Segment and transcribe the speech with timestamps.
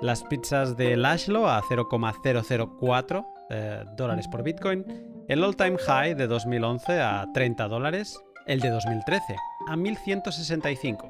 [0.00, 4.84] Las pizzas de Lashlo a 0,004 eh, dólares por Bitcoin,
[5.28, 9.36] el all-time high de 2011 a 30 dólares, el de 2013
[9.68, 11.08] a 1165,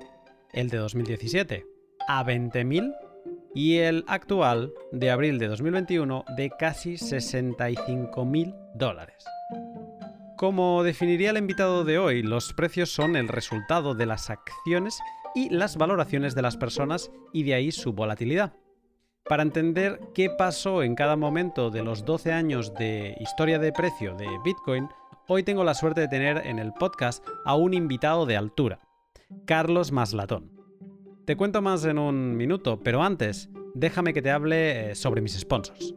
[0.53, 1.67] el de 2017
[2.07, 2.95] a 20.000
[3.55, 9.25] y el actual de abril de 2021 de casi 65.000 dólares.
[10.39, 15.01] Como definiría el invitado de hoy, los precios son el resultado de las acciones
[15.35, 18.55] y las valoraciones de las personas y de ahí su volatilidad.
[19.25, 24.15] Para entender qué pasó en cada momento de los 12 años de historia de precio
[24.15, 24.89] de Bitcoin,
[25.27, 28.79] hoy tengo la suerte de tener en el podcast a un invitado de altura,
[29.45, 30.53] Carlos Maslatón.
[31.25, 35.37] Te cuento más en un minuto, pero antes, déjame que te hable eh, sobre mis
[35.37, 35.97] sponsors.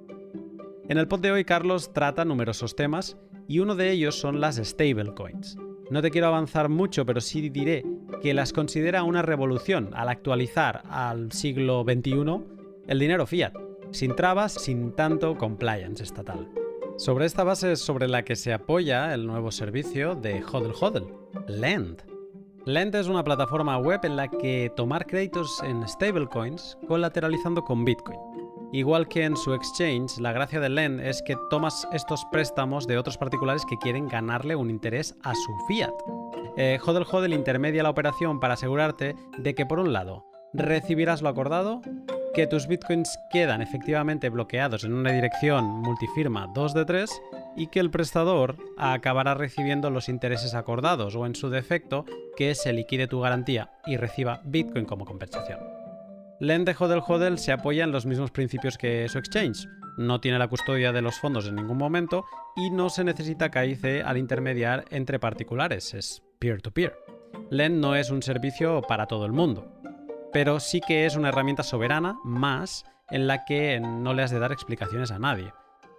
[0.89, 3.17] En el pod de hoy, Carlos trata numerosos temas
[3.51, 5.57] y uno de ellos son las stablecoins.
[5.89, 7.83] No te quiero avanzar mucho, pero sí diré
[8.21, 12.45] que las considera una revolución al actualizar al siglo XXI
[12.87, 13.53] el dinero fiat,
[13.91, 16.47] sin trabas, sin tanto compliance estatal.
[16.95, 21.07] Sobre esta base es sobre la que se apoya el nuevo servicio de HODL HODL,
[21.49, 22.03] Lend.
[22.63, 28.40] Lend es una plataforma web en la que tomar créditos en stablecoins colateralizando con Bitcoin.
[28.73, 32.97] Igual que en su exchange, la gracia de Lend es que tomas estos préstamos de
[32.97, 35.93] otros particulares que quieren ganarle un interés a su fiat.
[36.55, 41.27] Eh, Hodel Hodel intermedia la operación para asegurarte de que por un lado recibirás lo
[41.27, 41.81] acordado,
[42.33, 47.21] que tus bitcoins quedan efectivamente bloqueados en una dirección multifirma 2 de 3
[47.57, 52.05] y que el prestador acabará recibiendo los intereses acordados o en su defecto
[52.37, 55.80] que se liquide tu garantía y reciba bitcoin como compensación.
[56.41, 59.67] Lend de Hodel Hodel se apoya en los mismos principios que su exchange.
[59.95, 62.25] No tiene la custodia de los fondos en ningún momento
[62.55, 66.97] y no se necesita KIC al intermediar entre particulares, es peer-to-peer.
[67.51, 69.71] Lend no es un servicio para todo el mundo,
[70.33, 74.39] pero sí que es una herramienta soberana más en la que no le has de
[74.39, 75.53] dar explicaciones a nadie.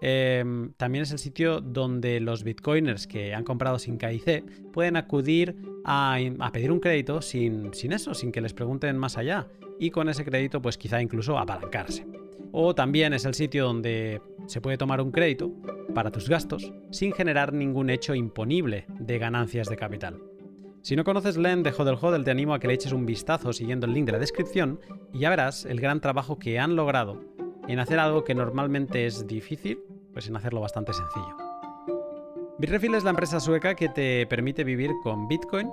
[0.04, 5.54] Em, también es el sitio donde los bitcoiners que han comprado sin KIC pueden acudir
[5.84, 6.18] a,
[6.52, 9.46] pedir un crédito sin, eso, sin que les pregunten más allá.
[9.82, 12.06] Y con ese crédito, pues quizá incluso apalancarse.
[12.52, 15.50] O también es el sitio donde se puede tomar un crédito
[15.92, 20.20] para tus gastos sin generar ningún hecho imponible de ganancias de capital.
[20.82, 23.52] Si no conoces Lend de Hodel Hodel, te animo a que le eches un vistazo
[23.52, 24.78] siguiendo el link de la descripción
[25.12, 27.18] y ya verás el gran trabajo que han logrado
[27.66, 29.80] en hacer algo que normalmente es difícil,
[30.12, 31.36] pues en hacerlo bastante sencillo.
[32.60, 35.68] Bitrefill es la empresa sueca que te permite vivir con Bitcoin.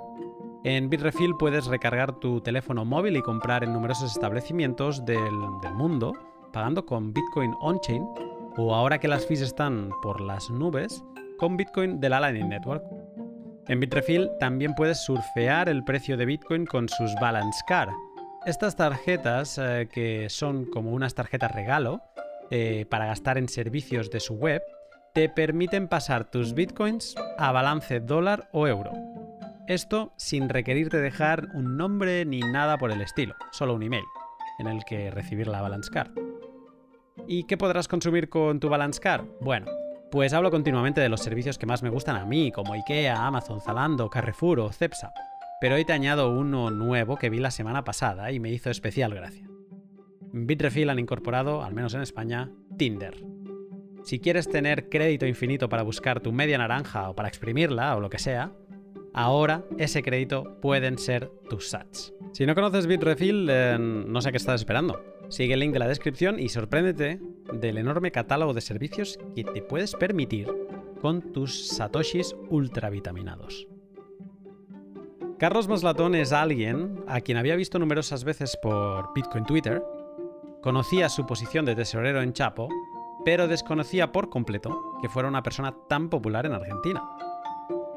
[0.64, 5.32] En Bitrefill puedes recargar tu teléfono móvil y comprar en numerosos establecimientos del,
[5.74, 6.12] mundo,
[6.52, 8.04] pagando con Bitcoin on-chain,
[8.56, 11.02] o ahora que las fees están por las nubes,
[11.38, 12.84] con Bitcoin de la Lightning Network.
[13.68, 17.90] En Bitrefill también puedes surfear el precio de Bitcoin con sus Balance Card,
[18.46, 22.00] estas tarjetas, eh, que son como unas tarjetas regalo
[22.50, 24.62] eh, para gastar en servicios de su web,
[25.12, 28.92] te permiten pasar tus bitcoins a balance dólar o euro.
[29.70, 34.02] Esto sin requerirte dejar un nombre ni nada por el estilo, solo un email
[34.58, 36.10] en el que recibir la Balance Card.
[37.28, 39.26] ¿Y qué podrás consumir con tu Balance Card?
[39.40, 39.66] Bueno,
[40.10, 43.60] pues hablo continuamente de los servicios que más me gustan a mí, como IKEA, Amazon,
[43.60, 45.12] Zalando, Carrefour o Cepsa
[45.60, 49.14] pero hoy te añado uno nuevo que vi la semana pasada y me hizo especial
[49.14, 49.46] gracia.
[50.32, 53.14] Bitrefill han incorporado, al menos en España, Tinder.
[54.02, 58.08] Si quieres tener crédito infinito para buscar tu media naranja o para exprimirla o lo
[58.10, 58.52] que sea,
[59.12, 62.12] ahora ese crédito pueden ser tus sats.
[62.32, 65.02] Si no conoces Bitrefill, eh, no sé qué estás esperando.
[65.28, 67.20] Sigue el link de la descripción y sorpréndete
[67.52, 70.48] del enorme catálogo de servicios que te puedes permitir
[71.00, 73.66] con tus satoshis ultravitaminados.
[75.38, 79.82] Carlos Maslatón es alguien a quien había visto numerosas veces por Bitcoin Twitter,
[80.60, 82.68] conocía su posición de tesorero en Chapo,
[83.24, 87.02] pero desconocía por completo que fuera una persona tan popular en Argentina.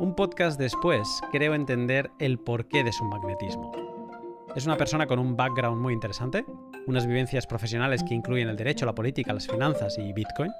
[0.04, 3.72] Un podcast después creo entender el porqué de su magnetismo.
[4.54, 6.44] Es una persona con un background muy interesante,
[6.88, 10.52] unas vivencias profesionales que incluyen el derecho, la política, las finanzas y Bitcoin,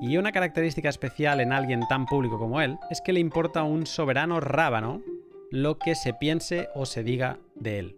[0.00, 3.86] Y una característica especial en alguien tan público como él es que le importa un
[3.86, 5.02] soberano rábano
[5.50, 7.96] lo que se piense o se diga de él.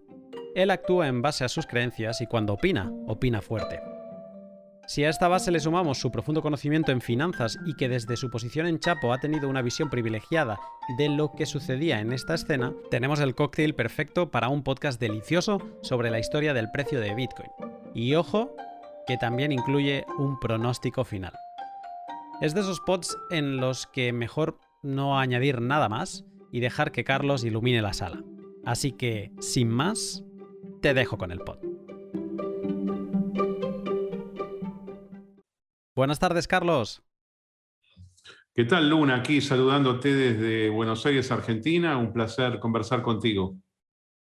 [0.54, 3.97] Él actúa en base a sus creencias y cuando opina, opina fuerte.
[4.88, 8.30] Si a esta base le sumamos su profundo conocimiento en finanzas y que desde su
[8.30, 10.58] posición en Chapo ha tenido una visión privilegiada
[10.96, 15.60] de lo que sucedía en esta escena, tenemos el cóctel perfecto para un podcast delicioso
[15.82, 17.50] sobre la historia del precio de Bitcoin.
[17.92, 18.56] Y ojo,
[19.06, 21.34] que también incluye un pronóstico final.
[22.40, 27.04] Es de esos pods en los que mejor no añadir nada más y dejar que
[27.04, 28.24] Carlos ilumine la sala.
[28.64, 30.24] Así que, sin más,
[30.80, 31.67] te dejo con el pod.
[35.98, 37.02] Buenas tardes, Carlos.
[38.54, 39.16] ¿Qué tal, Luna?
[39.16, 41.96] Aquí saludándote desde Buenos Aires, Argentina.
[41.96, 43.56] Un placer conversar contigo.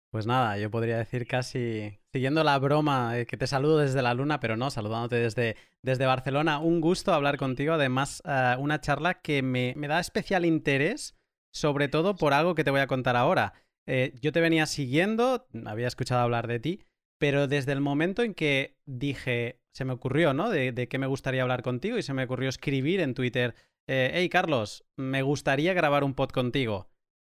[0.10, 4.16] Pues nada, yo podría decir casi siguiendo la broma eh, que te saludo desde la
[4.16, 6.58] luna, pero no, saludándote desde, desde Barcelona.
[6.58, 7.74] Un gusto hablar contigo.
[7.74, 11.16] Además, eh, una charla que me, da especial interés,
[11.54, 13.54] sobre todo por algo que te voy a contar ahora.
[13.86, 16.80] Eh, yo te venía siguiendo, había escuchado hablar de ti,
[17.18, 20.50] pero desde el momento en que dije, se me ocurrió, ¿no?
[20.50, 23.56] De, qué me gustaría hablar contigo y se me ocurrió escribir en Twitter,
[23.88, 26.90] eh, hey Carlos, me gustaría grabar un pod contigo.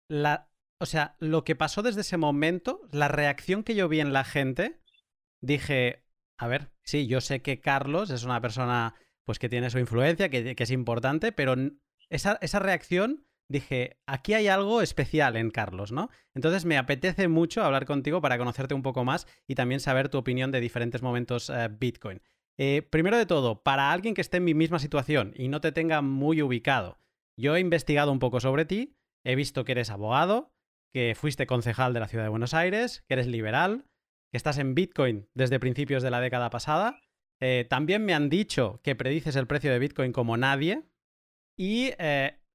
[0.09, 4.13] La, o sea, lo que pasó desde ese momento, la reacción que yo vi en
[4.13, 4.81] la gente,
[5.41, 6.05] dije,
[6.39, 8.95] a ver, sí, yo sé que Carlos es una persona
[9.25, 11.55] pues que tiene su influencia, que, que es importante, pero
[12.11, 16.11] esa, esa reacción dije, aquí hay algo especial en Carlos, ¿no?
[16.35, 20.19] Entonces me apetece mucho hablar contigo para conocerte un poco más y también saber tu
[20.19, 22.23] opinión de diferentes momentos eh, Bitcoin.
[22.59, 25.73] Eh, primero de todo, para alguien que esté en mi misma situación y no te
[25.73, 26.99] tenga muy ubicado,
[27.37, 30.53] yo he investigado un poco sobre ti, he visto que eres abogado,
[30.93, 33.87] que fuiste concejal de la ciudad de Buenos Aires, que eres liberal,
[34.31, 37.01] que estás en Bitcoin desde principios de la década pasada.
[37.41, 40.83] Eh, también me han dicho que predices el precio de Bitcoin como nadie.
[41.57, 41.93] Y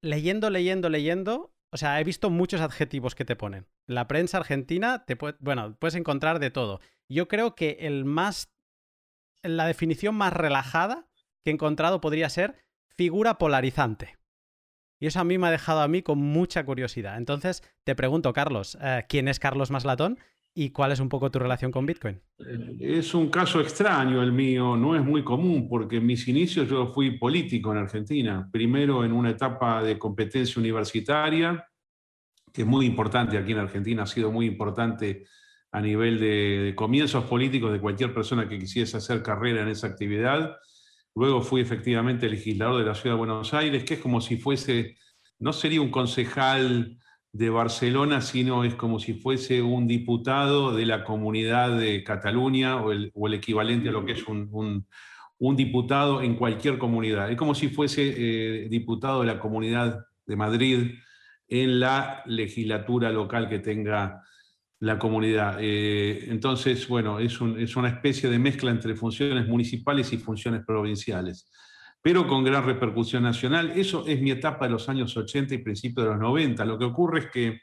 [0.01, 3.67] leyendo, leyendo, leyendo, o sea, he visto muchos adjetivos que te ponen.
[3.88, 6.79] La prensa argentina, te bueno, puedes encontrar de todo.
[7.09, 8.51] Yo creo que el más,
[9.44, 11.07] la definición más relajada
[11.44, 12.55] que he encontrado podría ser
[12.95, 14.17] figura polarizante.
[14.99, 17.17] Y eso a mí me ha dejado a mí con mucha curiosidad.
[17.17, 20.19] Entonces, te pregunto, Carlos, eh, ¿quién es Carlos Maslatón?
[20.59, 22.19] ¿Y cuál es un poco tu relación con Bitcoin?
[22.80, 26.88] Es un caso extraño el mío, no es muy común, porque en mis inicios yo
[26.88, 31.63] fui político en Argentina, primero en una etapa de competencia universitaria,
[32.51, 35.27] que es muy importante aquí en Argentina, ha sido muy importante
[35.71, 40.57] a nivel de, comienzos políticos de cualquier persona que quisiese hacer carrera en esa actividad.
[41.13, 44.98] Luego fui efectivamente legislador de la Ciudad de Buenos Aires, que es como si fuese,
[45.38, 46.98] no sería un concejal
[47.38, 52.92] de Barcelona, sino es como si fuese un diputado de la comunidad de Cataluña o
[52.92, 54.88] el, equivalente a lo que es un,
[55.56, 57.30] diputado en cualquier comunidad.
[57.30, 60.95] Es como si fuese eh, diputado de la comunidad de Madrid
[61.48, 64.24] en la legislatura local que tenga
[64.80, 65.57] la comunidad.
[65.62, 71.51] Eh, entonces, bueno, es, es una especie de mezcla entre funciones municipales y funciones provinciales
[72.07, 73.74] pero con gran repercusión nacional.
[73.75, 76.63] Eso es mi etapa de los años 80 y principios de los 90.
[76.63, 77.59] Lo que ocurre es que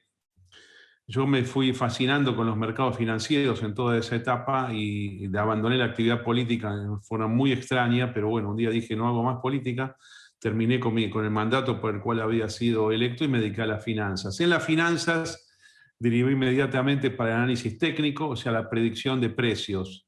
[1.06, 5.86] yo me fui fascinando con los mercados financieros en toda esa etapa y abandoné la
[5.86, 9.96] actividad política de forma muy extraña, pero bueno, un día dije no hago más política,
[10.38, 13.82] terminé con, el mandato por el cual había sido electo y me dediqué a las
[13.82, 14.38] finanzas.
[14.40, 15.56] En las finanzas
[15.98, 20.06] derivé inmediatamente para el análisis técnico, o sea, la predicción de precios.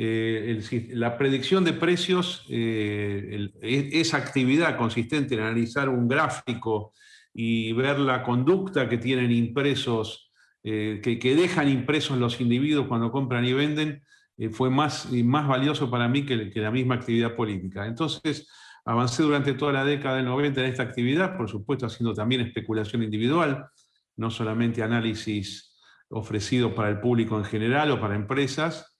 [0.00, 6.92] Eh, la predicción de precios, eh, e, esa actividad consistente en analizar un gráfico
[7.34, 10.30] y ver la conducta que tienen impresos,
[10.62, 14.04] eh, que, dejan impresos los individuos cuando compran y venden,
[14.52, 17.84] fue más, más valioso para mí que, que, la misma actividad política.
[17.84, 18.48] Entonces,
[18.84, 23.02] avancé durante toda la década del 90 en esta actividad, por supuesto haciendo también especulación
[23.02, 23.66] individual,
[24.14, 25.76] no solamente análisis
[26.08, 28.97] ofrecido para el público en general o para empresas,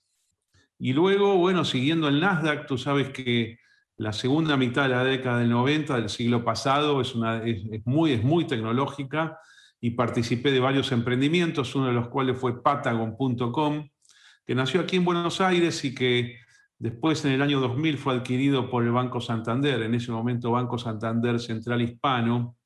[0.79, 3.59] y luego, bueno, siguiendo el Nasdaq, tú sabes que
[3.97, 8.13] la segunda mitad de la década del 90 del siglo pasado es, una, es, muy,
[8.13, 9.41] es muy tecnológica
[9.81, 13.89] y participé de varios emprendimientos, uno de los cuales fue patagon.com,
[14.47, 16.39] que nació aquí en Buenos Aires y que
[16.79, 20.79] después en el año 2000 fue adquirido por el Banco Santander, en ese momento Banco
[20.79, 22.57] Santander Central Hispano,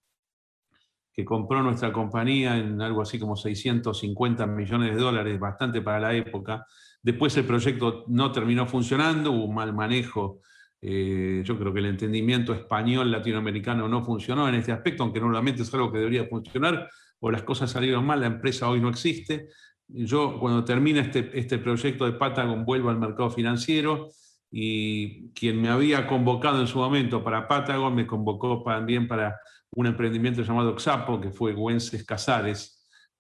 [1.14, 6.14] que compró nuestra compañía en algo así como 650 millones de dólares, bastante para la
[6.14, 6.66] época,
[7.02, 10.40] Después el proyecto no terminó funcionando, hubo un mal manejo.
[10.80, 15.62] Eh, yo creo que el entendimiento español latinoamericano no funcionó en este aspecto, aunque normalmente
[15.62, 16.88] es algo que debería funcionar,
[17.20, 19.48] o las cosas salieron mal, la empresa hoy no existe.
[19.88, 24.08] Yo cuando termina este, este proyecto de Patagon vuelvo al mercado financiero
[24.50, 29.36] y quien me había convocado en su momento para Patagon me convocó también para
[29.74, 32.71] un emprendimiento llamado Xapo, que fue Güences Casares,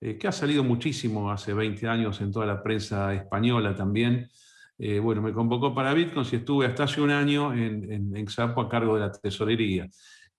[0.04, 4.28] eh, que ha salido muchísimo hace 20 años en toda la prensa española también.
[4.76, 8.62] Eh, bueno, me convocó para Bitcoin y estuve hasta hace un año en, en, Xapo
[8.62, 9.88] a cargo de la tesorería.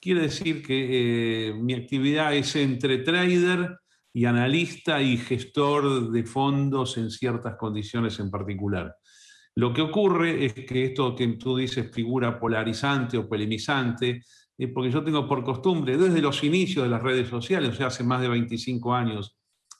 [0.01, 3.77] Quiere decir que eh, mi actividad es entre trader
[4.11, 8.93] y analista y gestor de fondos en ciertas condiciones en particular.
[9.55, 14.23] Lo que ocurre es que esto que tú dices figura polarizante o polemizante,
[14.57, 17.87] es porque yo tengo por costumbre, desde los inicios de las redes sociales, o sea,
[17.87, 19.37] hace más de 25 años,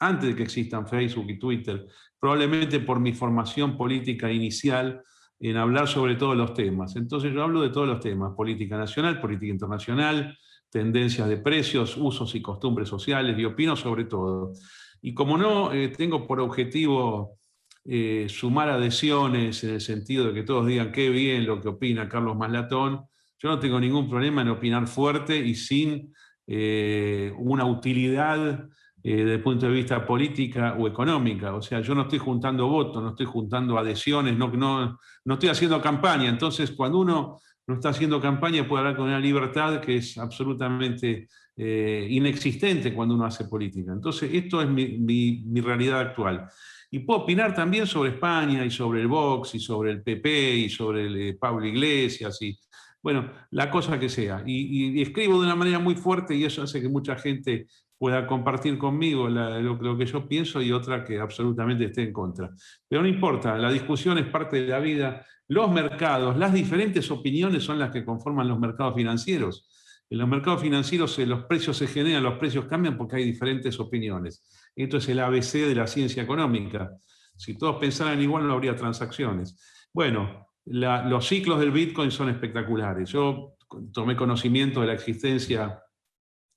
[0.07, 1.87] antes de que existan Facebook y Twitter,
[2.19, 5.01] probablemente por mi formación política inicial,
[5.39, 6.95] en hablar sobre todos los temas.
[6.95, 10.37] Entonces yo hablo de todos los temas, política nacional, política internacional,
[10.69, 14.53] tendencias de precios, usos y costumbres sociales, y opino sobre todo.
[15.01, 17.37] Y como no eh, tengo por objetivo
[17.85, 22.07] eh, sumar adhesiones en el sentido de que todos digan qué bien lo que opina
[22.07, 23.01] Carlos Maslatón.
[23.37, 26.13] Yo no tengo ningún problema en opinar fuerte y sin
[26.47, 28.69] eh, una utilidad
[29.03, 31.53] eh, desde el punto de vista política o económica.
[31.53, 35.49] O sea, yo no estoy juntando votos, no estoy juntando adhesiones, no, no, no estoy
[35.49, 36.29] haciendo campaña.
[36.29, 41.27] Entonces, cuando uno no está haciendo campaña, puede hablar con una libertad que es absolutamente
[41.55, 43.93] inexistente cuando uno hace política.
[43.93, 44.97] Entonces, esto es mi,
[45.45, 46.47] mi realidad actual.
[46.93, 50.69] Y puedo opinar también sobre España y sobre el Vox y sobre el PP y
[50.69, 52.55] sobre el, eh, Pablo Iglesias y,
[53.01, 54.43] bueno, la cosa que sea.
[54.45, 57.65] Y, escribo de una manera muy fuerte y eso hace que mucha gente
[58.03, 62.49] pueda compartir conmigo lo, que yo pienso y otra que absolutamente esté en contra.
[62.85, 65.25] Pero no importa, la discusión es parte de la vida.
[65.47, 69.69] Los mercados, las diferentes opiniones son las que conforman los mercados financieros.
[70.09, 73.79] En los mercados financieros eh, los precios se generan, los precios cambian porque hay diferentes
[73.79, 74.43] opiniones.
[74.75, 76.91] Esto es el ABC de la ciencia económica.
[77.37, 79.87] Si todos pensaran igual no habría transacciones.
[79.93, 83.11] Bueno, los ciclos del Bitcoin son espectaculares.
[83.11, 83.55] Yo
[83.93, 85.79] tomé conocimiento de la existencia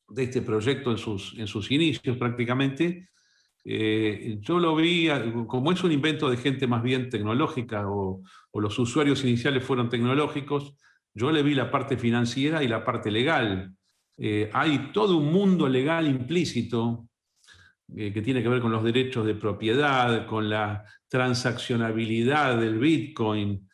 [0.09, 3.09] de este proyecto en sus, en sus inicios prácticamente.
[3.69, 5.09] Eh, yo lo vi,
[5.49, 8.23] como es un invento de gente más bien tecnológica o,
[8.55, 10.75] los usuarios iniciales fueron tecnológicos,
[11.13, 13.75] yo le vi la parte financiera y la parte legal.
[14.17, 17.09] Eh, hay todo un mundo legal implícito
[17.95, 23.69] eh, que tiene que ver con los derechos de propiedad, con la transaccionabilidad del Bitcoin,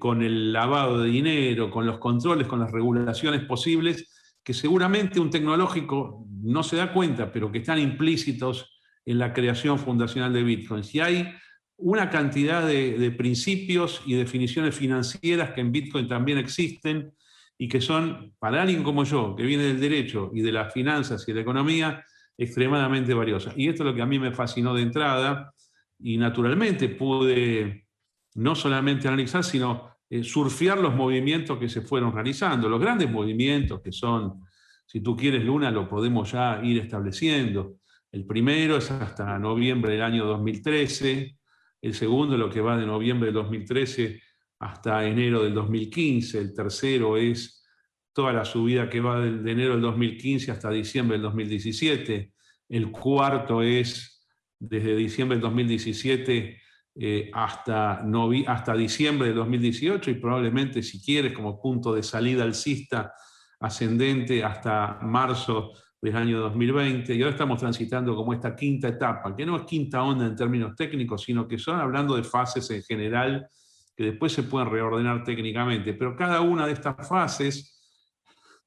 [0.00, 4.13] con el lavado de dinero, con los controles, con las regulaciones posibles,
[4.44, 9.78] que seguramente un tecnológico no se da cuenta, pero que están implícitos en la creación
[9.78, 10.84] fundacional de Bitcoin.
[10.84, 11.32] Si hay
[11.76, 17.12] una cantidad de, de principios y definiciones financieras que en Bitcoin también existen
[17.58, 21.24] y que son, para alguien como yo, que viene del derecho y de las finanzas
[21.26, 22.04] y de la economía,
[22.36, 23.52] extremadamente valiosa.
[23.56, 25.52] Y esto es lo que a mí me fascinó de entrada
[25.98, 27.86] y naturalmente pude
[28.34, 33.80] no solamente analizar, sino eh, surfear los movimientos que se fueron realizando, los grandes movimientos
[33.80, 34.44] que son,
[34.86, 37.76] si tú quieres, Luna, lo podemos ya ir estableciendo.
[38.12, 41.36] El primero es hasta noviembre del año 2013,
[41.82, 44.20] el segundo lo que va de noviembre del 2013
[44.60, 47.64] hasta enero del 2015, el tercero es
[48.12, 52.32] toda la subida que va de enero del 2015 hasta diciembre del 2017.
[52.68, 54.26] El cuarto es
[54.58, 56.62] desde diciembre del 2017
[56.96, 58.04] eh, hasta,
[58.46, 63.12] hasta diciembre del 2018 y probablemente, si quieres, como punto de salida alcista
[63.58, 67.12] ascendente hasta marzo del año 2020.
[67.12, 70.76] Y ahora estamos transitando como esta quinta etapa, que no es quinta onda en términos
[70.76, 73.48] técnicos, sino que son hablando de fases en general
[73.96, 75.94] que después se pueden reordenar técnicamente.
[75.94, 77.72] Pero cada una de estas fases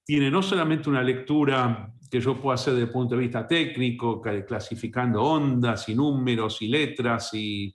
[0.03, 4.22] tiene no solamente una lectura que yo puedo hacer desde el punto de vista técnico,
[4.22, 7.74] clasificando ondas y números y letras y,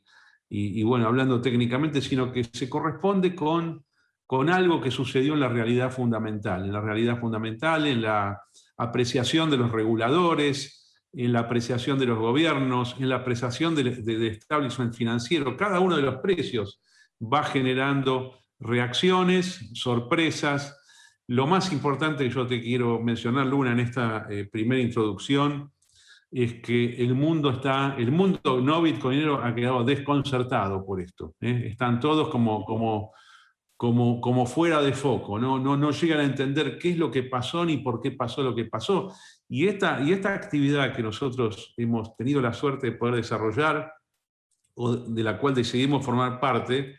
[0.83, 3.85] bueno, hablando técnicamente, sino que se corresponde con,
[4.27, 8.43] con algo que sucedió en la realidad fundamental, en la realidad fundamental, en la
[8.77, 14.27] apreciación de los reguladores, en la apreciación de los gobiernos, en la apreciación del, del
[14.27, 15.57] establishment financiero.
[15.57, 16.81] Cada uno de los precios
[17.21, 20.79] va generando reacciones, sorpresas,
[21.27, 25.73] lo más importante que yo te quiero mencionar, Luna, en esta eh, primera introducción,
[26.33, 31.35] es que el mundo está, el mundo no bitcoinero ha quedado desconcertado por esto.
[31.41, 31.65] ¿eh?
[31.67, 33.13] Están todos como, como,
[33.77, 35.59] como, como fuera de foco, ¿no?
[35.59, 38.55] No, no llegan a entender qué es lo que pasó ni por qué pasó lo
[38.55, 39.13] que pasó.
[39.47, 43.93] Y esta, y esta actividad que nosotros hemos tenido la suerte de poder desarrollar,
[44.75, 46.97] de la cual decidimos formar parte,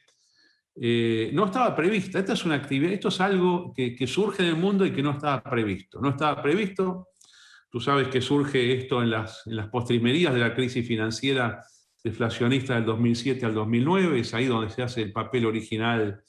[0.75, 2.19] eh, no estaba prevista.
[2.19, 5.11] Esta es una actividad, esto es algo que, surge en el mundo y que no
[5.11, 5.99] estaba previsto.
[5.99, 7.07] No estaba previsto.
[7.73, 11.65] Tú sabes que surge esto en las, en las postrimerías de la crisis financiera
[12.03, 16.21] deflacionista del 2007 al 2009, es ahí donde se hace el papel original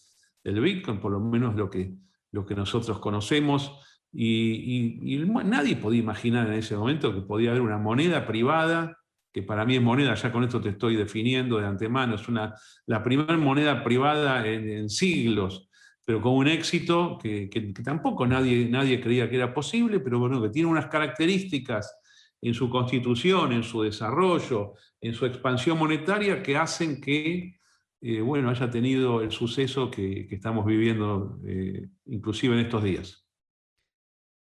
[0.42, 1.92] del Bitcoin, por lo menos lo que,
[2.32, 3.78] lo que nosotros conocemos.
[4.10, 8.96] Y, nadie podía imaginar en ese momento que podía haber una moneda privada,
[9.30, 12.54] que para mí es moneda, ya con esto te estoy definiendo de antemano, es una,
[12.86, 15.68] la primera moneda privada en, siglos,
[16.04, 20.42] pero con un éxito que, que, tampoco nadie, nadie creía que era posible, pero bueno,
[20.42, 21.98] que tiene unas características
[22.42, 27.58] en su constitución, en su desarrollo, en su expansión monetaria, que hacen que
[28.06, 33.26] eh, bueno, haya tenido el suceso que, estamos viviendo, eh, inclusive en estos días.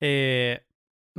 [0.00, 0.60] Eh,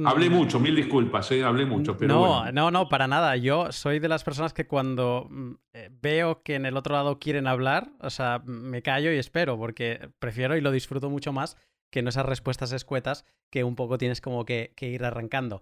[0.05, 2.13] hablé mm, mucho, mil disculpas, hablé mucho, pero.
[2.13, 3.35] No, no, no, para nada.
[3.37, 5.53] Yo soy de las personas que cuando mm,
[6.01, 10.09] veo que en el otro lado quieren hablar, o sea, me callo y espero, porque
[10.19, 11.57] prefiero y lo disfruto mucho más
[11.91, 15.61] que no esas respuestas escuetas que un poco tienes como que, ir arrancando.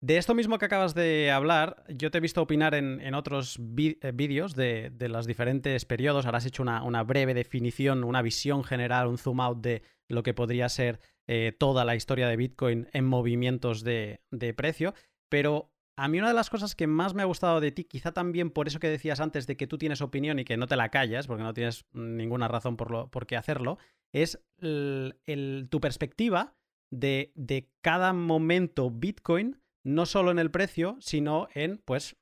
[0.00, 4.12] De esto mismo que acabas de hablar, yo te he visto opinar en, otros eh,
[4.14, 6.24] vídeos de, los diferentes periodos.
[6.24, 10.34] Ahora has hecho una, breve definición, una visión general, un zoom out de lo que
[10.34, 14.20] podría ser eh, toda la historia de Bitcoin en movimientos de,
[14.56, 14.94] precio.
[15.28, 18.12] Pero a mí una de las cosas que más me ha gustado de ti, quizá
[18.12, 20.76] también por eso que decías antes de que tú tienes opinión y que no te
[20.76, 23.78] la callas, porque no tienes ninguna razón por, por qué hacerlo,
[24.12, 26.56] es tu perspectiva
[26.90, 32.16] de, de cada momento Bitcoin no solo en el precio, sino en, pues,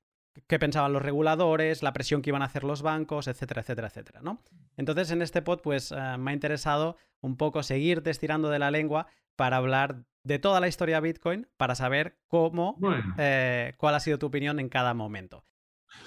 [0.47, 4.21] qué pensaban los reguladores, la presión que iban a hacer los bancos, etcétera, etcétera, etcétera,
[4.23, 4.43] ¿no?
[4.77, 8.71] Entonces, en este pod, pues, eh, me ha interesado un poco seguirte estirando de la
[8.71, 12.79] lengua para hablar de toda la historia de Bitcoin, para saber cómo,
[13.19, 15.45] eh, cuál ha sido tu opinión en cada momento.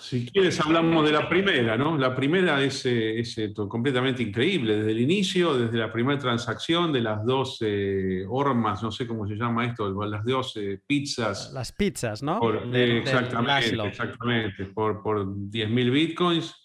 [0.10, 1.96] Si quieres, hablamos de la primera, ¿no?
[1.96, 7.02] La primera es, eh, eh, completamente increíble, desde el inicio, desde la primera transacción de
[7.02, 11.52] las dos eh, hormas, no sé cómo se llama esto, las dos pizzas.
[11.54, 12.40] Las pizzas, ¿no?
[12.74, 16.56] exactamente, exactamente, por, por 10.000 bitcoins.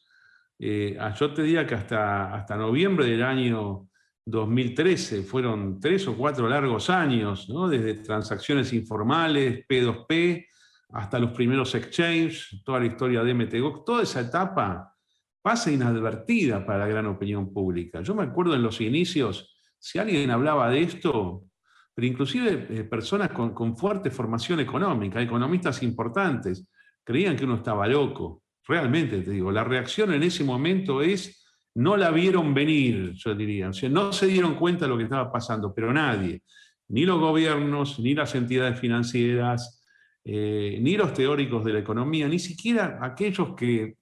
[0.98, 3.88] Ah, yo te diría que hasta, hasta noviembre del año
[4.24, 7.68] 2013 fueron tres o cuatro largos años, ¿no?
[7.68, 10.46] Desde transacciones informales, P2P
[10.94, 14.94] hasta los primeros exchanges, toda la historia de MTGO, toda esa etapa
[15.42, 18.00] pasa inadvertida para la gran opinión pública.
[18.00, 21.46] Yo me acuerdo en los inicios, si alguien hablaba de esto,
[21.92, 26.68] pero inclusive eh, personas con, fuerte formación económica, economistas importantes,
[27.02, 28.42] creían que uno estaba loco.
[28.66, 33.68] Realmente te digo, la reacción en ese momento es, no la vieron venir, yo diría.
[33.90, 36.42] No se dieron cuenta de lo que estaba pasando, pero nadie,
[36.88, 39.73] ni los gobiernos, ni las entidades financieras,
[40.24, 43.96] eh, ni los teóricos de la economía, ni siquiera aquellos que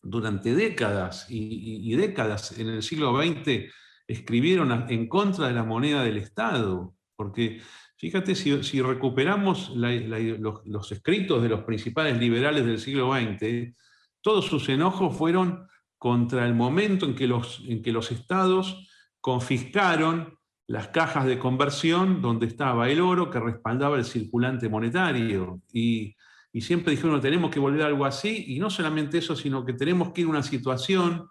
[0.00, 3.72] durante décadas y, décadas en el siglo XX
[4.06, 6.94] escribieron en contra de la moneda del Estado.
[7.16, 7.60] Porque
[7.96, 13.74] fíjate, si, recuperamos los, escritos de los principales liberales del siglo XX,
[14.20, 15.66] todos sus enojos fueron
[15.98, 18.88] contra el momento en que los, en que los estados
[19.20, 25.60] confiscaron las cajas de conversión donde estaba el oro que respaldaba el circulante monetario.
[25.72, 26.14] Y,
[26.60, 30.12] siempre dijeron, tenemos que volver a algo así, y no solamente eso, sino que tenemos
[30.12, 31.28] que ir a una situación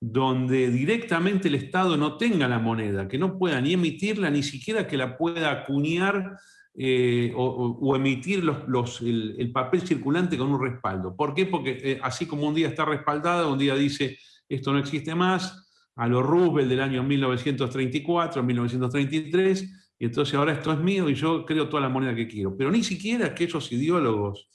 [0.00, 4.86] donde directamente el Estado no tenga la moneda, que no pueda ni emitirla, ni siquiera
[4.86, 6.38] que la pueda acuñar
[6.74, 11.16] eh, o, emitir el, papel circulante con un respaldo.
[11.16, 11.46] ¿Por qué?
[11.46, 15.69] Porque eh, así como un día está respaldada, un día dice, esto no existe más,
[16.00, 21.44] a los Roosevelt del año 1934, 1933, y entonces ahora esto es mío y yo
[21.44, 22.56] creo toda la moneda que quiero.
[22.56, 24.48] Pero ni siquiera aquellos ideólogos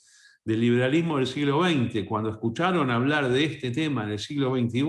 [0.44, 4.82] del liberalismo del siglo XX, cuando escucharon hablar de este tema en el siglo XXI,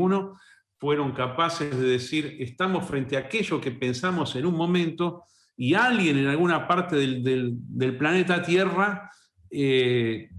[0.80, 6.18] fueron capaces de decir, estamos frente a aquello que pensamos en un momento y alguien
[6.18, 9.12] en alguna parte del, planeta Tierra
[9.52, 10.32] eh,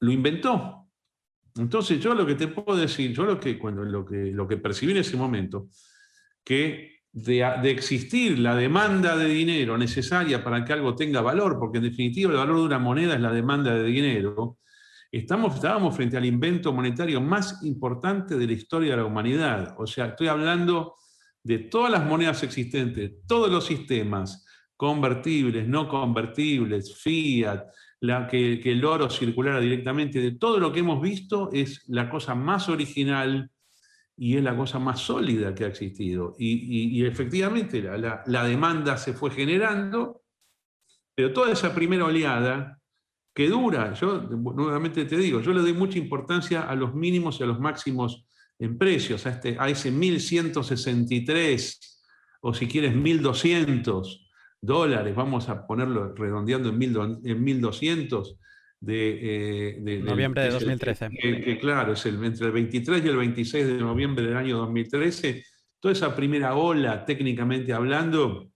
[0.00, 0.85] lo inventó.
[1.58, 4.58] Entonces, yo lo que te puedo decir, yo lo que, cuando, lo que, lo que
[4.58, 5.68] percibí en ese momento,
[6.44, 11.84] que de, existir la demanda de dinero necesaria para que algo tenga valor, porque en
[11.84, 14.58] definitiva el valor de una moneda es la demanda de dinero,
[15.10, 19.74] estamos, estábamos frente al invento monetario más importante de la historia de la humanidad.
[19.78, 20.94] O sea, estoy hablando
[21.42, 24.44] de todas las monedas existentes, todos los sistemas,
[24.76, 27.64] convertibles, no convertibles, fiat,
[28.00, 32.34] la, que, el oro circulara directamente, de todo lo que hemos visto, es la cosa
[32.34, 33.50] más original
[34.16, 36.34] y es la cosa más sólida que ha existido.
[36.38, 40.22] Y, efectivamente la, la, demanda se fue generando,
[41.14, 42.78] pero toda esa primera oleada
[43.34, 47.42] que dura, yo nuevamente te digo, yo le doy mucha importancia a los mínimos y
[47.42, 48.26] a los máximos
[48.58, 52.04] en precios, a, este, a ese 1163
[52.40, 54.25] o si quieres 1200
[54.66, 56.78] dólares, vamos a ponerlo redondeando en,
[57.44, 58.38] 1200,
[58.80, 61.08] de, eh, noviembre de 2013.
[61.10, 65.44] Que, claro, es el, entre el 23 y el 26 de noviembre del año 2013.
[65.80, 68.50] Toda esa primera ola, técnicamente hablando,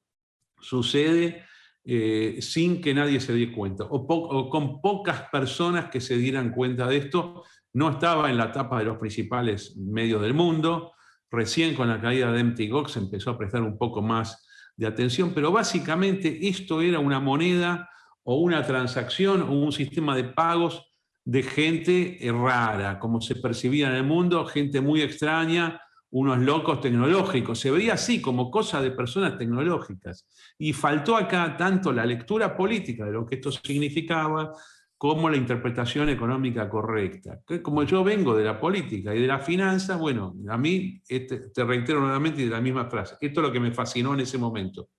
[0.60, 1.44] sucede
[1.84, 6.86] eh, sin que nadie se dé cuenta, o, con pocas personas que se dieran cuenta
[6.86, 7.44] de esto.
[7.72, 10.92] No estaba en la tapa de los principales medios del mundo.
[11.30, 14.46] Recién con la caída de Empty Gox empezó a prestar un poco más
[14.80, 17.90] de atención, pero básicamente esto era una moneda
[18.22, 20.90] o una transacción o un sistema de pagos
[21.22, 27.60] de gente rara, como se percibía en el mundo, gente muy extraña, unos locos tecnológicos.
[27.60, 30.26] Se veía así, como cosa de personas tecnológicas.
[30.58, 34.50] Y faltó acá tanto la lectura política de lo que esto significaba,
[35.00, 37.40] como la interpretación económica correcta.
[37.62, 41.64] Como yo vengo de la política y de la finanza, bueno, a mí, este, te
[41.64, 44.90] reitero nuevamente de la misma frase, esto es lo que me fascinó en ese momento.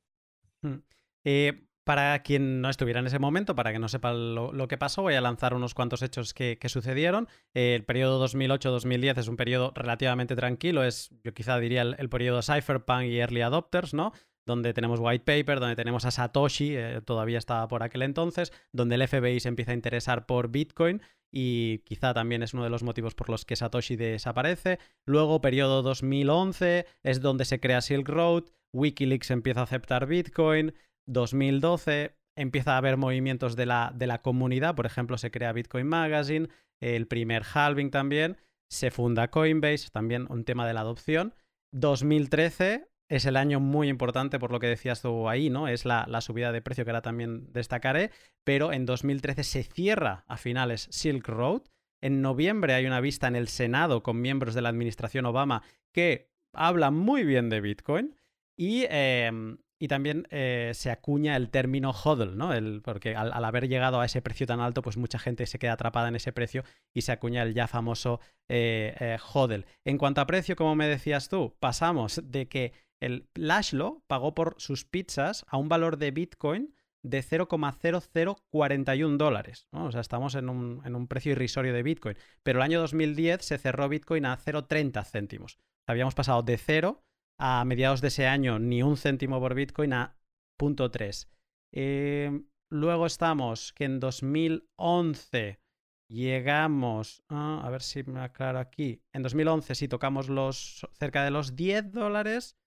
[0.63, 0.77] Hmm.
[1.23, 5.03] Eh, para quien no estuviera en ese momento, para que no sepa lo, que pasó,
[5.03, 7.27] voy a lanzar unos cuantos hechos que, sucedieron.
[7.53, 12.41] Eh, el periodo 2008-2010 es un periodo relativamente tranquilo, es, yo quizá diría, el, periodo
[12.41, 14.13] Cypherpunk y Early Adopters, ¿no?
[14.45, 18.95] Donde tenemos White Paper, donde tenemos a Satoshi, eh, todavía estaba por aquel entonces, donde
[18.95, 21.01] el FBI se empieza a interesar por Bitcoin
[21.31, 24.79] y quizá también es uno de los motivos por los que Satoshi desaparece.
[25.05, 30.73] Luego, periodo 2011, es donde se crea Silk Road, Wikileaks empieza a aceptar Bitcoin.
[31.07, 35.87] 2012 empieza a haber movimientos de la, de la comunidad, por ejemplo, se crea Bitcoin
[35.87, 36.49] Magazine,
[36.79, 38.37] el primer halving también,
[38.69, 41.33] se funda Coinbase, también un tema de la adopción.
[41.73, 45.67] 2013 es el año muy importante por lo que decías tú ahí, ¿no?
[45.67, 48.09] Es la, la, subida de precio que ahora también destacaré,
[48.45, 51.63] pero en 2013 se cierra a finales Silk Road.
[52.01, 55.61] En noviembre hay una vista en el Senado con miembros de la administración Obama
[55.93, 58.15] que hablan muy bien de Bitcoin.
[58.57, 62.53] Y em, y también eh, se acuña el término hodl, ¿no?
[62.53, 65.73] El, porque al, haber llegado a ese precio tan alto, pues mucha gente se queda
[65.73, 69.65] atrapada en ese precio y se acuña el ya famoso eh, eh, hodl.
[69.83, 74.55] En cuanto a precio, como me decías tú, pasamos de que el Lashlo pagó por
[74.59, 79.67] sus pizzas a un valor de Bitcoin de 0,0041 dólares.
[79.71, 82.15] O sea, estamos en un, precio irrisorio de Bitcoin.
[82.43, 85.57] Pero el año 2010 se cerró Bitcoin a 0,30 céntimos.
[85.87, 87.03] Habíamos pasado de 0
[87.39, 90.15] a mediados de ese año ni un céntimo por Bitcoin a
[90.59, 91.27] 0.3.
[91.71, 95.59] Em, luego estamos que en 2011
[96.07, 101.31] llegamos, ah, a ver si me aclaro aquí, en 2011 sí tocamos los cerca de
[101.31, 102.57] los 10 dólares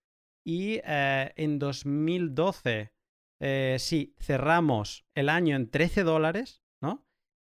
[0.45, 2.93] y eh, en 2012
[3.41, 7.07] eh, sí cerramos el año en 13 dólares, ¿no?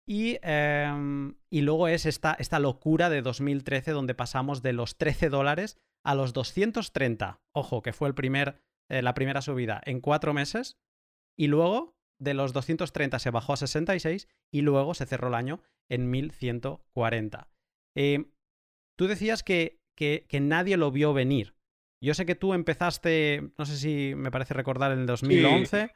[0.07, 5.77] Y, em, y luego es esta, locura de 2013 donde pasamos de los 13 dólares
[6.03, 7.41] a los 230.
[7.53, 10.77] Ojo, que fue el primer, eh, la primera subida en cuatro meses.
[11.37, 15.61] Y luego de los 230 se bajó a 66 y luego se cerró el año
[15.89, 17.49] en 1140.
[17.95, 18.31] Eh,
[18.97, 19.79] tú decías que,
[20.39, 21.55] nadie lo vio venir.
[22.01, 25.91] Yo sé que tú empezaste, no sé si me parece recordar, en el 2011.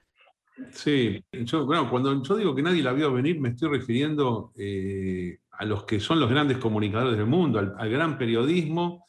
[0.71, 5.39] Sí, Yo, bueno, cuando yo digo que nadie la vio venir, me estoy refiriendo eh,
[5.51, 9.05] a los que son los grandes comunicadores del mundo, al gran periodismo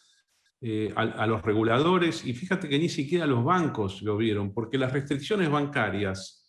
[0.62, 4.90] eh, a, los reguladores, y fíjate que ni siquiera los bancos lo vieron, porque las
[4.90, 6.44] restricciones bancarias,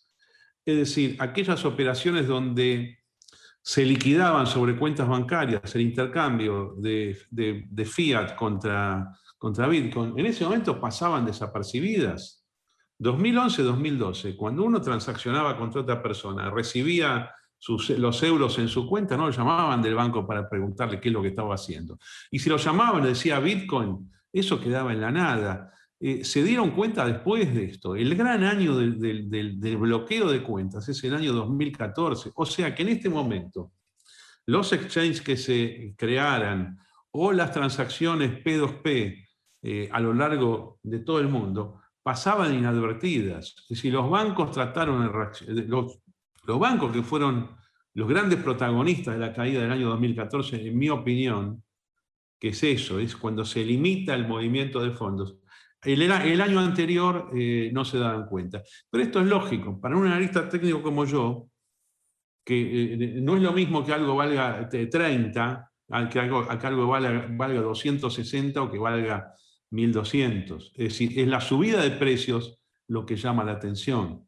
[0.64, 3.00] es decir, aquellas operaciones donde
[3.60, 7.18] se liquidaban sobre cuentas bancarias el intercambio de,
[7.84, 9.06] fiat contra,
[9.38, 12.44] contra Bitcoin, en ese momento pasaban desapercibidas.
[12.98, 17.30] 2011-2012, cuando uno transaccionaba contra otra persona, recibía
[17.96, 21.22] los euros en su cuenta, no lo llamaban del banco para preguntarle qué es lo
[21.22, 21.98] que estaba haciendo.
[22.30, 25.72] Y si lo llamaban, le decía Bitcoin, eso quedaba en la nada.
[26.00, 27.96] Eh, se dieron cuenta después de esto.
[27.96, 32.30] El gran año del, bloqueo de cuentas es el año 2014.
[32.34, 33.72] O sea que en este momento
[34.46, 36.78] los exchanges que se crearan
[37.10, 39.27] o las transacciones P2P
[39.62, 43.54] eh, a lo largo de todo el mundo pasaban inadvertidas.
[43.62, 45.12] Es decir, los bancos trataron
[45.46, 46.00] de los,
[46.44, 47.50] los bancos que fueron
[47.94, 51.62] los grandes protagonistas de la caída del año 2014, en mi opinión,
[52.38, 55.36] que es eso, es cuando se limita el movimiento de fondos.
[55.82, 58.62] El, año anterior eh, no se daban cuenta.
[58.90, 59.80] Pero esto es lógico.
[59.80, 61.48] Para un analista técnico como yo,
[62.44, 65.70] que eh, no es lo mismo que algo valga 30,
[66.10, 69.34] que algo, que algo valga, valga 260 o que valga
[69.70, 70.72] 1200.
[70.74, 74.26] Es decir, es la subida de precios lo que llama la atención.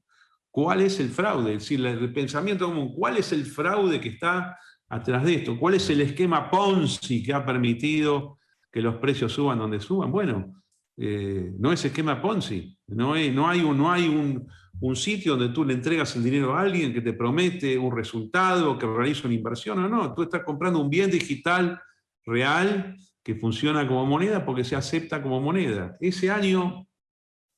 [0.51, 1.55] ¿Cuál es el fraude?
[1.55, 5.59] Es decir, el pensamiento común, ¿cuál es el fraude que está atrás de esto?
[5.59, 8.39] ¿Cuál es el esquema Ponzi que ha permitido
[8.71, 10.11] que los precios suban donde suban?
[10.11, 10.63] Bueno,
[10.97, 14.47] eh, no es esquema Ponzi, no, hay, no un, no
[14.81, 18.77] un, sitio donde tú le entregas el dinero a alguien que te promete un resultado,
[18.77, 20.13] que realiza una inversión o no.
[20.15, 21.81] Tú estás comprando un bien digital
[22.27, 25.97] real que funciona como moneda porque se acepta como moneda.
[26.01, 26.87] Ese año,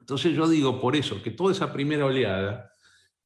[0.00, 2.70] entonces yo digo por eso, que toda esa primera oleada,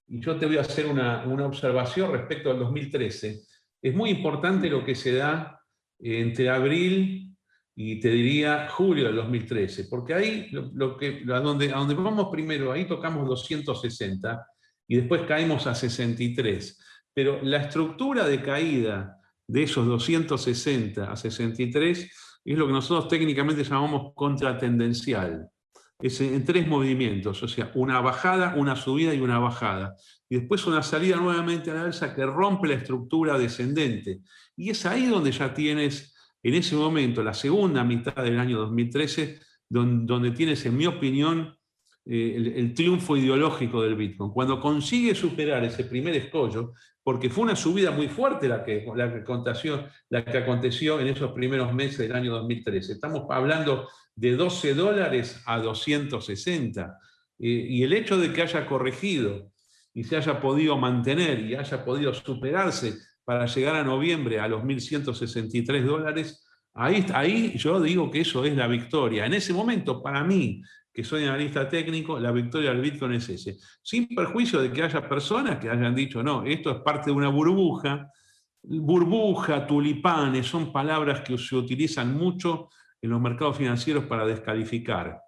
[0.09, 3.41] y yo te voy a hacer una, una observación respecto al 2013,
[3.83, 5.61] es muy importante lo que se da
[5.99, 7.35] entre abril
[7.75, 12.29] y te diría julio del 2013, porque ahí lo, que, a, donde, a donde vamos
[12.31, 14.47] primero, ahí tocamos 260
[14.89, 16.83] y después caemos a 63.
[17.13, 22.11] Pero la estructura de caída de esos 260 a 63
[22.53, 25.49] es lo que nosotros técnicamente llamamos contratendencial.
[25.99, 29.97] Es en tres movimientos, o sea, una bajada, una subida y una bajada.
[30.29, 34.21] Y después una salida nuevamente a la alza que rompe la estructura descendente.
[34.57, 36.15] Y es ahí donde ya tienes
[36.47, 41.57] en ese momento, la segunda mitad del año 2013, donde, tienes, en mi opinión,
[42.09, 44.31] eh, el, triunfo ideológico del Bitcoin.
[44.31, 49.13] Cuando consigue superar ese primer escollo, porque fue una subida muy fuerte la que, la
[49.13, 52.93] que, aconteció, la que aconteció en esos primeros meses del año 2013.
[52.93, 56.97] Estamos hablando de 12 dólares a 260.
[57.41, 59.51] Eh, y el hecho de que haya corregido
[59.93, 64.63] y se haya podido mantener y haya podido superarse para llegar a noviembre a los
[64.63, 69.27] 1.163 dólares, ahí, ahí yo digo que eso es la victoria.
[69.27, 70.63] En ese momento, para mí,
[70.97, 73.59] que soy analista técnico, la victoria del Bitcoin es ese.
[73.83, 77.29] Sin perjuicio de que haya personas que hayan dicho, no, esto es parte de una
[77.29, 78.11] burbuja.
[78.63, 82.71] Burbuja, tulipanes, son palabras que se utilizan mucho
[83.03, 85.21] en los mercados financieros para descalificar.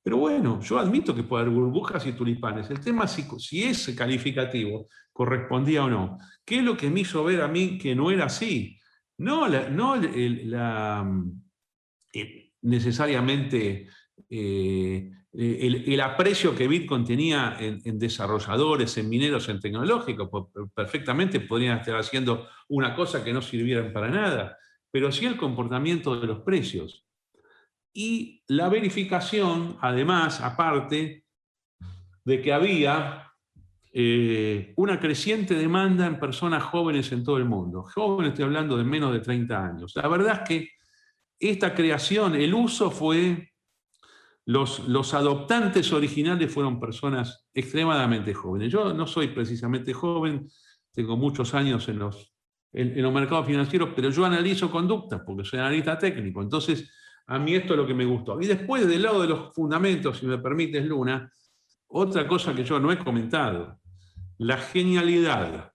[0.00, 2.70] Pero bueno, yo admito que puede haber burbujas y tulipanes.
[2.70, 6.18] El tema es si, si calificativo correspondía o no.
[6.44, 8.78] ¿Qué es lo que me hizo ver a mí que no era así?
[9.18, 10.92] No, no eh,
[12.62, 13.88] necesariamente
[14.28, 21.78] eh, el, aprecio que Bitcoin tenía en, desarrolladores, en mineros, en tecnológicos, pues, perfectamente podrían
[21.78, 24.56] estar haciendo una cosa que no sirvieran para nada,
[24.90, 27.06] pero sí el comportamiento de los precios.
[27.92, 31.24] Y la verificación, además, aparte,
[32.24, 33.26] de que había
[33.92, 37.82] eh, una creciente demanda en personas jóvenes en todo el mundo.
[37.82, 39.92] Jóvenes, estoy hablando de menos de 30 años.
[39.96, 40.70] La verdad es que
[41.38, 43.52] esta creación, el uso fue,
[44.46, 48.72] los, adoptantes originales fueron personas extremadamente jóvenes.
[48.72, 50.48] Yo no soy precisamente joven,
[50.92, 52.32] tengo muchos años en los,
[52.72, 56.42] en los mercados financieros, pero yo analizo conductas porque soy analista técnico.
[56.42, 56.88] Entonces,
[57.26, 58.40] a mí esto es lo que me gustó.
[58.40, 61.30] Y después, del lado de los fundamentos, si me permites, Luna,
[61.88, 63.80] otra cosa que yo no he comentado,
[64.38, 65.72] la genialidad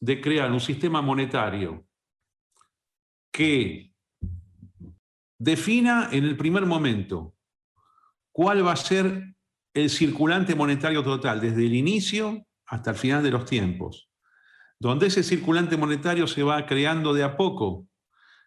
[0.00, 1.86] de crear un sistema monetario
[3.30, 3.92] que
[5.38, 7.37] defina en el primer momento
[8.38, 9.34] cuál va a ser
[9.74, 14.10] el circulante monetario total desde el inicio hasta el final de los tiempos,
[14.78, 17.88] donde ese circulante monetario se va creando de a poco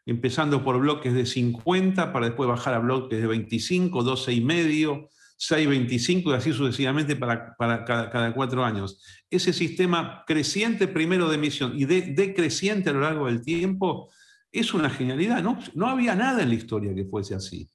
[0.06, 5.10] empezando por bloques de 50 para después bajar a bloques de 25, 12 y medio,
[5.38, 9.04] 6,25 y así sucesivamente para, cada, cuatro años.
[9.30, 14.10] Ese sistema creciente primero de emisión y decreciente a lo largo del tiempo
[14.54, 15.44] es una genialidad.
[15.44, 17.70] No había nada en la historia que fuese así.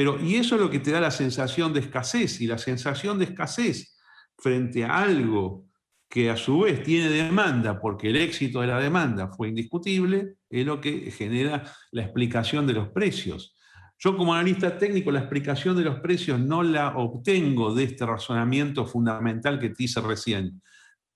[0.00, 3.18] Pero, y eso es lo que te da la sensación de escasez, y la sensación
[3.18, 3.98] de escasez
[4.38, 5.66] frente a algo
[6.08, 10.64] que a su vez tiene demanda, porque el éxito de la demanda fue indiscutible, es
[10.64, 13.54] lo que genera la explicación de los precios.
[13.98, 18.86] Yo como analista técnico la explicación de los precios no la obtengo de este razonamiento
[18.86, 20.62] fundamental que te hice recién.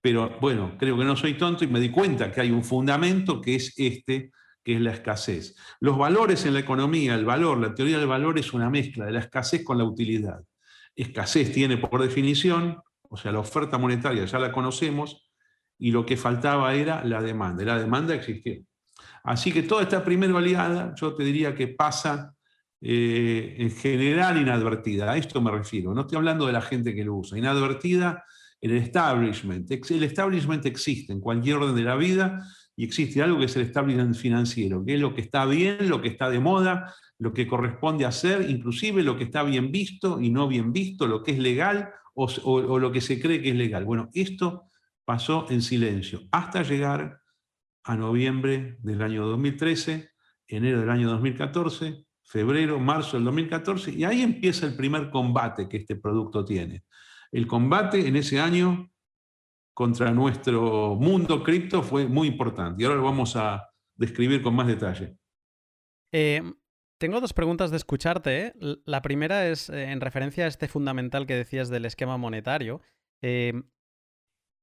[0.03, 3.41] Pero bueno, creo que no soy tonto y me di cuenta que hay un fundamento
[3.41, 4.31] que es este,
[4.65, 5.55] que es la escasez.
[5.79, 9.13] Los valores en la economía, el valor, la teoría del valor es una mezcla de
[9.13, 10.43] la escasez con la utilidad.
[10.97, 12.79] Escasez tiene por definición
[13.15, 15.31] o sea, la oferta monetaria ya la conocemos
[15.79, 17.63] y lo que faltaba era la demanda.
[17.63, 18.61] Y la demanda existió.
[19.23, 22.35] Así que toda esta primera oleada, yo te diría que pasa
[22.81, 25.13] eh, en general inadvertida.
[25.13, 25.95] A esto me refiero.
[25.95, 27.39] No estoy hablando de la gente que lo usa.
[27.39, 28.25] Inadvertida
[28.61, 29.71] el establishment.
[29.71, 32.45] El establishment existe en cualquier orden de la vida
[32.77, 36.01] y existe algo que es el establishment financiero, que es lo que está bien, lo
[36.01, 40.31] que está de moda, lo que corresponde hacer, inclusive lo que está bien visto y
[40.31, 43.85] no bien visto, lo que es legal o, lo que se cree que es legal.
[43.85, 44.65] Bueno, esto
[45.05, 47.21] pasó en silencio hasta llegar
[47.85, 50.11] a noviembre del año 2013,
[50.49, 55.77] enero del año 2014, febrero, marzo del 2014, y ahí empieza el primer combate que
[55.79, 56.85] este producto tiene.
[57.31, 58.91] El combate en ese año
[59.75, 64.69] contra nuestro mundo cripto fue muy importante y ahora lo vamos a describir con más
[64.69, 65.19] detalle.
[66.13, 66.43] Eh,
[66.99, 68.47] tengo dos preguntas de escucharte.
[68.47, 68.55] ¿eh?
[68.87, 72.81] La primera es eh, en referencia a este fundamental que decías del esquema monetario.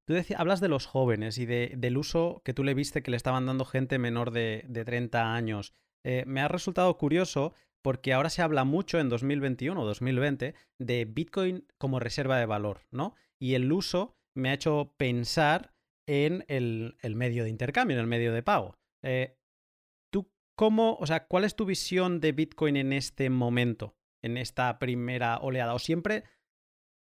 [0.04, 3.16] Tú decías, hablas de los jóvenes y del uso que tú le viste que le
[3.16, 5.74] estaban dando gente menor de, 30 años.
[6.04, 11.66] Me ha resultado curioso porque ahora se habla mucho en 2021 o 2020 de Bitcoin
[11.78, 13.14] como reserva de valor, ¿no?
[13.40, 15.74] Y el uso me ha hecho pensar
[16.06, 18.76] en el, medio de intercambio, en el medio de pago.
[19.02, 19.36] Eh,
[20.12, 24.78] ¿Tú cómo, o sea, cuál es tu visión de Bitcoin en este momento, en esta
[24.78, 25.74] primera oleada?
[25.74, 26.24] ¿O siempre,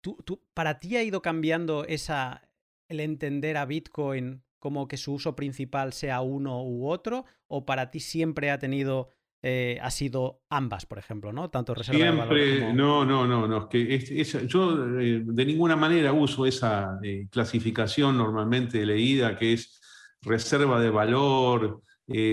[0.02, 2.48] tú, tú, para ti ha ido cambiando esa,
[2.88, 7.24] el entender a Bitcoin como que su uso principal sea uno u otro?
[7.46, 11.48] ¿O para ti siempre ha tenido eh, ha sido ambas, por ejemplo, ¿no?
[11.48, 13.68] Tanto reserva de valor No, no, no, no.
[13.68, 19.80] que yo eh, de ninguna manera uso esa eh, clasificación normalmente leída que es
[20.22, 21.82] reserva de valor,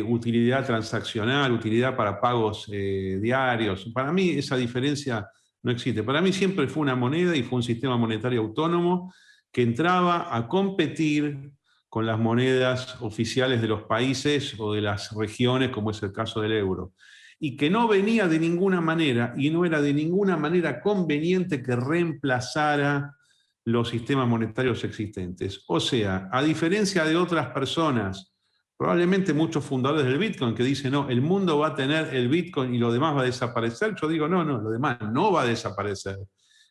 [0.07, 3.91] utilidad transaccional, utilidad para pagos diarios.
[3.93, 5.27] Para mí esa diferencia
[5.61, 6.01] no existe.
[6.01, 9.13] Para mí siempre fue una moneda y fue un sistema monetario autónomo
[9.51, 11.51] que entraba a competir
[11.95, 16.41] con las monedas oficiales de los países o de las regiones, como es el caso
[16.41, 16.91] del euro,
[17.39, 21.73] y que no venía de ninguna manera y no era de ninguna manera conveniente que
[21.73, 23.15] reemplazara
[23.63, 25.63] los sistemas monetarios existentes.
[25.67, 28.35] O sea, a diferencia de otras personas,
[28.75, 32.75] probablemente muchos fundadores del Bitcoin que dicen, no, el mundo va a tener el Bitcoin
[32.75, 35.45] y lo demás va a desaparecer, yo digo, no, no, lo demás no va a
[35.45, 36.17] desaparecer.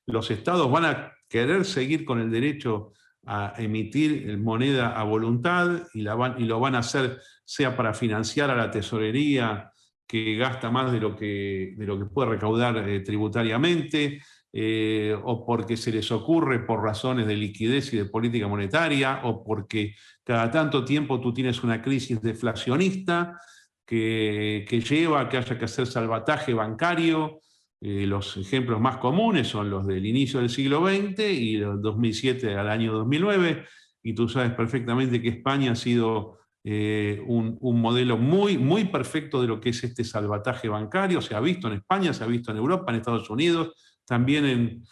[0.05, 2.93] Los estados van a querer seguir con el derecho
[3.27, 8.71] a emitir moneda a voluntad y, lo van a hacer sea para financiar a la
[8.71, 9.71] tesorería
[10.07, 14.21] que gasta más de lo que, de lo que puede recaudar eh, tributariamente,
[14.53, 19.43] eh, o porque se les ocurre por razones de liquidez y de política monetaria, o
[19.43, 23.39] porque cada tanto tiempo tú tienes una crisis deflacionista
[23.85, 27.41] que, que lleva a que haya que hacer salvataje bancario,
[27.87, 32.55] eh, los ejemplos más comunes son los del inicio del siglo XX y del 2007
[32.57, 33.67] al año 2009,
[34.03, 39.49] y tú sabes perfectamente que España ha sido eh, un, modelo muy, muy perfecto de
[39.49, 41.21] lo que es este salvataje bancario.
[41.21, 43.75] Se ha visto en España, se ha visto en Europa, en Estados Unidos,
[44.07, 44.83] también en,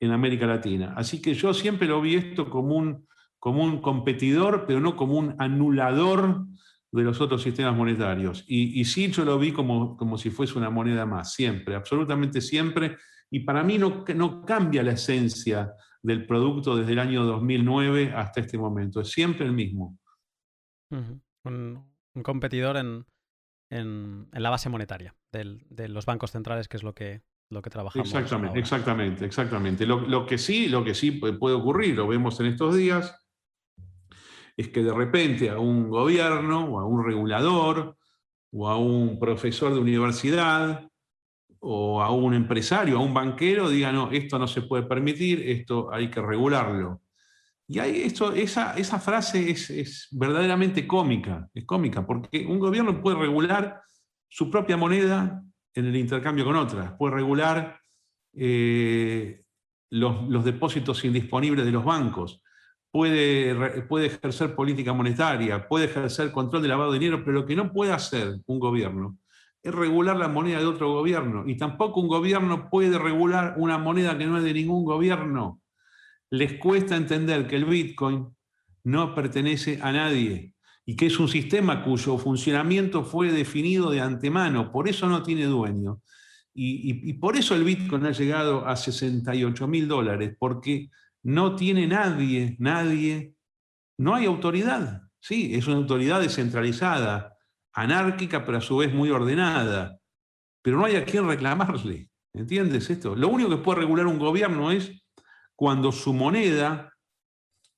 [0.00, 0.94] en América Latina.
[0.96, 3.06] Así que yo siempre lo vi esto como un,
[3.38, 6.46] como un competidor, pero no como un anulador
[6.94, 8.44] de los otros sistemas monetarios.
[8.46, 12.96] Y, sí, yo lo vi como, como si fuese una moneda más, siempre, absolutamente siempre.
[13.30, 18.40] Y para mí no, no cambia la esencia del producto desde el año 2009 hasta
[18.40, 19.98] este momento, es siempre el mismo.
[20.90, 21.84] un,
[22.22, 23.04] competidor en,
[23.70, 28.06] en, la base monetaria de los bancos centrales, que es lo que, lo que trabajamos.
[28.06, 29.84] Exactamente, exactamente, exactamente.
[29.84, 33.23] Lo, lo, que sí, lo que sí puede ocurrir, lo vemos en estos días,
[34.56, 37.96] es que de repente a un gobierno o a un regulador
[38.52, 40.88] o a un profesor de universidad
[41.58, 45.92] o a un empresario, a un banquero, diga, no, esto no se puede permitir, esto
[45.92, 47.00] hay que regularlo.
[47.66, 53.80] Y esto, esa, esa frase es, verdaderamente cómica, es cómica, porque un gobierno puede regular
[54.28, 57.80] su propia moneda en el intercambio con otras, puede regular
[58.34, 59.42] eh,
[59.90, 62.42] los, los, depósitos indisponibles de los bancos,
[62.94, 67.56] puede, puede ejercer política monetaria, puede ejercer control de lavado de dinero, pero lo que
[67.56, 69.18] no puede hacer un gobierno
[69.64, 71.42] es regular la moneda de otro gobierno.
[71.44, 75.60] Y tampoco un gobierno puede regular una moneda que no es de ningún gobierno.
[76.30, 78.28] Les cuesta entender que el Bitcoin
[78.84, 80.52] no pertenece a nadie
[80.86, 85.46] y que es un sistema cuyo funcionamiento fue definido de antemano, por eso no tiene
[85.46, 86.00] dueño.
[86.54, 90.90] Y, y por eso el Bitcoin ha llegado a 68 mil dólares, porque
[91.24, 93.34] no tiene nadie, nadie,
[93.98, 95.02] no hay autoridad.
[95.18, 97.36] Sí, es una autoridad descentralizada,
[97.72, 99.98] anárquica, pero a su vez muy ordenada.
[100.62, 102.10] Pero no hay a quien reclamarle.
[102.34, 103.16] ¿Entiendes esto?
[103.16, 105.02] Lo único que puede regular un gobierno es
[105.56, 106.92] cuando su moneda,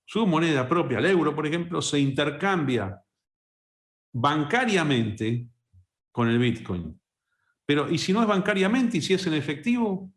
[0.04, 3.00] su moneda propia, el euro, por ejemplo, se intercambia
[4.12, 5.48] bancariamente
[6.10, 6.98] con el Bitcoin.
[7.64, 10.10] Pero, ¿y si no es bancariamente y si es en efectivo?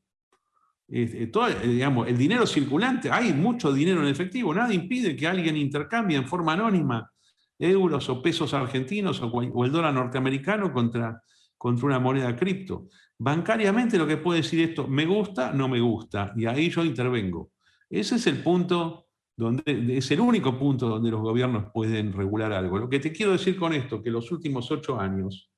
[0.92, 5.28] Eh, todo, eh, digamos, el dinero circulante, hay mucho dinero en efectivo, nada impide que
[5.28, 7.12] alguien intercambie en forma anónima
[7.60, 11.22] euros o pesos argentinos o, el dólar norteamericano contra,
[11.58, 12.88] contra una moneda cripto.
[13.18, 17.52] Bancariamente lo que puede decir esto, me gusta, no me gusta, y ahí yo intervengo.
[17.90, 22.80] Ese es el punto donde, es el único punto donde los gobiernos pueden regular algo.
[22.80, 25.52] Lo que te quiero decir con esto, que los últimos ocho años,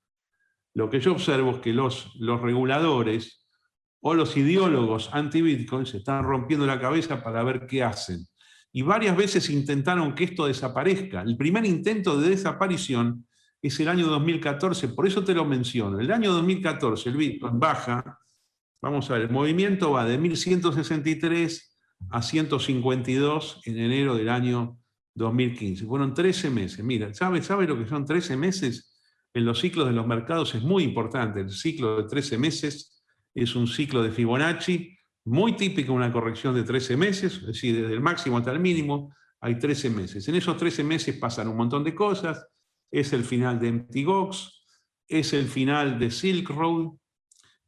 [0.74, 3.41] lo que yo observo es que los, los reguladores,
[4.02, 8.28] o los ideólogos anti-Bitcoin se están rompiendo la cabeza para ver qué hacen.
[8.74, 11.22] Y varias veces intentaron que esto desaparezca.
[11.22, 13.28] El primer intento de desaparición
[13.62, 16.00] es el año 2014, por eso te lo menciono.
[16.00, 18.20] El año 2014 el Bitcoin baja,
[18.82, 21.78] vamos a ver, el movimiento va de 1163
[22.10, 24.80] a 152 en enero del año
[25.14, 25.86] 2015.
[25.86, 26.84] Fueron 13 meses.
[26.84, 29.00] Mira, ¿sabe, ¿sabe lo que son 13 meses?
[29.34, 31.42] En los ciclos de los mercados es muy importante.
[31.42, 33.01] El ciclo de 13 meses
[33.34, 37.94] es un ciclo de Fibonacci muy típico, una corrección de 13 meses, es decir, desde
[37.94, 40.28] el máximo hasta el mínimo hay 13 meses.
[40.28, 42.48] En esos 13 meses pasan un montón de cosas.
[42.92, 44.66] Es el final de MTGOX,
[45.08, 46.94] es el final de Silk Road,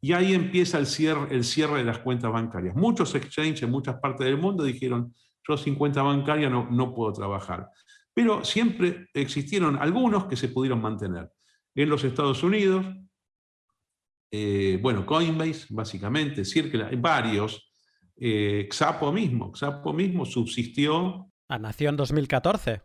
[0.01, 2.75] y ahí empieza el cierre, el cierre de las cuentas bancarias.
[2.75, 5.15] Muchos exchanges en muchas partes del mundo dijeron,
[5.47, 7.69] yo sin cuenta bancaria no, no puedo trabajar.
[8.13, 11.31] Pero siempre existieron algunos que se pudieron mantener.
[11.73, 12.85] En los Estados Unidos,
[14.35, 17.71] eh, bueno, Coinbase, básicamente, Circle, varios.
[18.15, 21.27] Eh, Xapo mismo, Xapo mismo subsistió.
[21.47, 22.81] Ah, nació en 2014.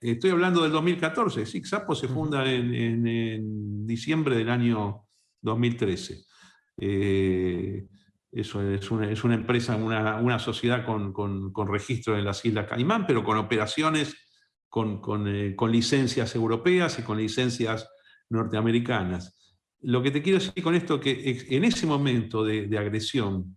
[0.00, 5.08] Estoy hablando del 2014, sí, Xapo se funda en, diciembre del año
[5.40, 6.22] 2013.
[6.78, 7.84] Eh,
[8.30, 14.14] eso es una, empresa, una, sociedad con, registro en las Islas Caimán, pero con operaciones,
[14.68, 15.00] con,
[15.68, 17.88] licencias europeas y con licencias
[18.30, 19.41] norteamericanas.
[19.82, 23.56] Lo que te quiero decir con esto es que en ese momento de, agresión,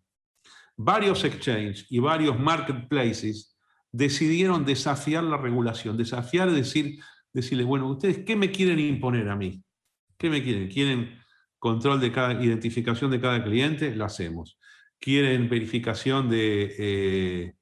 [0.76, 3.56] varios exchanges y varios marketplaces
[3.92, 7.00] decidieron desafiar la regulación, desafiar, decir,
[7.32, 9.64] decirle, bueno, ustedes, ¿qué me quieren imponer a mí?
[10.18, 10.68] ¿Qué me quieren?
[10.68, 11.20] ¿Quieren
[11.60, 13.96] control de cada, identificación de cada cliente?
[13.96, 14.58] Lo hacemos.
[15.00, 17.54] ¿Quieren verificación de eh,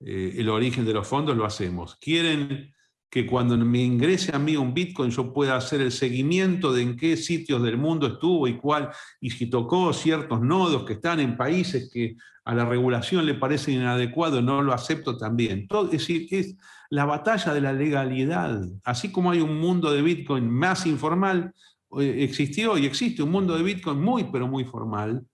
[0.00, 1.36] eh, origen de los fondos?
[1.36, 1.96] Lo hacemos.
[1.96, 2.74] ¿Quieren
[3.10, 6.96] que cuando me ingrese a mí un Bitcoin yo pueda hacer el seguimiento de en
[6.96, 8.90] qué sitios del mundo estuvo y cuál,
[9.20, 13.74] y si tocó ciertos nodos que están en países que a la regulación le parecen
[13.74, 15.66] inadecuados, no lo acepto también.
[15.66, 16.56] Todo, es decir, es
[16.90, 18.62] la batalla de la legalidad.
[18.84, 21.52] Así como hay un mundo de Bitcoin más informal,
[21.98, 25.26] eh, existió y existe un mundo de Bitcoin muy, pero muy formal,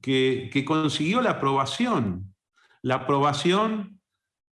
[0.00, 2.34] que, que consiguió la aprobación.
[2.80, 3.95] La aprobación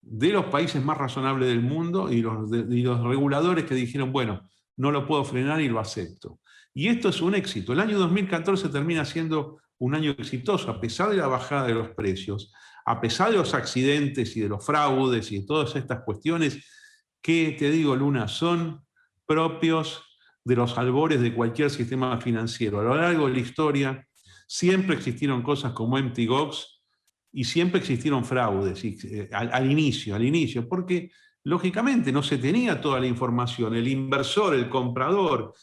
[0.03, 5.07] de los países más razonables del mundo y los, reguladores que dijeron, bueno, no lo
[5.07, 6.41] puedo frenar y lo acepto.
[6.73, 7.73] Y esto es un éxito.
[7.73, 11.91] El año 2014 termina siendo un año exitoso, a pesar de la bajada de los
[11.91, 12.53] precios,
[12.87, 16.65] a pesar de los accidentes y de los fraudes y de todas estas cuestiones
[17.23, 18.85] que, te digo, Luna, son
[19.27, 20.03] propios
[20.45, 22.81] de los albores de cualquier sistema financiero.
[22.81, 24.09] A lo largo de la historia
[24.47, 26.80] siempre existieron cosas como MTGOX,
[27.33, 31.11] y siempre existieron fraudes eh, al, inicio, al inicio, porque
[31.45, 33.75] lógicamente no se tenía toda la información.
[33.75, 35.55] El inversor, el comprador,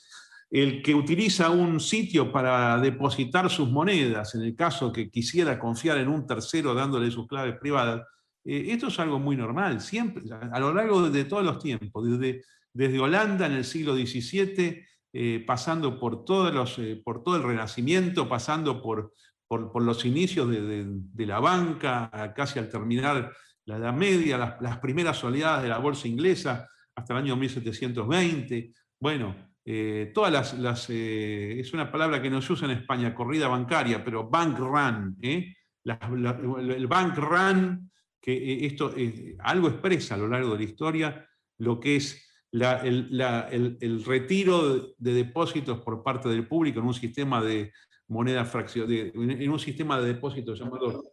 [0.49, 5.97] el que utiliza un sitio para depositar sus monedas, en el caso que quisiera confiar
[5.97, 8.01] en un tercero dándole sus claves privadas,
[8.45, 12.43] eh, esto es algo muy normal, siempre, a lo largo de, todos los tiempos, desde,
[12.71, 18.29] desde Holanda en el siglo XVII, eh, pasando por, todos los, por todo el Renacimiento,
[18.29, 19.11] pasando por
[19.47, 23.31] por, los inicios de, la banca, casi al terminar
[23.65, 28.73] la Edad Media, las, primeras oleadas de la bolsa inglesa hasta el año 1720.
[28.99, 33.47] Bueno, eh, todas las, eh, es una palabra que no se usa en España, corrida
[33.47, 35.53] bancaria, pero bank run, ¿eh?
[35.83, 37.91] el bank run,
[38.21, 38.93] que esto
[39.39, 41.27] algo expresa a lo largo de la historia
[41.59, 47.41] lo que es el, el, retiro de depósitos por parte del público en un sistema
[47.41, 47.71] de,
[48.07, 51.03] moneda fraccionaria, en un sistema de depósito llamado,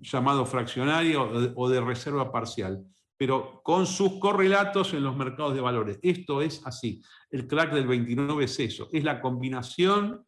[0.00, 2.84] llamado fraccionario o de, reserva parcial,
[3.16, 5.98] pero con sus correlatos en los mercados de valores.
[6.02, 7.02] Esto es así.
[7.30, 10.26] El crack del 29 es eso, es la combinación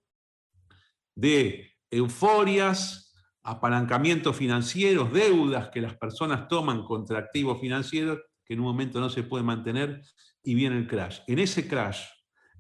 [1.15, 8.67] de euforias, apalancamientos financieros, deudas que las personas toman contra activos financieros que en un
[8.67, 10.03] momento no se puede mantener
[10.43, 11.21] y viene el crash.
[11.27, 12.05] En ese crash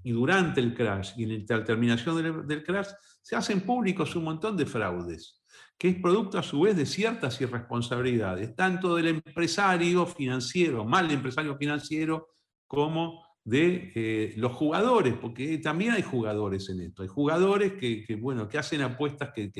[0.02, 2.88] y durante el crash y en la terminación del crash
[3.26, 5.42] se hacen públicos un montón de fraudes,
[5.76, 11.56] que es producto a su vez de ciertas irresponsabilidades, tanto del empresario financiero, mal empresario
[11.56, 12.28] financiero,
[12.68, 18.48] como de eh, los jugadores, porque también hay jugadores en esto, hay jugadores que, bueno,
[18.48, 19.50] que hacen apuestas que,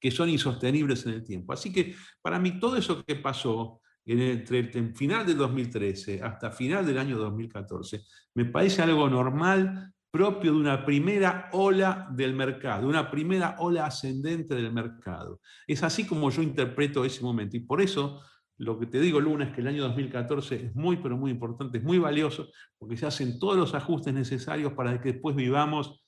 [0.00, 1.52] que, son insostenibles en el tiempo.
[1.52, 6.86] Así que para mí todo eso que pasó entre el final del 2013 hasta final
[6.86, 8.02] del año 2014,
[8.32, 14.54] me parece algo normal, propio de una primera ola del mercado, una primera ola ascendente
[14.54, 15.40] del mercado.
[15.66, 17.56] Es así como yo interpreto ese momento.
[17.56, 18.20] Y por eso
[18.58, 21.78] lo que te digo, Luna, es que el año 2014 es muy, pero muy importante,
[21.78, 26.04] es muy valioso, porque se hacen todos los ajustes necesarios para que después vivamos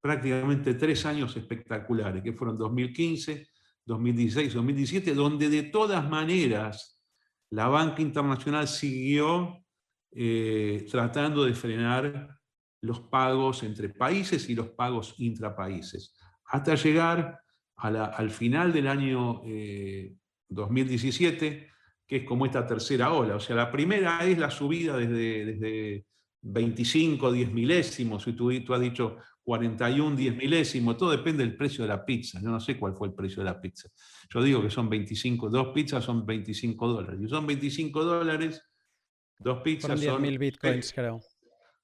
[0.00, 3.48] prácticamente tres años espectaculares, que fueron 2015,
[3.84, 7.02] 2016, 2017, donde de todas maneras
[7.50, 9.64] la banca internacional siguió
[10.12, 12.38] eh, tratando de frenar
[12.80, 16.14] los pagos entre países y los pagos intrapaíses,
[16.44, 17.40] hasta llegar
[17.76, 19.42] al final del año
[20.48, 21.68] 2017, eh,
[22.06, 23.36] que es como esta tercera ola.
[23.36, 26.06] O sea, la primera es la subida desde, desde
[26.42, 31.84] 25, 10 milésimos, y tú, tú has dicho 41, 10 milésimos, todo depende del precio
[31.84, 32.40] de la pizza.
[32.40, 33.88] Yo no sé cuál fue el precio de la pizza.
[34.28, 37.20] Yo digo que son 25, dos pizzas son 25 dólares.
[37.22, 38.62] Y son 25 dólares,
[39.38, 40.22] dos pizzas son...
[40.22, 41.20] mil bitcoins, creo.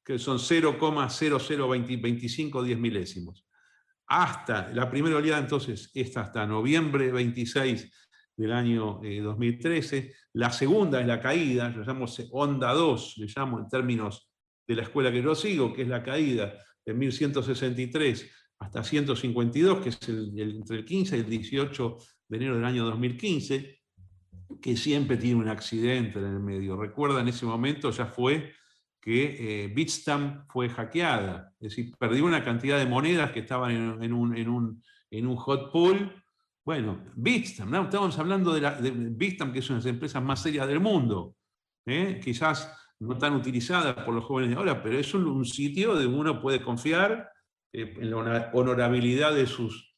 [0.05, 3.47] Que son 0,0025 10 milésimos.
[4.07, 7.91] Hasta la primera oleada, entonces, esta hasta noviembre 26
[8.37, 9.99] del año 2013.
[9.99, 14.31] Eh, la segunda es la caída, lo llamo onda 2, le llamo en términos
[14.67, 19.89] de la escuela que yo sigo, que es la caída de 1163 hasta 152, que
[19.89, 21.97] es entre el 15 y el 18
[22.29, 23.81] de enero del año 2015,
[24.61, 26.77] que siempre tiene un accidente en el medio.
[26.77, 28.53] Recuerda, en ese momento ya fue
[29.03, 34.13] que eh, Bitstamp fue hackeada, es decir, perdió una cantidad de monedas que estaban en,
[34.13, 36.15] un, en, un, en un, hot pool.
[36.65, 40.41] Bueno, Bitstamp, estamos hablando de, la, de Bitstamp, que es una de las empresas más
[40.41, 41.35] serias del mundo.
[41.85, 42.21] ¿eh?
[42.23, 46.41] Quizás no tan utilizada por los jóvenes de ahora, pero es un, sitio donde uno
[46.41, 47.29] puede confiar
[47.73, 49.97] eh, en la honorabilidad de sus,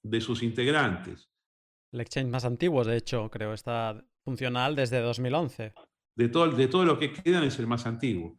[0.00, 1.28] de sus integrantes.
[1.90, 5.72] El exchange más antiguo, de hecho, creo, está funcional desde 2011.
[6.18, 8.36] De todo, de todo lo que quedan es el más antiguo.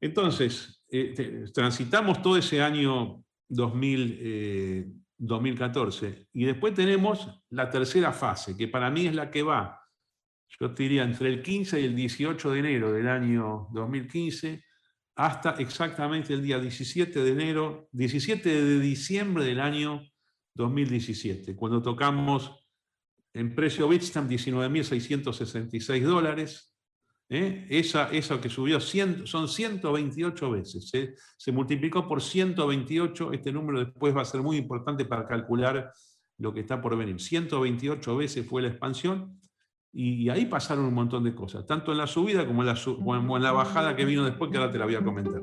[0.00, 8.56] Entonces, eh, transitamos todo ese año 2000, 2014 eh, y después tenemos la tercera fase,
[8.56, 9.80] que para mí es la que va
[10.58, 14.64] yo te diría entre el 15 y el 18 de enero del año 2015
[15.16, 20.02] hasta exactamente el día 17 de enero, 17 de diciembre del año
[20.54, 22.64] 2017, cuando tocamos
[23.34, 26.74] en precio Bitstamp 19.666 dólares.
[27.30, 27.66] ¿Eh?
[27.70, 30.90] Esa, esa, que subió son 128 veces.
[30.94, 31.14] ¿eh?
[31.36, 33.32] Se multiplicó por 128.
[33.32, 35.92] Este número después va a ser muy importante para calcular
[36.38, 37.20] lo que está por venir.
[37.20, 39.40] 128 veces fue la expansión
[39.92, 43.36] y ahí pasaron un montón de cosas, tanto en la subida como en la, como
[43.36, 45.42] en la bajada que vino después, que ahora te la voy a comentar.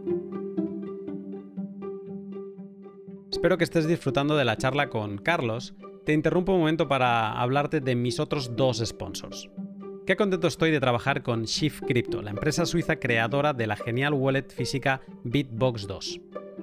[3.30, 5.76] Espero que estés disfrutando de la charla con Carlos.
[6.06, 9.50] Te interrumpo un momento para hablarte de mis otros dos sponsors.
[10.08, 14.14] Qué contento estoy de trabajar con Shift Crypto, la empresa suiza creadora de la genial
[14.14, 16.22] wallet física Bitbox 2.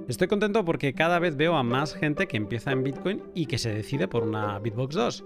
[0.09, 3.59] Estoy contento porque cada vez veo a más gente que empieza en Bitcoin y que
[3.59, 5.25] se decide por una Bitbox 2.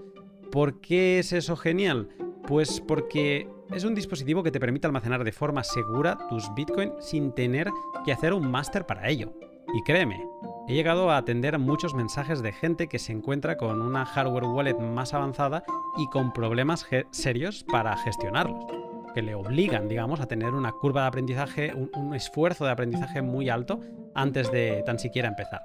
[0.51, 2.09] ¿Por qué es eso genial?
[2.45, 7.31] Pues porque es un dispositivo que te permite almacenar de forma segura tus Bitcoin sin
[7.31, 7.69] tener
[8.03, 9.31] que hacer un máster para ello.
[9.73, 10.27] Y créeme,
[10.69, 14.77] he llegado a atender muchos mensajes de gente que se encuentra con una hardware wallet
[14.77, 15.63] más avanzada
[15.97, 18.65] y con problemas serios para gestionarlos,
[19.15, 23.49] que le obligan, digamos, a tener una curva de aprendizaje, un esfuerzo de aprendizaje muy
[23.49, 23.79] alto
[24.13, 25.63] antes de tan siquiera empezar.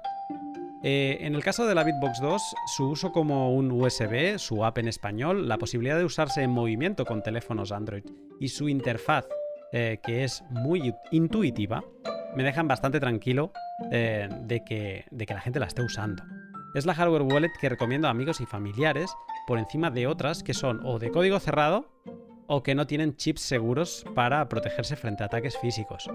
[0.81, 2.41] Eh, en el caso de la Bitbox 2,
[2.75, 7.05] su uso como un USB, su app en español, la posibilidad de usarse en movimiento
[7.05, 8.05] con teléfonos Android
[8.39, 9.27] y su interfaz,
[9.71, 11.83] eh, que es muy intuitiva,
[12.35, 13.51] me dejan bastante tranquilo
[13.91, 16.23] eh, de, que, de que la gente la esté usando.
[16.73, 19.15] Es la hardware wallet que recomiendo a amigos y familiares
[19.47, 21.89] por encima de otras que son o de código cerrado
[22.47, 26.09] o que no tienen chips seguros para protegerse frente a ataques físicos.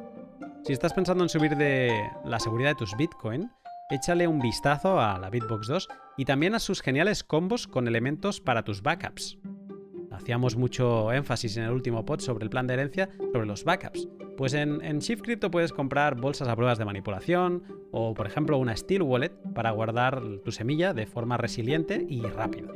[0.65, 1.91] Si estás pensando en subir de
[2.25, 3.51] la seguridad de tus Bitcoin,
[3.91, 8.41] échale un vistazo a la Bitbox 2 y también a sus geniales combos con elementos
[8.41, 9.39] para tus backups.
[10.11, 14.09] Hacíamos mucho énfasis en el último pod sobre el plan de herencia sobre los backups.
[14.37, 18.77] Pues en, Shift Crypto puedes comprar bolsas a pruebas de manipulación o, por ejemplo, una
[18.77, 22.69] Steel Wallet para guardar tu semilla de forma resiliente y rápida.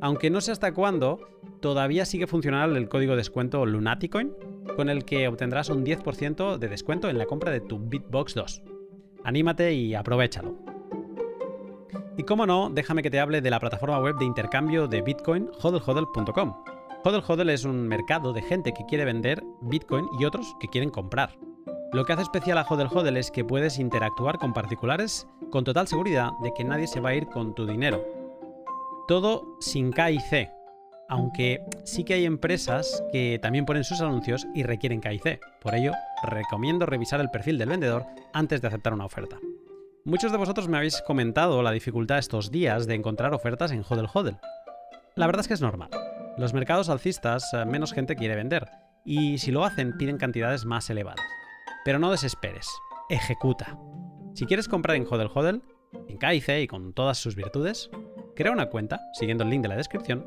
[0.00, 1.20] Aunque no sé hasta cuándo,
[1.60, 4.32] todavía sigue funcionando el código de descuento Lunaticoin,
[4.76, 8.62] con el que obtendrás un 10% de descuento en la compra de tu Bitbox 2.
[9.24, 10.77] Anímate y aprovechalo.
[12.18, 15.48] Y como no, déjame que te hable de la plataforma web de intercambio de Bitcoin
[15.62, 16.54] hodlhodl.com.
[17.04, 21.38] HODL es un mercado de gente que quiere vender Bitcoin y otros que quieren comprar.
[21.92, 26.32] Lo que hace especial a HODL es que puedes interactuar con particulares con total seguridad
[26.42, 28.04] de que nadie se va a ir con tu dinero.
[29.06, 30.50] Todo sin KIC,
[31.08, 35.40] aunque sí que hay empresas que también ponen sus anuncios y requieren KIC.
[35.62, 35.92] Por ello,
[36.24, 39.38] recomiendo revisar el perfil del vendedor antes de aceptar una oferta.
[40.08, 44.08] Muchos de vosotros me habéis comentado la dificultad estos días de encontrar ofertas en Hodel
[44.10, 44.38] Hodel.
[45.16, 45.90] La verdad es que es normal.
[46.38, 48.70] Los mercados alcistas eh, menos gente quiere vender,
[49.04, 51.20] y si lo hacen piden cantidades más elevadas.
[51.84, 52.66] Pero no desesperes,
[53.10, 53.78] ejecuta.
[54.32, 55.62] Si quieres comprar en Hodel Hodel,
[56.08, 57.90] en KIC y con todas sus virtudes,
[58.34, 60.26] crea una cuenta, siguiendo el link de la descripción,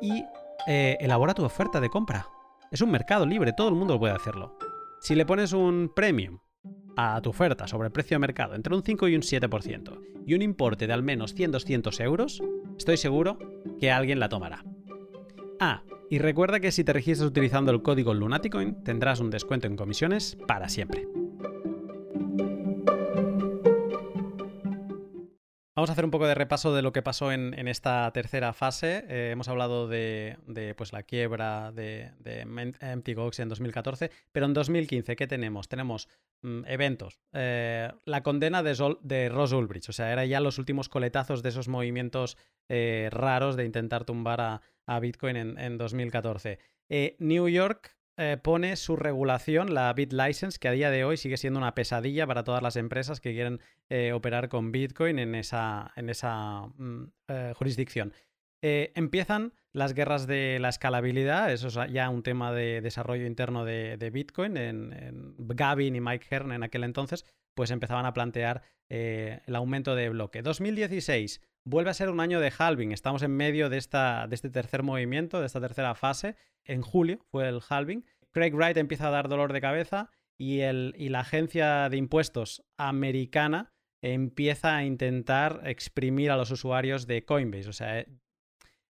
[0.00, 0.24] y
[0.68, 2.28] eh, elabora tu oferta de compra.
[2.70, 4.56] Es un mercado libre, todo el mundo puede hacerlo.
[5.00, 6.38] Si le pones un premium
[6.96, 10.34] a tu oferta sobre el precio de mercado entre un 5 y un 7% y
[10.34, 12.42] un importe de al menos 100-200 euros,
[12.76, 13.38] estoy seguro
[13.78, 14.64] que alguien la tomará.
[15.60, 19.76] Ah, Y recuerda que si te registras utilizando el código Lunaticoin tendrás un descuento en
[19.76, 21.08] comisiones para siempre.
[25.76, 29.04] Vamos a hacer un poco de repaso de lo que pasó en, esta tercera fase.
[29.10, 30.38] Eh, hemos hablado de,
[30.74, 32.40] pues, la quiebra de, de
[32.80, 35.68] Empty en 2014, pero en 2015, ¿qué tenemos?
[35.68, 36.08] Tenemos
[36.40, 37.20] mm, eventos.
[37.34, 41.68] Eh, la condena de, Ross Ulbricht, o sea, era ya los últimos coletazos de esos
[41.68, 42.38] movimientos
[42.70, 44.40] eh, raros de intentar tumbar
[44.86, 46.58] a, Bitcoin en 2014.
[47.18, 51.58] New York eh, pone su regulación, la BitLicense, que a día de hoy sigue siendo
[51.58, 53.60] una pesadilla para todas las empresas que quieren
[53.90, 58.14] eh, operar con Bitcoin en esa, en esa mm, eh, jurisdicción.
[58.62, 64.10] empiezan las guerras de la escalabilidad, eso es ya un tema de desarrollo interno de,
[64.10, 64.56] Bitcoin.
[64.56, 70.08] En, Gavin y Mike Hearn en aquel entonces, pues empezaban a plantear el aumento de
[70.08, 70.40] bloque.
[70.40, 72.92] 2016 vuelve a ser un año de halving.
[72.92, 77.18] Estamos en medio de, esta, de este tercer movimiento, de esta tercera fase en julio,
[77.30, 78.04] fue el halving.
[78.30, 82.64] Craig Wright empieza a dar dolor de cabeza y, el, y la agencia de impuestos
[82.76, 87.68] americana empieza a intentar exprimir a los usuarios de Coinbase.
[87.68, 88.06] O sea, eh,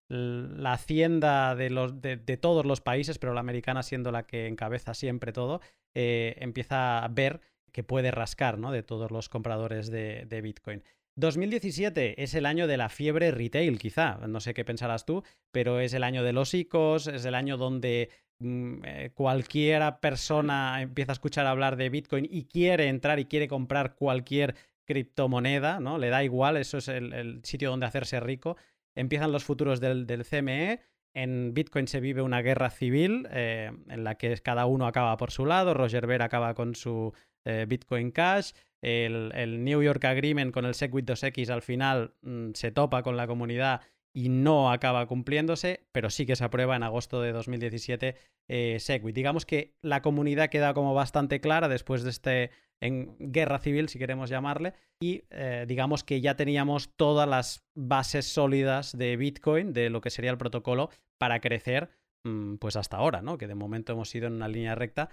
[0.09, 4.93] la hacienda de, los, de, todos los países, pero la americana siendo la que encabeza
[4.93, 5.61] siempre todo,
[5.95, 7.41] eh, empieza a ver
[7.73, 8.71] que puede rascar ¿no?
[8.71, 10.83] de todos los compradores de, de Bitcoin.
[11.17, 14.19] 2017 es el año de la fiebre retail, quizá.
[14.29, 17.57] No sé qué pensarás tú, pero es el año de los ICOs, es el año
[17.57, 23.25] donde mm, eh, cualquiera persona empieza a escuchar hablar de Bitcoin y quiere entrar y
[23.25, 24.55] quiere comprar cualquier
[24.85, 25.99] criptomoneda, ¿no?
[25.99, 28.59] Le da igual, eso es el, sitio donde hacerse rico.
[28.95, 30.81] Empiezan los futuros del, CME.
[31.15, 35.31] En Bitcoin se vive una guerra civil eh, en la que cada uno acaba por
[35.31, 35.73] su lado.
[35.73, 37.15] Roger Ver acaba con su
[37.47, 42.71] eh, Bitcoin Cash el, New York Agreement con el SegWit 2X al final mm, se
[42.71, 43.81] topa con la comunidad
[44.13, 48.17] y no acaba cumpliéndose, pero sí que se aprueba en agosto de 2017
[48.49, 49.15] eh, SegWit.
[49.15, 53.99] Digamos que la comunidad queda como bastante clara después de este en guerra civil, si
[53.99, 59.89] queremos llamarle, y eh, digamos que ya teníamos todas las bases sólidas de Bitcoin, de
[59.89, 61.89] lo que sería el protocolo, para crecer,
[62.25, 63.39] mm, pues hasta ahora, ¿no?
[63.39, 65.09] Que de momento hemos ido en una línea recta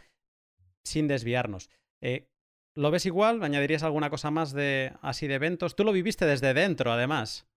[0.84, 1.70] sin desviarnos.
[2.04, 2.28] Eh,
[2.76, 3.42] ¿Lo ves igual?
[3.44, 5.76] ¿Añadirías alguna cosa más de así de eventos?
[5.76, 7.48] Tú lo viviste desde dentro, además.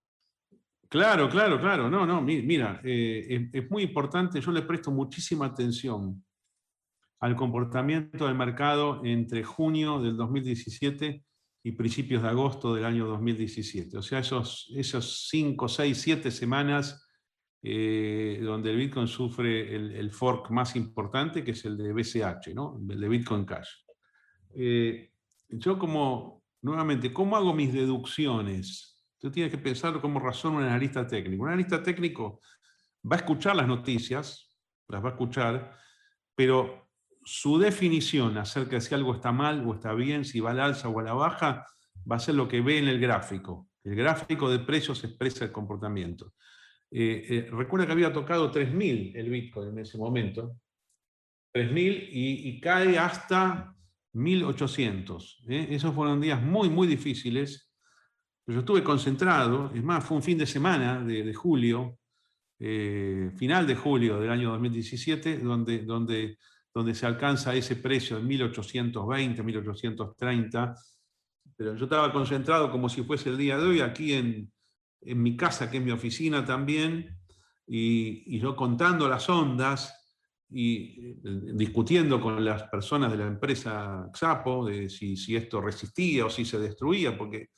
[0.89, 1.89] Claro, claro, claro.
[1.89, 6.23] No, no, mira, eh, es, muy importante, yo le presto muchísima atención
[7.19, 11.25] al comportamiento del mercado entre junio del 2017
[11.63, 13.97] y principios de agosto del año 2017.
[13.97, 17.05] O sea, esos, esos cinco, seis, siete semanas
[17.61, 22.79] eh, donde el Bitcoin sufre el, fork más importante, que es el de BCH, ¿no?
[22.89, 23.86] el de Bitcoin Cash.
[24.59, 25.11] Eh,
[25.49, 29.05] yo como, nuevamente, ¿cómo hago mis deducciones?
[29.19, 31.43] Tú tienes que pensar como razón un analista técnico.
[31.43, 32.41] Un analista técnico
[33.09, 34.51] va a escuchar las noticias,
[34.87, 35.77] las va a escuchar,
[36.35, 36.89] pero
[37.23, 40.89] su definición acerca de si algo está mal o está bien, si va al alza
[40.89, 41.65] o a la baja,
[42.09, 43.69] va a ser lo que ve en el gráfico.
[43.83, 46.33] El gráfico de precios expresa el comportamiento.
[46.89, 50.57] Eh, eh, recuerda que había tocado 3.000 el Bitcoin en ese momento,
[51.53, 53.76] 3.000 y, y cae hasta
[54.17, 55.43] 1800.
[55.47, 55.67] ¿eh?
[55.71, 57.71] Esos fueron días muy, muy difíciles.
[58.45, 61.99] Yo estuve concentrado, es más, fue un fin de semana de, julio,
[62.59, 66.37] eh, final de julio del año 2017, donde, donde,
[66.73, 70.75] donde se alcanza ese precio de 1820, 1830.
[71.55, 74.51] Pero yo estaba concentrado como si fuese el día de hoy, aquí en,
[75.01, 77.17] en mi casa, que es mi oficina también,
[77.67, 80.06] y, y yo contando las ondas,
[80.49, 81.15] y eh,
[81.53, 86.45] discutiendo con las personas de la empresa Xapo de si, si, esto resistía o si
[86.45, 87.49] se destruía, porque eh,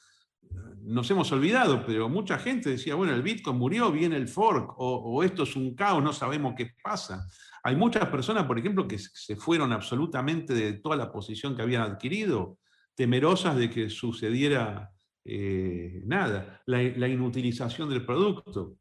[0.81, 5.23] nos hemos olvidado, pero mucha gente decía, bueno, el Bitcoin murió, viene el fork, o,
[5.23, 7.25] esto es un caos, no sabemos qué pasa.
[7.63, 11.83] Hay muchas personas, por ejemplo, que se fueron absolutamente de toda la posición que habían
[11.83, 12.57] adquirido,
[12.95, 14.89] temerosas de que sucediera
[15.25, 18.77] eh, nada, la, la inutilización del producto.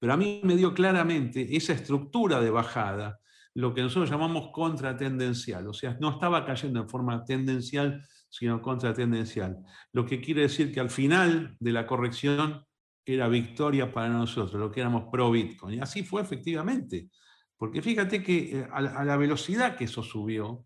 [0.00, 3.20] Pero a mí me dio claramente esa estructura de bajada,
[3.54, 9.58] lo que nosotros llamamos contratendencial, o sea, no estaba cayendo en forma tendencial, sino contratendencial.
[9.92, 12.64] Lo que quiere decir que al final de la corrección
[13.04, 15.78] era victoria para nosotros, lo que éramos pro Bitcoin.
[15.78, 17.10] Y así fue efectivamente.
[17.56, 20.64] Porque fíjate que eh, a la velocidad que eso subió,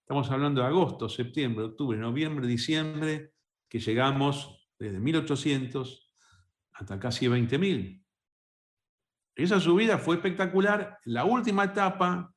[0.00, 3.32] estamos hablando de agosto, septiembre, octubre, noviembre, diciembre,
[3.68, 6.12] que llegamos desde 1800
[6.72, 8.05] hasta casi 20.000.
[9.36, 10.98] Esa subida fue espectacular.
[11.04, 12.32] La última etapa,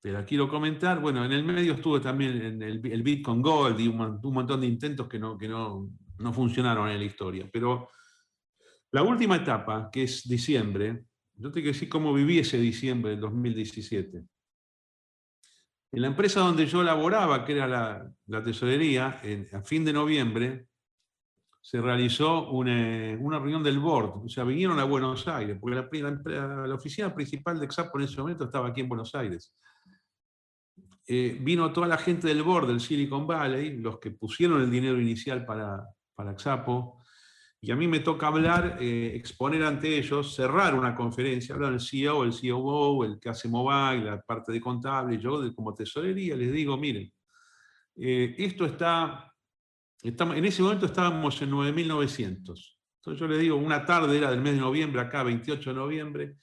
[0.00, 3.88] te la quiero comentar, bueno, en el medio estuvo también en el, Bitcoin Gold y
[3.88, 5.90] un, montón de intentos que, no, que no,
[6.32, 7.50] funcionaron en la historia.
[7.52, 7.90] Pero
[8.92, 13.20] la última etapa, que es diciembre, yo tengo que decir cómo viví ese diciembre del
[13.20, 14.24] 2017.
[15.92, 19.20] En la empresa donde yo laboraba, que era la, tesorería,
[19.52, 20.69] a fin de noviembre,
[21.60, 24.24] se realizó una, reunión del board.
[24.24, 28.44] O sea, vinieron a Buenos Aires, porque la, oficina principal de Exapo en ese momento
[28.44, 29.54] estaba aquí en Buenos Aires.
[31.06, 35.00] Eh, vino toda la gente del board del Silicon Valley, los que pusieron el dinero
[35.00, 35.84] inicial para,
[36.14, 37.00] para Exapo,
[37.62, 41.80] y a mí me toca hablar, eh, exponer ante ellos, cerrar una conferencia, hablar el
[41.80, 46.52] CEO, el COO, el que hace mobile, la parte de contable, yo como tesorería les
[46.52, 47.12] digo, miren,
[47.96, 49.29] eh, esto está,
[50.02, 52.76] en ese momento estábamos en 9.900.
[53.00, 56.36] Entonces yo les digo, una tarde era del mes de noviembre, acá 28 de noviembre,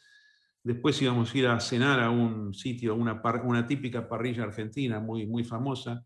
[0.63, 5.43] después íbamos a ir a cenar a un sitio, una, típica parrilla argentina muy, muy
[5.43, 6.03] famosa,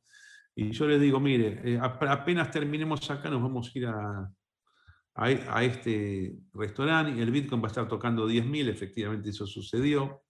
[0.53, 4.29] y yo les digo, mire, eh, apenas terminemos acá nos vamos a ir a,
[5.15, 10.21] a, este restaurante y el Bitcoin va a estar tocando 10.000, efectivamente eso sucedió.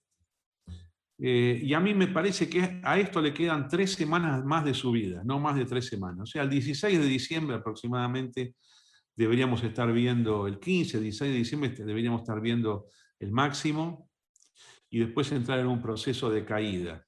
[1.23, 4.73] Eh, y a mí me parece que a esto le quedan tres semanas más de
[4.73, 6.21] su vida, no más de tres semanas.
[6.23, 8.55] O sea, el 16 de diciembre aproximadamente
[9.15, 12.87] deberíamos estar viendo, el 15, 16 de diciembre deberíamos estar viendo
[13.19, 14.09] el máximo
[14.89, 17.05] y después entrar en un proceso de caída.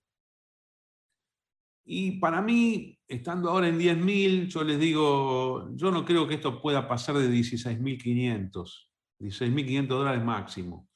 [1.83, 6.61] Y para mí, estando ahora en 10.000, yo les digo, yo no creo que esto
[6.61, 8.89] pueda pasar de 16.500,
[9.19, 10.87] 16.500 dólares máximo.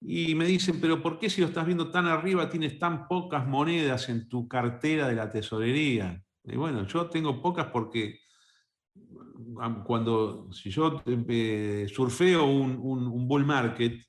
[0.00, 3.46] Y me dicen, pero ¿por qué si lo estás viendo tan arriba tienes tan pocas
[3.46, 6.22] monedas en tu cartera de la tesorería?
[6.44, 8.20] Y bueno, yo tengo pocas porque
[9.84, 14.02] cuando, si yo eh, surfeo un, bull market,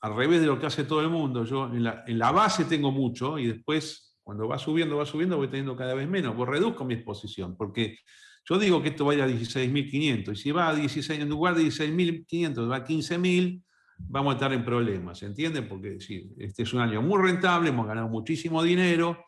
[0.00, 2.64] al revés de lo que hace todo el mundo, yo en la, en la base
[2.64, 6.34] tengo mucho y después cuando va subiendo, va subiendo, voy teniendo cada vez menos.
[6.36, 7.98] Pues reduzco mi exposición, porque
[8.44, 11.64] yo digo que esto vaya a 16.500, y si va a 16, en lugar de
[11.64, 13.62] 16.500, va a 15.000,
[14.08, 15.62] vamos a estar en problemas, ¿se entiende?
[15.62, 19.24] Porque sí, este es un año muy rentable, hemos ganado muchísimo dinero,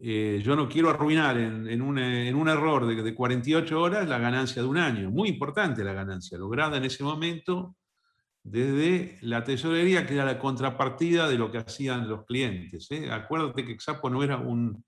[0.00, 1.98] eh, yo no quiero arruinar en, un,
[2.48, 5.10] error de, de, 48 horas la ganancia de un año.
[5.10, 7.74] Muy importante la ganancia, lograda en ese momento
[8.50, 12.90] desde la tesorería, que era la contrapartida de lo que hacían los clientes.
[12.90, 13.10] ¿eh?
[13.10, 14.84] Acuérdate que Exapo no, era un,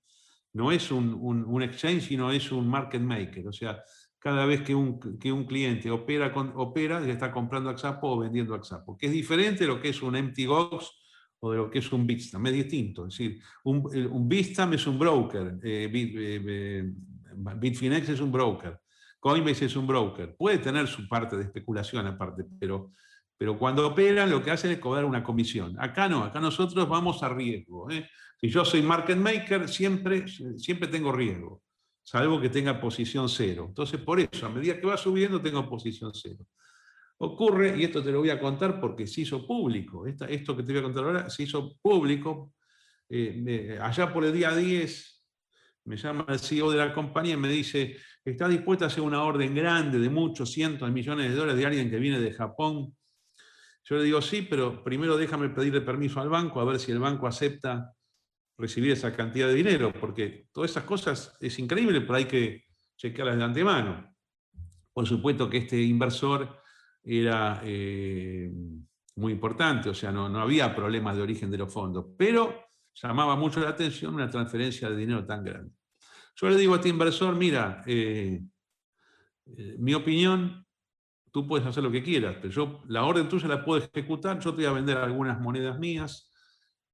[0.53, 3.49] no es un, exchange, sino es un market maker.
[3.49, 3.83] O sea,
[4.21, 8.97] cada vez que un, un cliente opera, con, opera, está comprando Exapo o vendiendo Exapo,
[8.97, 10.93] que es diferente de lo que es un empty box
[11.41, 13.07] o de lo que es un Bitstamp, es distinto.
[13.07, 16.93] Es decir, un, un Bitstamp es un broker, eh, eh,
[17.57, 18.79] Bitfinex es un broker,
[19.19, 20.37] Coinbase es un broker.
[20.37, 22.93] Puede tener su parte de especulación aparte, pero
[23.41, 25.75] pero cuando operan lo que hacen es cobrar una comisión.
[25.81, 27.91] Acá no, acá nosotros vamos a riesgo.
[27.91, 28.07] ¿eh?
[28.39, 31.63] Si yo soy market maker, siempre, siempre tengo riesgo,
[32.03, 33.67] salvo que tenga posición cero.
[33.69, 36.45] Entonces, por eso, a medida que va subiendo, tengo posición cero.
[37.19, 40.73] Ocurre, y esto te lo voy a contar porque se hizo público, esto que te
[40.73, 42.55] voy a contar ahora se hizo público,
[43.09, 45.25] eh, allá por el día 10,
[45.85, 49.23] me llama el CEO de la compañía y me dice, ¿está dispuesta a hacer una
[49.23, 52.95] orden grande de muchos cientos de millones de dólares de alguien que viene de Japón
[53.91, 57.01] yo le digo, sí, pero primero déjame pedirle permiso al banco a ver si el
[57.01, 57.93] banco acepta
[58.61, 62.65] recibir esa cantidad de dinero, porque todas esas cosas es increíble, pero hay que
[62.97, 64.15] chequearlas de antemano.
[64.93, 66.61] Por supuesto que este inversor
[67.03, 68.53] era eh,
[69.17, 73.37] muy importante, o sea, no, no había problemas de origen de los fondos, pero llamaba
[73.37, 75.73] mucho la atención una transferencia de dinero tan grande.
[76.37, 78.43] Yo le digo a este inversor, mira, eh,
[79.57, 80.67] eh, mi opinión
[81.31, 84.51] tú puedes hacer lo que quieras, pero yo la orden tuya la puedo ejecutar, yo
[84.51, 86.30] te voy a vender algunas monedas mías,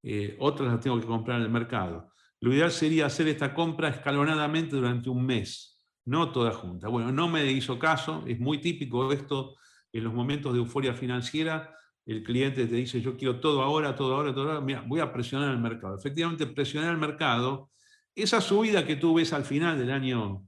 [0.09, 2.13] eh, otras las tengo que comprar en el mercado.
[2.39, 6.87] Lo ideal sería hacer esta compra escalonadamente durante un mes, no toda junta.
[6.87, 9.57] Bueno, no me hizo caso, es muy típico esto
[9.93, 14.15] en los momentos de euforia financiera, el cliente te dice yo quiero todo ahora, todo
[14.15, 15.99] ahora, todo ahora, mira, voy a presionar el mercado.
[15.99, 17.73] Efectivamente, presionar el mercado,
[18.15, 20.47] esa subida que tú ves al final del año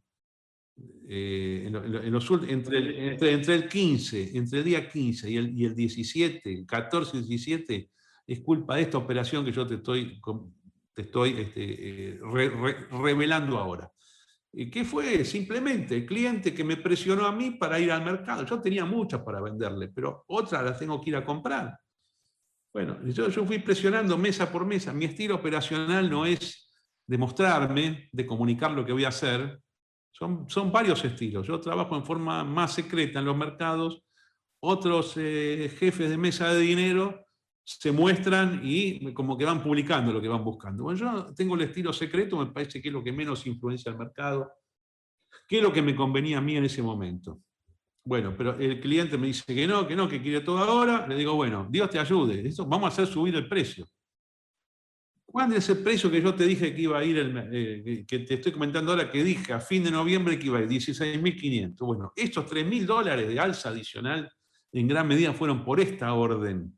[1.08, 5.64] eh, en, los, entre, el, entre, el 15, entre el día 15 y el, y
[5.64, 7.90] el 17, el 14 y el 17,
[8.28, 10.20] es culpa de esta operación que yo te estoy,
[10.94, 12.20] te estoy este, eh,
[12.90, 13.90] revelando ahora.
[14.52, 15.24] ¿Qué fue?
[15.24, 18.44] Simplemente el cliente que me presionó a mí para ir al mercado.
[18.44, 21.78] Yo tenía muchas para venderle, pero otras las tengo que ir a comprar.
[22.72, 24.92] Bueno, yo, yo fui presionando mesa por mesa.
[24.92, 26.70] Mi estilo operacional no es
[27.06, 29.60] demostrarme, de comunicar lo que voy a hacer,
[30.12, 31.46] son, varios estilos.
[31.46, 34.02] Yo trabajo en forma más secreta en los mercados,
[34.60, 37.27] otros eh, jefes de mesa de dinero
[37.76, 40.84] se muestran y como que van publicando lo que van buscando.
[40.84, 43.98] Bueno, yo tengo el estilo secreto, me parece que es lo que menos influencia al
[43.98, 44.50] mercado,
[45.46, 47.42] que es lo que me convenía a mí en ese momento.
[48.04, 51.06] Bueno, pero el cliente me dice que no, que no, que quiere todo ahora.
[51.06, 52.48] Le digo, bueno, Dios te ayude.
[52.48, 53.86] Eso, vamos a hacer subir el precio.
[55.26, 57.18] ¿Cuál es el precio que yo te dije que iba a ir,
[57.52, 60.62] eh, que te estoy comentando ahora, que dije a fin de noviembre que iba a
[60.62, 60.68] ir?
[60.68, 61.76] 16.500.
[61.80, 64.32] Bueno, estos 3.000 dólares de alza adicional
[64.72, 66.77] en gran medida fueron por esta orden.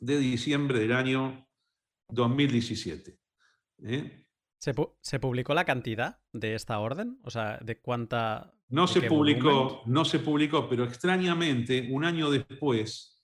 [0.00, 1.48] de diciembre del año
[2.10, 3.18] 2017.
[3.84, 4.26] ¿eh?
[4.58, 7.18] ¿Se, publicó la cantidad de esta orden?
[7.24, 8.52] O sea, ¿de cuánta...?
[8.70, 13.22] No se publicó, no se publicó, pero extrañamente, un año después,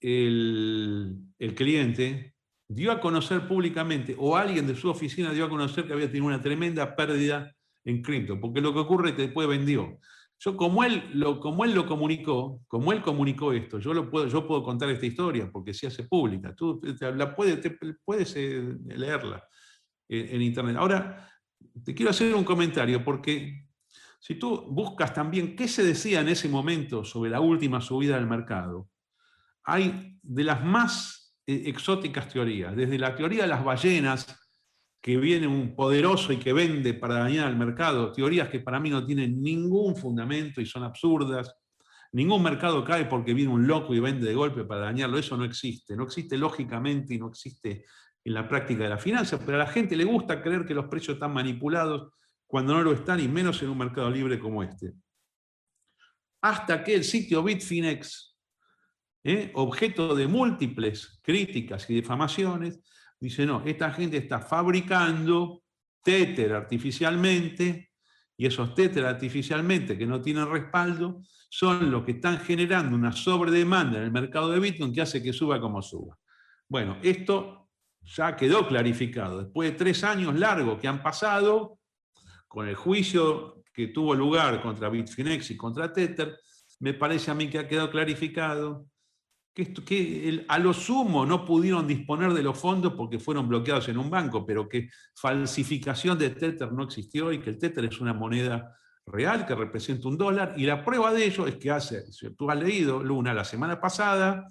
[0.00, 2.34] el, el cliente
[2.68, 6.26] dio a conocer públicamente, o alguien de su oficina dio a conocer que había tenido
[6.26, 9.98] una tremenda pérdida en cripto, porque lo que ocurre es que después vendió
[10.44, 14.26] yo, como él, lo, como él lo comunicó, como él comunicó esto, yo, lo puedo,
[14.26, 16.52] yo puedo contar esta historia porque se hace pública.
[16.52, 17.60] Tú la puedes,
[18.04, 19.46] puedes eh, leerla
[20.08, 20.74] en, internet.
[20.76, 21.30] Ahora,
[21.84, 23.68] te quiero hacer un comentario porque
[24.22, 28.28] si tú buscas también qué se decía en ese momento sobre la última subida del
[28.28, 28.88] mercado,
[29.64, 34.38] hay de las más eh, exóticas teorías, desde la teoría de las ballenas,
[35.00, 38.90] que viene un poderoso y que vende para dañar al mercado, teorías que para mí
[38.90, 41.52] no tienen ningún fundamento y son absurdas.
[42.12, 45.44] Ningún mercado cae porque viene un loco y vende de golpe para dañarlo, eso no
[45.44, 47.86] existe, no existe lógicamente y no existe
[48.24, 50.84] en la práctica de la finanza, pero a la gente le gusta creer que los
[50.84, 52.12] precios están manipulados
[52.52, 54.92] cuando no lo están y menos en un mercado libre como este.
[56.42, 58.36] Hasta que el sitio Bitfinex,
[59.24, 59.50] ¿eh?
[59.54, 62.78] objeto de múltiples críticas y difamaciones,
[63.22, 65.62] Dice, no, esta gente está fabricando
[66.02, 67.92] Tether artificialmente
[68.36, 73.98] y esos Tether artificialmente que no tienen respaldo son los que están generando una sobredemanda
[73.98, 76.18] en el mercado de Bitcoin que hace que suba como suba.
[76.68, 77.70] Bueno, esto
[78.02, 79.44] ya quedó clarificado.
[79.44, 81.78] Después de tres años largos que han pasado,
[82.52, 86.38] con el juicio que tuvo lugar contra Bitfinex y contra Tether,
[86.80, 88.84] me parece a mí que ha quedado clarificado
[89.54, 94.10] que, a lo sumo no pudieron disponer de los fondos porque fueron bloqueados en un
[94.10, 98.76] banco, pero que falsificación de Tether no existió y que el Tether es una moneda
[99.06, 100.52] real que representa un dólar.
[100.58, 102.04] Y la prueba de ello es que hace,
[102.36, 104.46] tú has leído, Luna, la semana pasada,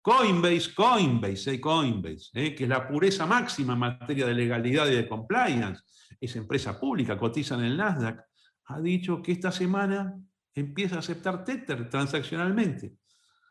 [0.00, 4.94] Coinbase, Coinbase, eh, Coinbase, eh, que es la pureza máxima en materia de legalidad y
[4.94, 5.82] de compliance,
[6.20, 8.24] es empresa pública, cotiza en el Nasdaq,
[8.66, 10.14] ha dicho que esta semana
[10.54, 12.94] empieza a aceptar Tether transaccionalmente.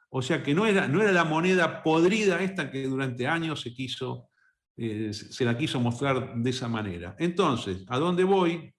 [0.10, 3.74] O sea que no era, no era la moneda podrida esta que durante años se,
[3.74, 4.30] quiso,
[4.76, 7.16] eh, se la quiso mostrar de esa manera.
[7.20, 8.74] Entonces, ¿a dónde voy?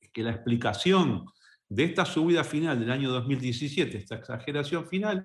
[0.00, 1.26] Es que la explicación
[1.68, 5.24] de esta subida final del año 2017, esta exageración final,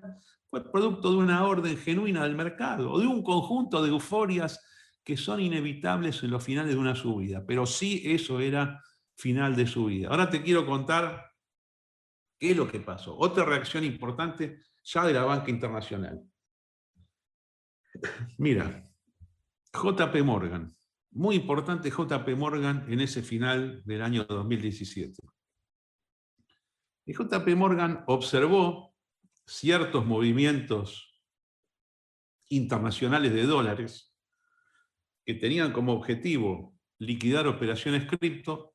[0.52, 4.62] fue producto de una orden genuina del mercado, o de un conjunto de euforias
[5.02, 7.42] que son inevitables en los finales de una subida.
[7.46, 8.84] Pero sí eso era
[9.16, 10.10] final de subida.
[10.10, 11.32] Ahora te quiero contar
[12.38, 13.16] qué es lo que pasó.
[13.16, 16.22] Otra reacción importante ya de la banca internacional.
[18.36, 18.90] Mira,
[19.72, 20.76] JP Morgan,
[21.12, 25.14] muy importante JP Morgan en ese final del año 2017.
[27.06, 28.91] Y JP Morgan observó
[29.52, 31.20] ciertos movimientos
[32.48, 34.16] internacionales de dólares
[35.24, 38.74] que tenían como objetivo liquidar operaciones cripto.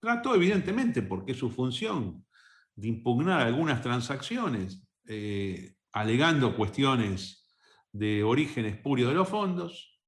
[0.00, 2.26] Trató evidentemente, porque es su función,
[2.74, 7.48] de impugnar algunas transacciones, eh, alegando cuestiones
[7.92, 10.00] de origen espurio de los fondos.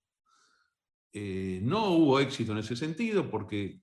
[1.13, 3.81] Eh, no hubo éxito en ese sentido porque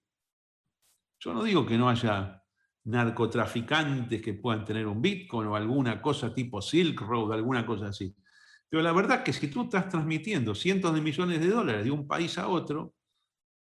[1.20, 2.39] yo no digo que no haya
[2.90, 8.16] narcotraficantes que puedan tener un Bitcoin o alguna cosa tipo Silk Road, alguna cosa así.
[8.68, 11.92] Pero la verdad es que si tú estás transmitiendo cientos de millones de dólares de
[11.92, 12.94] un país a otro,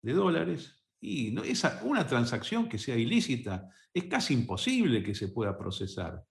[0.01, 5.29] de dólares, y no, esa, una transacción que sea ilícita es casi imposible que se
[5.29, 6.23] pueda procesar.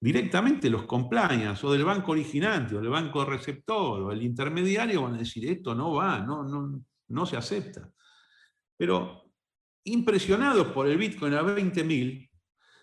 [0.00, 5.14] Directamente los compliance o del banco originante o del banco receptor o el intermediario van
[5.14, 7.90] a decir esto no va, no, no, no se acepta.
[8.76, 9.23] Pero
[9.84, 12.30] impresionados por el Bitcoin a 20.000,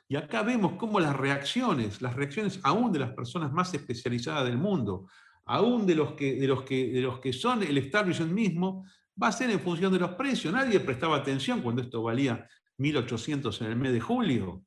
[0.07, 4.57] y acá vemos cómo las reacciones, las reacciones aún de las personas más especializadas del
[4.57, 5.07] mundo,
[5.45, 8.85] aún de los que, de los que, de los que son el establishment mismo,
[9.21, 10.53] va a ser en función de los precios.
[10.53, 12.47] Nadie prestaba atención cuando esto valía
[12.77, 14.63] 1.800 en el mes de julio.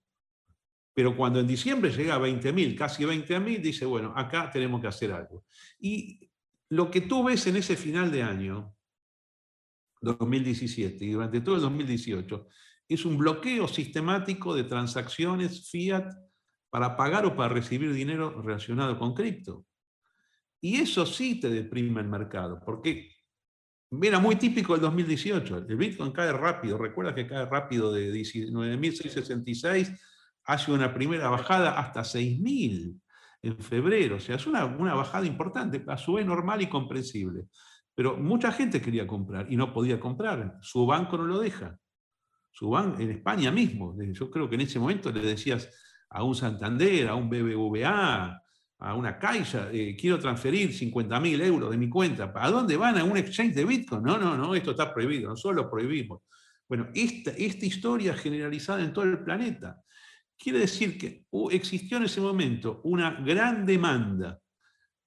[0.95, 5.13] Pero cuando en diciembre llega a 20.000, casi 20.000, dice, bueno, acá tenemos que hacer
[5.13, 5.45] algo.
[5.79, 6.31] Y
[6.71, 8.74] lo que tú ves en ese final de año,
[10.05, 12.47] 2017 y durante todo el 2018
[12.89, 16.13] es un bloqueo sistemático de transacciones fiat
[16.71, 19.65] para pagar o para recibir dinero relacionado con cripto.
[20.61, 23.11] Y eso sí te deprime el mercado, porque
[24.03, 25.67] era muy típico el 2018.
[25.69, 29.99] El Bitcoin cae rápido, recuerda que cae rápido de 19.666,
[30.45, 33.01] hace una primera bajada hasta 6.000
[33.43, 34.17] en febrero.
[34.17, 37.47] O sea, es una, una bajada importante, a su vez normal y comprensible.
[37.95, 40.59] Pero mucha gente quería comprar y no podía comprar.
[40.61, 41.79] Su banco no lo deja.
[42.51, 43.97] Su banco, en España mismo.
[44.13, 45.71] Yo creo que en ese momento le decías
[46.11, 48.41] a un Santander, a un BBVA,
[48.79, 52.33] a una Caixa, eh, quiero transferir 50 mil euros de mi cuenta.
[52.35, 52.99] ¿A dónde van?
[52.99, 54.03] ¿A un exchange de Bitcoin?
[54.03, 56.23] No, no, no, esto está prohibido, nosotros lo prohibimos.
[56.69, 59.81] Bueno, esta, esta historia generalizada en todo el planeta.
[60.37, 64.41] Quiere decir que existió en ese momento una gran demanda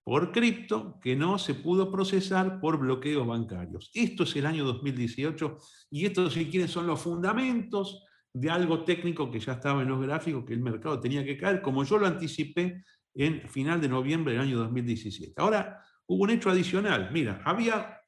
[0.07, 3.91] por cripto que no se pudo procesar por bloqueos bancarios.
[3.93, 5.57] Esto es el año 2018
[5.91, 9.99] y estos, si quieren, son los fundamentos de algo técnico que ya estaba en los
[9.99, 12.85] gráficos, que el mercado tenía que caer, como yo lo anticipé
[13.15, 15.33] en final de noviembre del año 2017.
[15.41, 17.09] Ahora, hubo un hecho adicional.
[17.11, 17.99] Mira, había,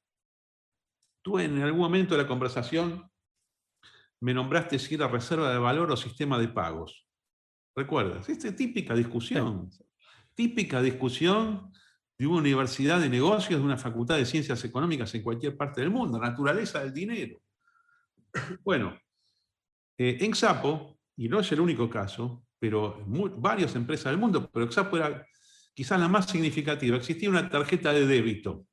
[1.22, 3.12] tú en algún momento de la conversación
[4.22, 7.06] me nombraste si era reserva de valor o sistema de pagos.
[7.76, 8.30] ¿Recuerdas?
[8.30, 9.70] Esta es típica discusión.
[10.34, 11.74] Típica discusión
[12.20, 15.90] de una universidad de negocios, de una facultad de ciencias económicas en cualquier parte del
[15.90, 17.42] mundo, naturaleza del dinero.
[18.64, 19.00] Bueno,
[19.98, 23.04] eh, en Xapo, y no es el único caso, pero
[23.38, 25.26] varias empresas del mundo, pero Xapo era
[25.74, 28.68] quizás la más significativa, existía una tarjeta de débito.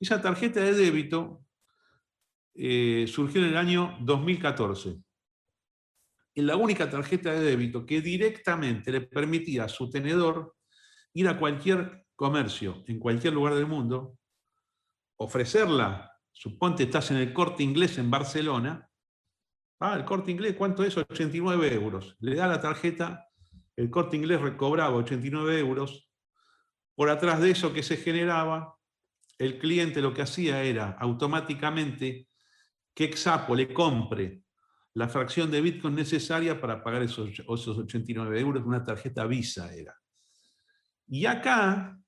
[0.00, 1.44] Esa tarjeta de débito
[2.54, 4.98] eh, surgió en el año 2014.
[6.34, 10.56] Es la única tarjeta de débito que directamente le permitía a su tenedor
[11.12, 14.18] ir a cualquier comercio en cualquier lugar del mundo,
[15.16, 18.88] ofrecerla, suponte estás en el corte inglés en Barcelona,
[19.80, 20.96] ah, el corte inglés, ¿cuánto es?
[20.96, 22.16] 89 euros.
[22.20, 23.28] Le da la tarjeta,
[23.76, 26.10] el corte inglés recobraba 89 euros.
[26.94, 28.76] Por atrás de eso que se generaba,
[29.38, 32.28] el cliente lo que hacía era automáticamente
[32.94, 34.42] que Exapo le compre
[34.94, 39.94] la fracción de Bitcoin necesaria para pagar esos, esos 89 euros, una tarjeta Visa era.
[41.08, 41.98] Y acá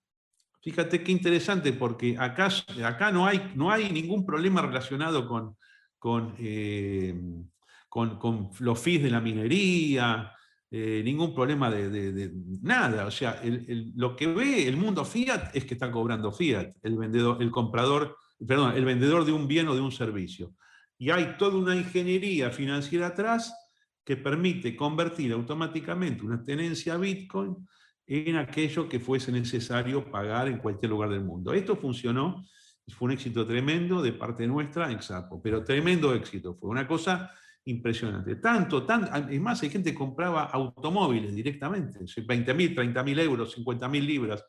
[0.67, 2.49] Fíjate qué interesante, porque acá,
[2.85, 5.57] acá no, hay, no hay ningún problema relacionado con,
[5.97, 7.15] con, eh,
[7.89, 10.33] con, los fees de la minería,
[10.69, 13.07] eh, ningún problema de, nada.
[13.07, 13.41] O sea,
[13.95, 18.17] lo que ve el mundo fiat es que está cobrando fiat, el, vendedor, el comprador,
[18.45, 20.53] perdón, el vendedor de un bien o de un servicio.
[20.99, 23.55] Y hay toda una ingeniería financiera atrás
[24.05, 27.57] que permite convertir automáticamente una tenencia a Bitcoin
[28.07, 31.53] en aquello que fuese necesario pagar en cualquier lugar del mundo.
[31.53, 32.45] Esto funcionó,
[32.89, 37.31] fue un éxito tremendo de parte nuestra en Xapo, pero tremendo éxito, fue una cosa
[37.65, 38.37] impresionante.
[38.37, 43.53] Tanto, tan, es más, hay gente que compraba automóviles directamente, 20 mil, 30 mil euros,
[43.53, 44.45] 50 mil libras,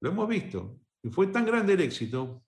[0.00, 0.80] lo hemos visto.
[1.02, 2.42] Y fue tan grande el éxito,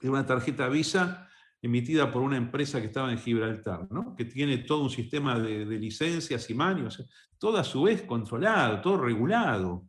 [0.00, 1.28] de una tarjeta Visa
[1.62, 4.14] emitida por una empresa que estaba en Gibraltar, ¿no?
[4.16, 7.02] que tiene todo un sistema de, licencias y manios,
[7.38, 9.86] todo a su vez controlado, todo regulado.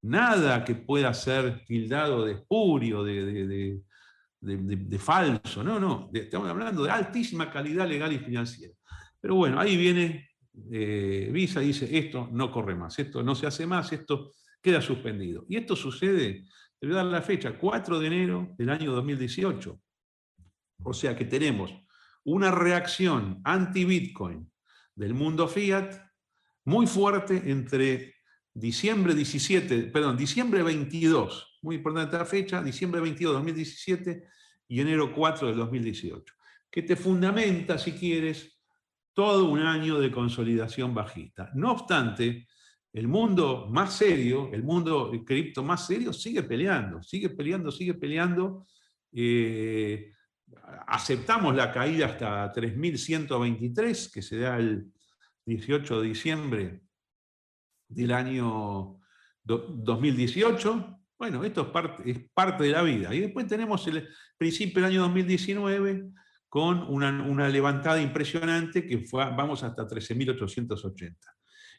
[0.00, 3.82] Nada que pueda ser tildado de espurio, de,
[4.40, 8.72] de falso, no, no, estamos hablando de altísima calidad legal y financiera.
[9.20, 10.28] Pero bueno, ahí viene
[10.70, 14.80] eh, Visa y dice, esto no corre más, esto no se hace más, esto queda
[14.80, 15.44] suspendido.
[15.48, 16.44] Y esto sucede,
[16.78, 19.80] te voy a dar la fecha, 4 de enero del año 2018.
[20.82, 21.72] O sea que tenemos
[22.24, 24.50] una reacción anti-Bitcoin
[24.94, 25.94] del mundo fiat
[26.64, 28.16] muy fuerte entre
[28.52, 34.24] diciembre 17, perdón, diciembre 22, muy importante la fecha, diciembre 22 de 2017
[34.68, 36.34] y enero 4 del 2018,
[36.70, 38.60] que te fundamenta, si quieres,
[39.14, 41.50] todo un año de consolidación bajista.
[41.54, 42.46] No obstante,
[42.92, 48.66] el mundo más serio, el mundo cripto más serio, sigue peleando, sigue peleando, sigue peleando.
[49.12, 50.12] Eh,
[50.86, 54.86] aceptamos la caída hasta 3.123, que se da el
[55.46, 56.80] 18 de diciembre
[57.88, 58.98] del año
[59.44, 61.00] 2018.
[61.18, 63.14] Bueno, esto es parte, es parte de la vida.
[63.14, 66.10] Y después tenemos el principio del año 2019
[66.48, 71.16] con una, levantada impresionante que fue, vamos hasta 13.880.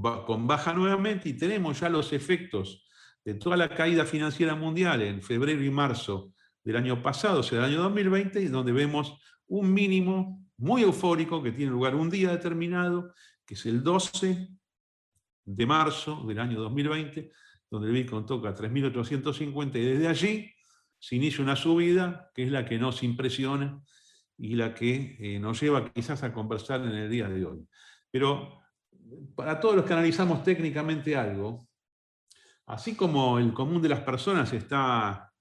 [0.00, 2.86] con baja nuevamente y tenemos ya los efectos
[3.24, 6.32] de toda la caída financiera mundial en febrero y marzo
[6.64, 9.18] del año pasado, o sea, del año 2020, y donde vemos
[9.48, 13.12] un mínimo muy eufórico que tiene lugar un día determinado,
[13.44, 14.48] que es el 12
[15.44, 17.30] de marzo del año 2020,
[17.70, 20.52] donde el Bitcoin toca 3.850 y desde allí
[20.98, 23.82] se inicia una subida que es la que nos impresiona
[24.38, 27.66] y la que eh, nos lleva quizás a conversar en el día de hoy.
[28.10, 28.61] Pero
[29.34, 31.66] para todos los que analizamos técnicamente algo,
[32.66, 35.32] así como el común de las personas está,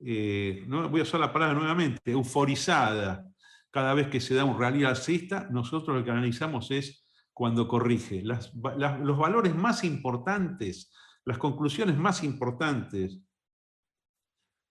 [0.00, 3.26] eh, no voy a usar la palabra nuevamente, euforizada
[3.70, 8.22] cada vez que se da un rally alcista, nosotros lo que analizamos es cuando corrige.
[8.22, 10.92] los valores más importantes,
[11.24, 13.20] las conclusiones más importantes,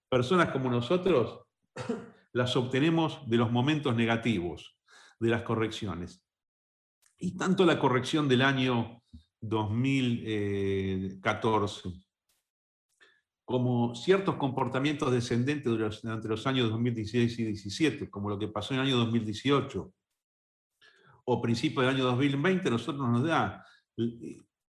[0.09, 1.45] personas como nosotros,
[2.33, 4.77] las obtenemos de los momentos negativos,
[5.19, 6.23] de las correcciones.
[7.19, 9.03] Y tanto la corrección del año
[9.41, 12.09] 2014
[13.49, 18.81] como ciertos comportamientos descendentes durante los años 2016 y 2017, como lo que pasó en
[18.81, 19.91] el año 2018
[21.25, 23.65] o principio del año 2020, nosotros nos da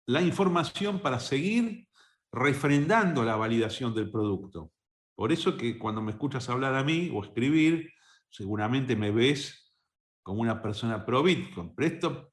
[0.07, 1.88] la información para seguir
[2.32, 4.70] refrendando la validación del producto.
[5.16, 7.90] Por eso que cuando me escuchas hablar a mí o escribir,
[8.30, 9.74] seguramente me ves
[10.22, 11.74] como una persona pro Bitcoin.
[11.74, 12.32] Pero esto,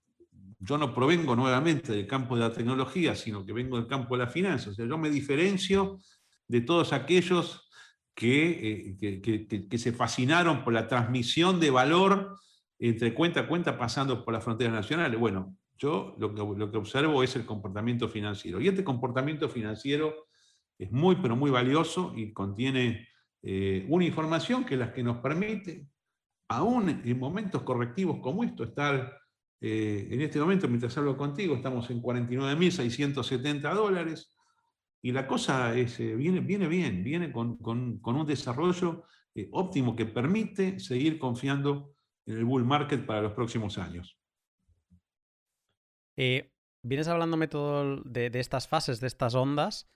[0.60, 4.26] yo no provengo nuevamente del campo de la tecnología, sino que vengo del campo de
[4.26, 4.70] la finanza.
[4.70, 6.00] O sea, yo me diferencio
[6.48, 7.70] de todos aquellos
[8.14, 12.38] que, eh, que, se fascinaron por la transmisión de valor
[12.80, 15.20] entre cuenta a cuenta pasando por las fronteras nacionales.
[15.20, 18.62] Bueno, yo lo que, lo que observo es el comportamiento financiero.
[18.62, 20.28] Y este comportamiento financiero
[20.78, 23.08] es muy, pero muy valioso y contiene
[23.42, 25.88] eh, una información que es la que nos permite,
[26.50, 29.20] aún en momentos correctivos como esto, estar
[29.62, 34.36] eh, en este momento, mientras hablo contigo, estamos en 49.670 dólares,
[35.06, 39.04] y la cosa es, eh, viene, viene bien, viene con, un desarrollo
[39.36, 41.94] eh, óptimo que permite seguir confiando
[42.26, 44.18] en el bull market para los próximos años.
[46.18, 46.52] Eh,
[46.82, 49.88] vienes hablándome todo de, estas fases, de estas ondas.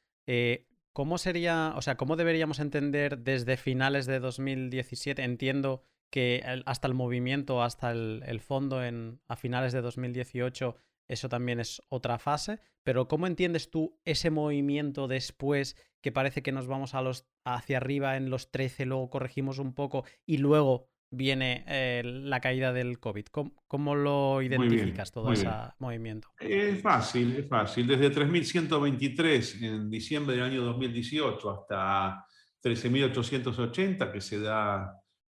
[0.94, 5.24] ¿Cómo sería, o sea, cómo deberíamos entender desde finales de 2017?
[5.24, 10.76] Entiendo que hasta el movimiento, hasta el, el fondo en, a finales de 2018
[11.10, 16.52] eso también es otra fase, pero ¿cómo entiendes tú ese movimiento después que parece que
[16.52, 20.88] nos vamos a los, hacia arriba en los 13, luego corregimos un poco y luego
[21.12, 23.26] viene eh, la caída del COVID?
[23.68, 25.50] ¿Cómo, lo identificas todo ese
[25.80, 26.30] movimiento?
[26.40, 27.88] Es fácil, es fácil.
[27.88, 32.24] Desde 3.123 en diciembre del año 2018 hasta
[32.64, 34.94] 13.880, que se da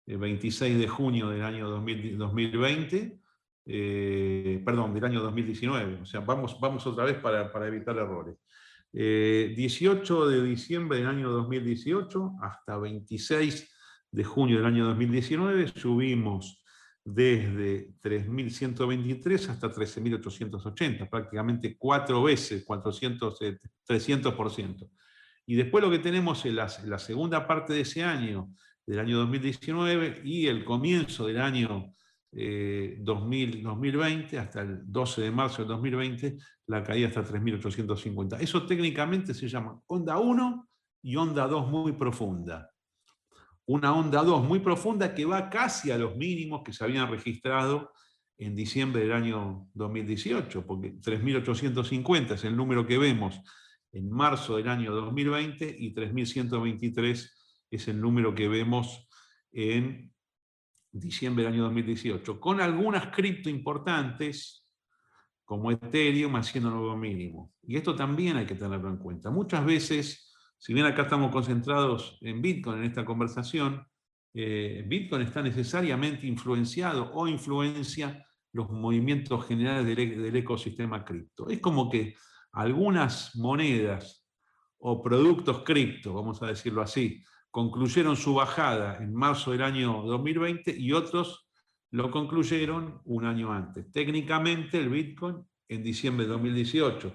[0.06, 3.20] el 26 de junio del año 2020,
[3.66, 8.36] eh, perdón, del año 2019, o sea, vamos, otra vez para, evitar errores.
[8.92, 13.70] 18 eh, de diciembre del año 2018 hasta 26
[14.10, 16.64] de junio del año 2019 subimos
[17.04, 23.38] desde 3.123 hasta 13.880, prácticamente cuatro veces, 400,
[23.88, 24.82] 300%.
[24.82, 24.88] Eh,
[25.46, 28.52] y después lo que tenemos es la, la segunda parte de ese año,
[28.86, 31.92] del año 2019, y el comienzo del año
[32.32, 38.40] 2020, eh, hasta el 12 de marzo del 2020, la caída hasta 3.850.
[38.40, 40.68] Eso técnicamente se llama onda 1
[41.02, 42.70] y onda 2 muy profunda.
[43.66, 47.92] Una onda 2 muy profunda que va casi a los mínimos que se habían registrado
[48.38, 53.38] en diciembre del año 2018, porque 3.850 es el número que vemos
[53.92, 57.30] en marzo del año 2020 y 3.123
[57.70, 59.08] es el número que vemos
[59.52, 60.12] en
[60.92, 64.66] diciembre del año 2018, con algunas cripto importantes,
[65.44, 67.52] como Ethereum, haciendo nuevo mínimo.
[67.62, 69.30] Y esto también hay que tenerlo en cuenta.
[69.30, 73.84] Muchas veces, si bien acá estamos concentrados en Bitcoin en esta conversación,
[74.32, 81.48] eh, Bitcoin está necesariamente influenciado o influencia los movimientos generales del, e, del ecosistema cripto.
[81.48, 82.14] Es como que
[82.52, 84.28] algunas monedas
[84.78, 90.74] o productos cripto, vamos a decirlo así, concluyeron su bajada en marzo del año 2020
[90.76, 91.48] y otros
[91.90, 93.90] lo concluyeron un año antes.
[93.90, 97.14] Técnicamente el Bitcoin en diciembre de 2018,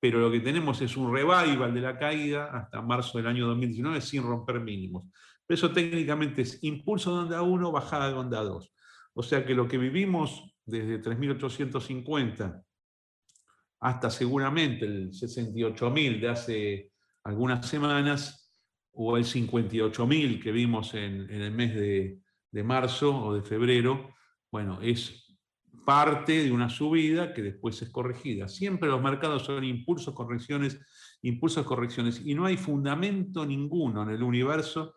[0.00, 4.00] pero lo que tenemos es un revival de la caída hasta marzo del año 2019
[4.00, 5.04] sin romper mínimos.
[5.48, 8.72] eso técnicamente es impulso de onda 1, bajada de onda 2.
[9.14, 12.62] O sea que lo que vivimos desde 3.850
[13.80, 16.90] hasta seguramente el 68.000 de hace
[17.22, 18.43] algunas semanas,
[18.94, 22.20] o el 58.000 que vimos en, el mes de,
[22.62, 24.14] marzo o de febrero,
[24.50, 25.36] bueno, es
[25.84, 28.48] parte de una subida que después es corregida.
[28.48, 30.80] Siempre los mercados son impulsos, correcciones,
[31.22, 34.94] impulsos, correcciones, y no hay fundamento ninguno en el universo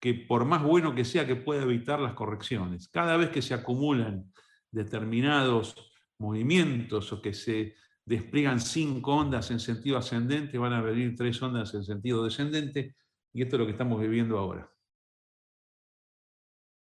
[0.00, 2.88] que por más bueno que sea que pueda evitar las correcciones.
[2.88, 4.32] Cada vez que se acumulan
[4.70, 11.40] determinados movimientos o que se despliegan cinco ondas en sentido ascendente, van a venir tres
[11.42, 12.96] ondas en sentido descendente,
[13.34, 14.70] y esto es lo que estamos viviendo ahora.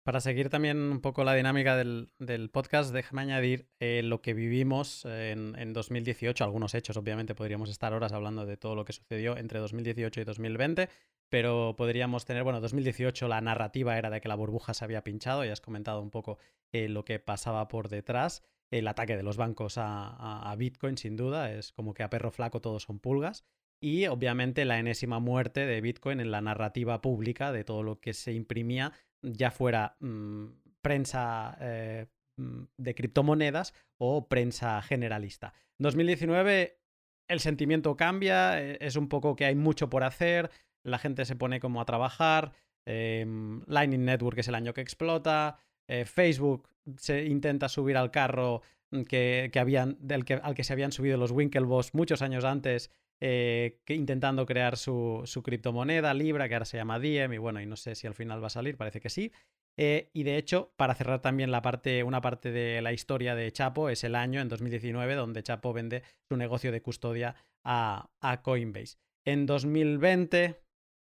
[0.03, 5.05] Para seguir también un poco la dinámica del, podcast, déjame añadir eh, lo que vivimos
[5.05, 9.37] en, en, 2018, algunos hechos, obviamente podríamos estar horas hablando de todo lo que sucedió
[9.37, 10.89] entre 2018 y 2020,
[11.27, 15.45] pero podríamos tener, bueno, 2018 la narrativa era de que la burbuja se había pinchado,
[15.45, 16.39] ya has comentado un poco
[16.71, 18.41] eh, lo que pasaba por detrás,
[18.71, 22.31] el ataque de los bancos a, a Bitcoin sin duda, es como que a perro
[22.31, 23.45] flaco todos son pulgas,
[23.81, 28.13] y obviamente la enésima muerte de Bitcoin en la narrativa pública de todo lo que
[28.13, 30.45] se imprimía ya fuera mm,
[30.81, 32.07] prensa eh,
[32.37, 35.53] mm, de criptomonedas o prensa generalista.
[35.77, 36.79] 2019
[37.27, 40.49] el sentimiento cambia, eh, es un poco que hay mucho por hacer,
[40.83, 42.53] la gente se pone como a trabajar,
[42.85, 45.57] em, Lightning Network es el año que explota,
[45.87, 48.61] eh, Facebook se intenta subir al carro
[48.91, 52.89] mm, que, habían, del que, al que se habían subido los Winklevoss muchos años antes
[53.21, 57.75] eh, intentando crear su, criptomoneda, Libra, que ahora se llama Diem, y bueno, y no
[57.75, 59.31] sé si al final va a salir, parece que sí.
[59.77, 63.51] Eh, y de hecho, para cerrar también la parte, una parte de la historia de
[63.51, 68.09] Chapo, es el año, en 2019, donde Chapo vende su negocio de custodia a,
[68.43, 68.97] Coinbase.
[69.25, 70.61] En 2020,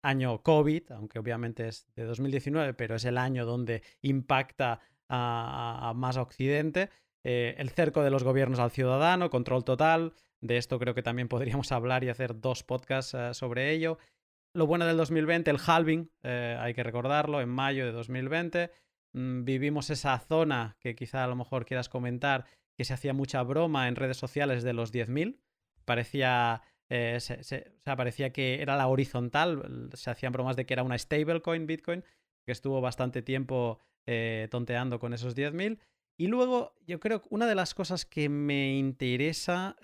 [0.02, 6.16] año COVID, aunque obviamente es de 2019, pero es el año donde impacta a, más
[6.16, 6.90] Occidente,
[7.22, 10.14] eh, el cerco de los gobiernos al ciudadano, control total,
[10.44, 13.98] de esto creo que también podríamos hablar y hacer dos podcasts eh, sobre ello.
[14.54, 18.70] Lo bueno del 2020, el halving, eh, hay que recordarlo, en mayo de 2020.
[19.14, 22.44] Mm, vivimos esa zona que quizá a lo mejor quieras comentar,
[22.76, 25.40] que se hacía mucha broma en redes sociales de los 10.000.
[25.84, 27.18] Parecía, eh,
[27.84, 32.04] parecía que era la horizontal, se hacían bromas de que era una stablecoin Bitcoin,
[32.46, 33.80] que estuvo bastante tiempo
[34.50, 35.78] tonteando con esos 10.000.
[36.18, 39.76] Y luego, yo creo que una de las cosas que me interesa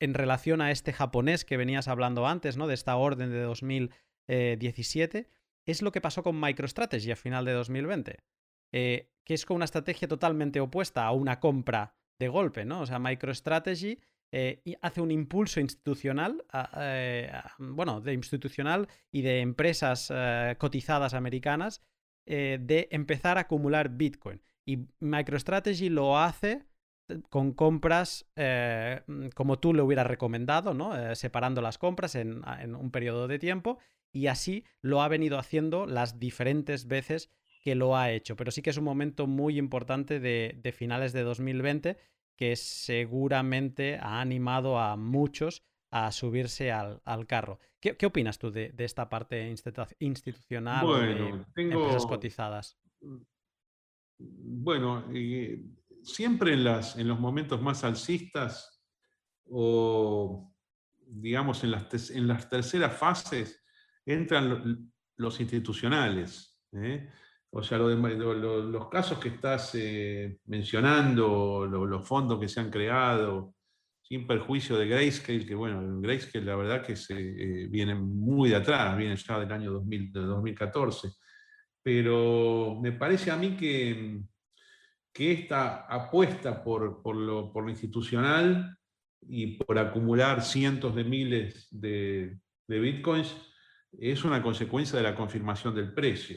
[0.00, 2.66] en relación a este japonés que venías hablando antes, ¿no?
[2.66, 5.28] De esta orden de 2017,
[5.66, 8.18] es lo que pasó con MicroStrategy a final de 2020,
[8.72, 12.80] eh, que es con una estrategia totalmente opuesta a una compra de golpe, ¿no?
[12.80, 14.00] O sea, MicroStrategy
[14.32, 16.44] eh, hace un impulso institucional,
[16.78, 20.12] eh, bueno, de institucional y de empresas
[20.58, 21.82] cotizadas americanas
[22.26, 24.40] de empezar a acumular Bitcoin.
[24.64, 26.69] Y MicroStrategy lo hace
[27.28, 30.96] con compras eh, mm, como tú le hubieras recomendado, ¿no?
[30.96, 33.78] Eh, separando las compras en, un periodo de tiempo
[34.12, 37.30] y así lo ha venido haciendo las diferentes veces
[37.62, 38.36] que lo ha hecho.
[38.36, 41.96] Pero sí que es un momento muy importante de, finales de 2020
[42.36, 47.58] que seguramente ha animado a muchos a subirse al, carro.
[47.80, 49.54] ¿Qué, opinas tú de, esta parte
[49.98, 52.78] institucional bueno, de empresas cotizadas?
[54.18, 55.04] Bueno,
[56.02, 58.82] siempre en, las, en los momentos más alcistas
[59.46, 60.52] o,
[61.06, 63.64] digamos, en las, en las terceras fases
[64.06, 66.60] entran los institucionales.
[66.72, 67.08] ¿eh?
[67.50, 73.54] O sea, los casos que estás eh, mencionando, los fondos que se han creado,
[74.00, 78.56] sin perjuicio de Grayscale, que bueno, Grayscale la verdad que se, eh, viene muy de
[78.56, 81.10] atrás, viene ya del año 2000, 2014.
[81.82, 84.20] Pero me parece a mí que,
[85.12, 88.76] que esta apuesta por, lo, institucional
[89.22, 93.34] y por acumular cientos de miles de, bitcoins
[93.92, 96.36] es una consecuencia de la confirmación del precio.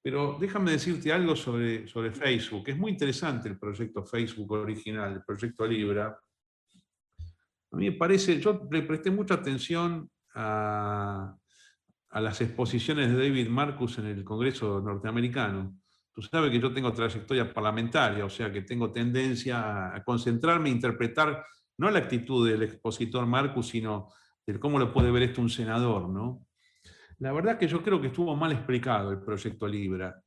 [0.00, 2.68] Pero déjame decirte algo sobre, sobre Facebook.
[2.68, 6.16] Es muy interesante el proyecto Facebook original, el proyecto Libra.
[7.72, 11.36] A mí me parece, yo le presté mucha atención a,
[12.10, 15.76] a las exposiciones de David Marcus en el Congreso norteamericano
[16.16, 20.72] Tú sabes que yo tengo trayectoria parlamentaria, o sea que tengo tendencia a concentrarme e
[20.72, 21.44] interpretar
[21.76, 24.08] no la actitud del expositor Marcus, sino
[24.46, 26.46] de cómo lo puede ver esto un senador, ¿no?
[27.18, 30.18] La verdad que yo creo que estuvo mal explicado el proyecto Libra.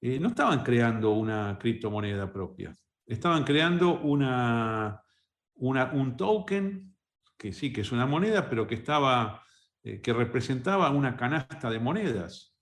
[0.00, 2.72] Eh, no estaban creando una criptomoneda propia,
[3.06, 5.00] estaban creando una,
[5.54, 6.92] un token,
[7.38, 9.44] que sí que es una moneda, pero que, estaba,
[9.84, 12.55] eh, que representaba una canasta de monedas.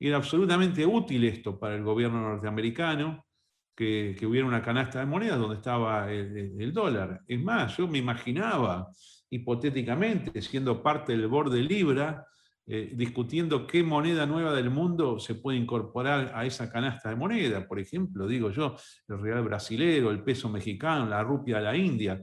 [0.00, 3.26] Era absolutamente útil esto para el gobierno norteamericano,
[3.74, 7.22] que, hubiera una canasta de monedas donde estaba el, dólar.
[7.26, 8.88] Es más, yo me imaginaba,
[9.30, 12.26] hipotéticamente, siendo parte del borde Libra,
[12.66, 17.66] eh, discutiendo qué moneda nueva del mundo se puede incorporar a esa canasta de moneda.
[17.66, 18.76] Por ejemplo, digo yo,
[19.08, 22.20] el real brasilero, el peso mexicano, la rupia de la India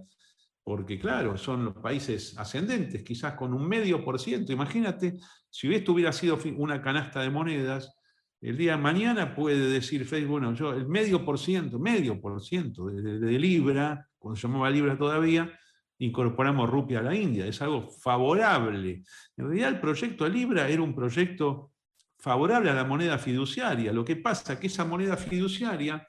[0.66, 4.52] porque claro, son los países ascendentes, quizás con un medio por ciento.
[4.52, 5.20] Imagínate,
[5.56, 7.96] si esto hubiera sido una canasta de monedas,
[8.42, 12.44] el día de mañana puede decir Facebook, bueno, yo el medio por ciento, medio por
[12.44, 15.58] ciento de, Libra, cuando se llamaba Libra todavía,
[16.00, 19.04] incorporamos rupia a la India, es algo favorable.
[19.38, 21.72] En realidad el proyecto Libra era un proyecto
[22.20, 23.94] favorable a la moneda fiduciaria.
[23.94, 26.06] Lo que pasa es que esa moneda fiduciaria,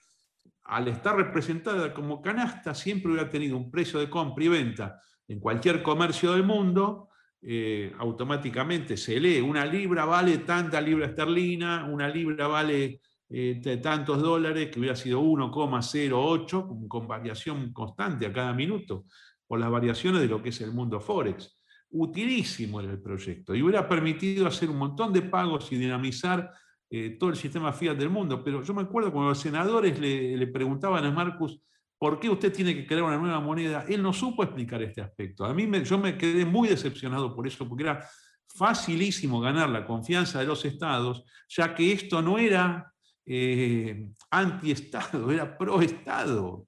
[0.64, 5.38] al estar representada como canasta, siempre hubiera tenido un precio de compra y venta en
[5.38, 7.10] cualquier comercio del mundo,
[7.42, 14.22] eh, automáticamente se lee, una libra vale tanta libra esterlina, una libra vale eh, tantos
[14.22, 19.04] dólares, que hubiera sido 1,08, con variación constante a cada minuto
[19.46, 21.60] por las variaciones de lo que es el mundo Forex.
[21.90, 26.52] Utilísimo era el proyecto y hubiera permitido hacer un montón de pagos y dinamizar
[26.90, 28.42] eh, todo el sistema fiat del mundo.
[28.42, 31.60] Pero yo me acuerdo cuando los senadores le, preguntaban a Marcus
[31.98, 35.44] por qué usted tiene que crear una nueva moneda, él no supo explicar este aspecto.
[35.44, 38.06] A mí me, yo me quedé muy decepcionado por eso, porque era
[38.46, 42.92] facilísimo ganar la confianza de los estados, ya que esto no era
[43.24, 46.66] eh, anti-estado, era pro-estado.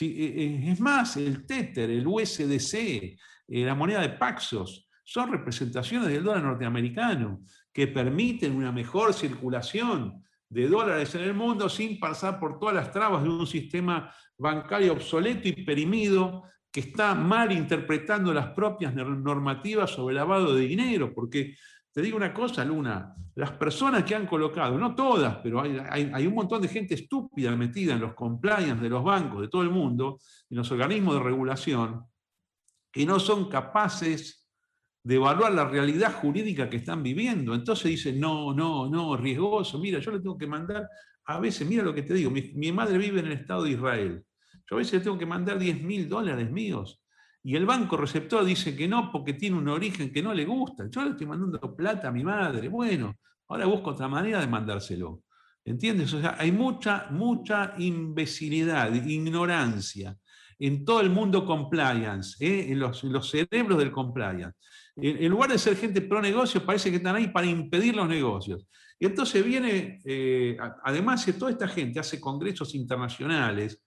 [0.00, 6.08] Eh, eh, es más, el Tether, el USDC, eh, la moneda de Paxos, son representaciones
[6.08, 7.40] del dólar norteamericano
[7.72, 12.92] que permiten una mejor circulación de dólares en el mundo sin pasar por todas las
[12.92, 19.90] trabas de un sistema bancario obsoleto y perimido que está mal interpretando las propias normativas
[19.90, 21.56] sobre lavado de dinero, porque
[21.90, 26.34] te digo una cosa, Luna, las personas que han colocado, no todas, pero hay, un
[26.34, 30.18] montón de gente estúpida metida en los compliance de los bancos de todo el mundo,
[30.50, 32.04] en los organismos de regulación,
[32.92, 34.45] que no son capaces
[35.06, 37.54] de evaluar la realidad jurídica que están viviendo.
[37.54, 40.88] Entonces dicen, no, no, no, riesgoso, mira, yo le tengo que mandar,
[41.26, 44.24] a veces, mira lo que te digo, mi, madre vive en el Estado de Israel,
[44.68, 47.00] yo a veces le tengo que mandar 10 mil dólares míos
[47.44, 50.88] y el banco receptor dice que no porque tiene un origen que no le gusta.
[50.90, 52.68] Yo le estoy mandando plata a mi madre.
[52.68, 53.14] Bueno,
[53.46, 55.22] ahora busco otra manera de mandárselo.
[55.64, 56.12] ¿Entiendes?
[56.14, 60.16] O sea, hay mucha, mucha imbecilidad, ignorancia
[60.58, 62.72] en todo el mundo compliance, ¿eh?
[62.72, 64.56] en, los, cerebros del compliance.
[64.96, 68.66] En, lugar de ser gente pro negocio, parece que están ahí para impedir los negocios.
[68.98, 73.82] Y entonces viene, eh, además, toda esta gente hace congresos internacionales,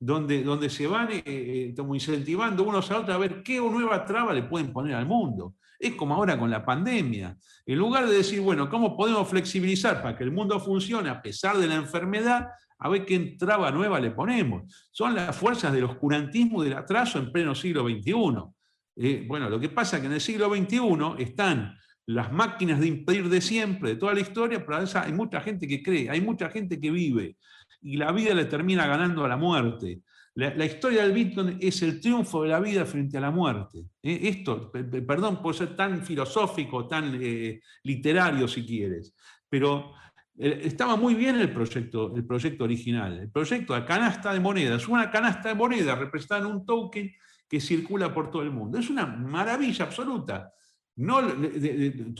[0.00, 4.32] donde, donde se van eh, eh, incentivando unos a otros a ver qué nueva traba
[4.32, 5.54] le pueden poner al mundo.
[5.78, 7.36] Es como ahora con la pandemia.
[7.66, 11.58] En lugar de decir, bueno, ¿cómo podemos flexibilizar para que el mundo funcione a pesar
[11.58, 12.48] de la enfermedad?
[12.78, 14.88] A ver qué traba nueva le ponemos.
[14.90, 18.53] Son las fuerzas del oscurantismo y del atraso en pleno siglo XXI.
[18.96, 21.76] Eh, bueno, lo que pasa es que en el siglo XXI están
[22.06, 25.82] las máquinas de impedir de siempre, de toda la historia, pero hay mucha gente que
[25.82, 27.36] cree, hay mucha gente que vive
[27.84, 30.00] y la vida le termina ganando a la muerte.
[30.36, 33.84] La, historia del Bitcoin es el triunfo de la vida frente a la muerte.
[34.02, 34.18] ¿eh?
[34.22, 39.14] Esto, perdón por ser tan filosófico, tan eh, literario si quieres,
[39.48, 39.92] pero
[40.36, 43.20] eh, estaba muy bien el proyecto, el proyecto original.
[43.20, 47.12] El proyecto de canasta de monedas, una canasta de monedas representada en un token
[47.48, 48.78] que circula por todo el mundo.
[48.78, 50.52] Es una maravilla absoluta.
[50.96, 51.20] No,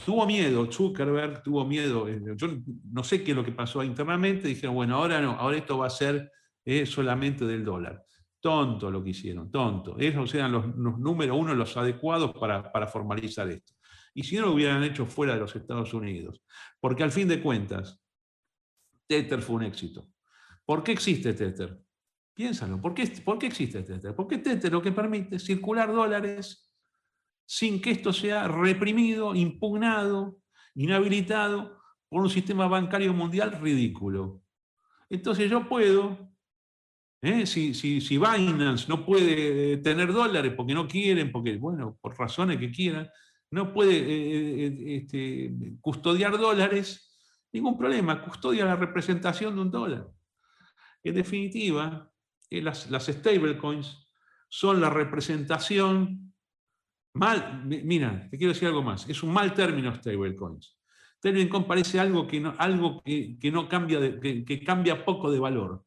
[0.03, 2.47] tuvo miedo, Zuckerberg tuvo miedo, eh, yo
[2.91, 5.87] no sé qué es lo que pasó internamente, dijeron, bueno, ahora no, ahora esto va
[5.87, 6.29] a ser
[6.65, 8.03] eh, solamente del dólar.
[8.41, 9.97] Tonto lo que hicieron, tonto.
[9.97, 13.73] Esos eran los, número uno, los adecuados para, para, formalizar esto.
[14.13, 16.43] Y si no lo hubieran hecho fuera de los Estados Unidos.
[16.79, 18.01] Porque al fin de cuentas,
[19.07, 20.09] Tether fue un éxito.
[20.65, 21.84] ¿Por qué existe Tether?
[22.35, 24.13] Piénsalo, ¿por qué, ¿por qué existe Tether?
[24.13, 26.69] Porque Tether lo que permite es circular dólares
[27.45, 30.37] sin que esto sea reprimido, impugnado,
[30.73, 31.79] inhabilitado
[32.09, 34.41] por un sistema bancario mundial ridículo.
[35.09, 36.29] Entonces yo puedo,
[37.21, 37.45] ¿eh?
[37.45, 42.69] si, si, Binance no puede tener dólares porque no quieren, porque, bueno, por razones que
[42.69, 43.09] quieran,
[43.49, 47.17] no puede eh, eh, este, custodiar dólares,
[47.53, 50.07] ningún problema, custodia la representación de un dólar.
[51.01, 52.11] En definitiva,
[52.49, 54.07] las, las stablecoins
[54.47, 56.25] son la representación
[57.15, 59.07] Mal, mira, te quiero decir algo más.
[59.09, 60.77] Es un mal término stablecoins.
[61.17, 65.85] Stablecoin parece algo que no, algo que, no cambia, que, cambia poco de valor.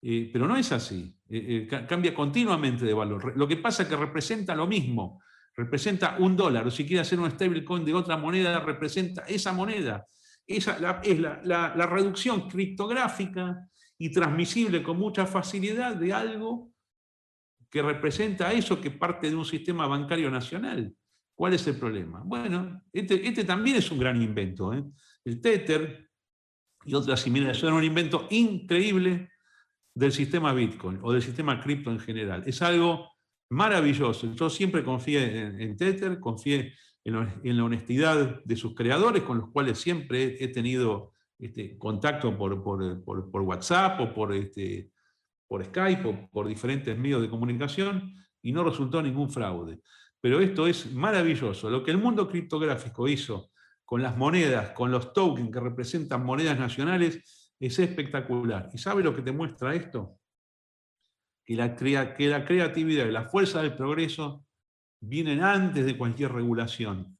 [0.00, 1.12] Eh, pero no es así.
[1.28, 3.36] Eh, eh, cambia continuamente de valor.
[3.36, 5.20] Lo que pasa es que representa lo mismo.
[5.56, 6.68] Representa un dólar.
[6.68, 10.06] O si quiere hacer un stablecoin de otra moneda, representa esa moneda.
[10.46, 13.68] Esa es la, la reducción criptográfica
[13.98, 16.70] y transmisible con mucha facilidad de algo
[17.70, 20.94] que representa eso que parte de un sistema bancario nacional.
[21.34, 22.22] ¿Cuál es el problema?
[22.24, 24.72] Bueno, este, este también es un gran invento.
[24.72, 24.84] ¿eh?
[25.24, 26.08] El Tether
[26.84, 29.30] y otras similares son un invento increíble
[29.94, 32.44] del sistema Bitcoin o del sistema cripto en general.
[32.46, 33.10] Es algo
[33.50, 34.32] maravilloso.
[34.34, 39.78] Yo siempre confié en, Tether, confié en, la honestidad de sus creadores, con los cuales
[39.78, 42.54] siempre he, tenido este, contacto por,
[43.42, 44.90] WhatsApp o por, este,
[45.46, 49.80] por Skype o por diferentes medios de comunicación, y no resultó ningún fraude.
[50.20, 51.70] Pero esto es maravilloso.
[51.70, 53.50] Lo que el mundo criptográfico hizo
[53.84, 58.68] con las monedas, con los tokens que representan monedas nacionales, es espectacular.
[58.72, 60.18] ¿Y sabe lo que te muestra esto?
[61.44, 64.44] Que la, creatividad y la fuerza del progreso
[65.00, 67.16] vienen antes de cualquier regulación.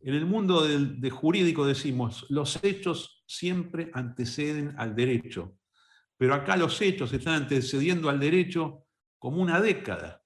[0.00, 0.66] En el mundo
[1.10, 5.56] jurídico decimos, los hechos siempre anteceden al derecho,
[6.16, 8.84] pero acá los hechos están antecediendo al derecho
[9.18, 10.22] como una década.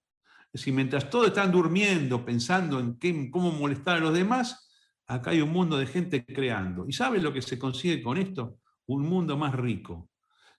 [0.47, 4.71] Es decir, mientras todos están durmiendo, pensando en cómo molestar a los demás,
[5.07, 6.87] acá hay un mundo de gente creando.
[6.89, 8.59] ¿Y saben lo que se consigue con esto?
[8.87, 10.11] Un mundo más rico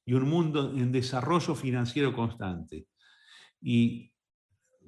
[0.06, 2.88] y un mundo en desarrollo financiero constante.
[3.62, 4.12] Y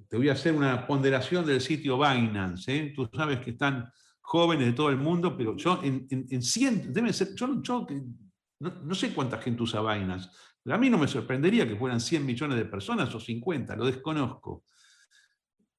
[0.07, 2.75] te voy a hacer una ponderación del sitio Binance.
[2.75, 2.93] ¿eh?
[2.95, 3.91] Tú sabes que están
[4.29, 9.11] jóvenes de todo el mundo, pero yo en, en, 100, deben ser, yo, no, sé
[9.11, 10.29] cuánta gente usa Binance,
[10.61, 13.85] pero a mí no me sorprendería que fueran 100 millones de personas o 50, lo
[13.85, 14.65] desconozco.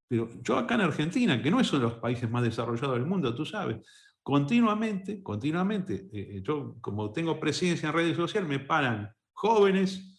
[0.09, 3.06] Pero yo acá en Argentina, que no es uno de los países más desarrollados del
[3.06, 3.86] mundo, tú sabes,
[4.20, 10.18] continuamente, continuamente, eh, eh, yo como tengo presencia en redes sociales, me paran jóvenes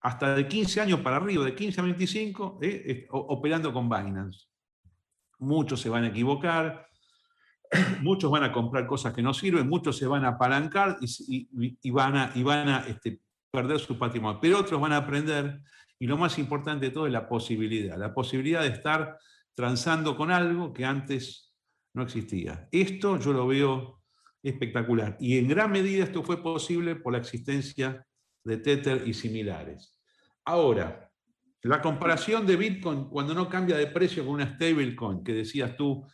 [0.00, 4.46] hasta de 15 años para arriba, de 15 a 25, eh, operando con Binance.
[5.40, 6.87] Muchos se van a equivocar,
[8.02, 12.16] muchos van a comprar cosas que no sirven, muchos se van a apalancar y, van
[12.16, 13.20] a, este,
[13.50, 15.60] perder su patrimonio, pero otros van a aprender
[15.98, 19.18] y lo más importante de todo es la posibilidad, la posibilidad de estar
[19.54, 21.52] transando con algo que antes
[21.94, 22.68] no existía.
[22.70, 24.02] Esto yo lo veo
[24.42, 28.06] espectacular y en gran medida esto fue posible por la existencia
[28.44, 29.98] de Tether y similares.
[30.44, 31.10] Ahora,
[31.62, 36.06] la comparación de Bitcoin cuando no cambia de precio con una stablecoin, que decías tú,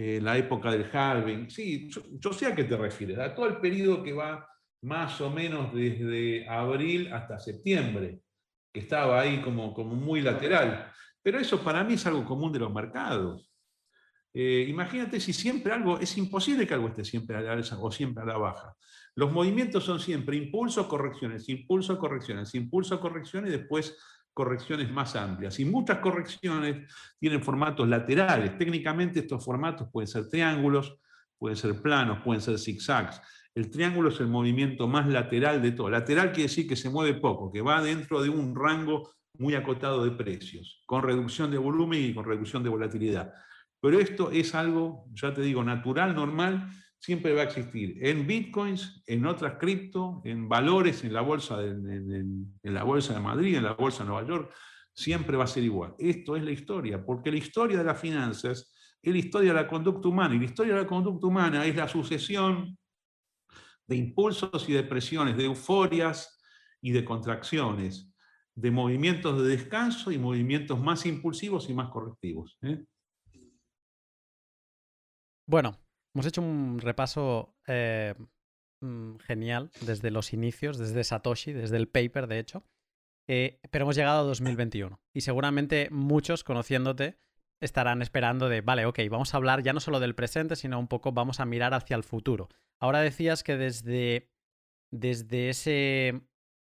[0.00, 1.50] eh, la época del halving.
[1.50, 4.48] Sí, yo, sé a qué te refieres, a todo el periodo que va
[4.82, 8.20] más o menos desde abril hasta septiembre,
[8.72, 10.88] que estaba ahí como, como muy lateral.
[11.20, 13.50] Pero eso para mí es algo común de los mercados.
[14.32, 17.90] Eh, imagínate si siempre algo, es imposible que algo esté siempre a la alza o
[17.90, 18.76] siempre a la baja.
[19.16, 23.98] Los movimientos son siempre impulsos, correcciones, impulsos, correcciones, impulsos, correcciones y después
[24.38, 25.58] correcciones más amplias.
[25.58, 26.88] Y muchas correcciones
[27.18, 28.56] tienen formatos laterales.
[28.56, 30.96] Técnicamente estos formatos pueden ser triángulos,
[31.36, 33.20] pueden ser planos, pueden ser zigzags.
[33.52, 35.90] El triángulo es el movimiento más lateral de todo.
[35.90, 40.04] Lateral quiere decir que se mueve poco, que va dentro de un rango muy acotado
[40.04, 43.34] de precios, con reducción de volumen y con reducción de volatilidad.
[43.80, 49.02] Pero esto es algo, ya te digo, natural, normal, siempre va a existir en bitcoins,
[49.06, 53.64] en otras cripto, en valores, en la, bolsa de, en, la bolsa de Madrid, en
[53.64, 54.52] la bolsa de Nueva York,
[54.92, 55.94] siempre va a ser igual.
[55.98, 59.68] Esto es la historia, porque la historia de las finanzas es la historia de la
[59.68, 62.76] conducta humana, y la historia de la conducta humana es la sucesión
[63.86, 66.40] de impulsos y de presiones, de euforias
[66.80, 68.12] y de contracciones,
[68.54, 72.58] de movimientos de descanso y movimientos más impulsivos y más correctivos.
[72.62, 72.84] ¿eh?
[75.46, 75.78] Bueno,
[76.18, 78.12] Hemos hecho un repaso eh,
[78.80, 82.64] mm, genial desde los inicios, desde Satoshi, desde el paper, de hecho.
[83.28, 87.20] Eh, pero hemos llegado a 2021 y seguramente muchos, conociéndote,
[87.62, 90.88] estarán esperando de, vale, ok, vamos a hablar ya no solo del presente, sino un
[90.88, 92.48] poco vamos a mirar hacia el futuro.
[92.80, 94.28] Ahora decías que desde,
[94.90, 96.20] desde ese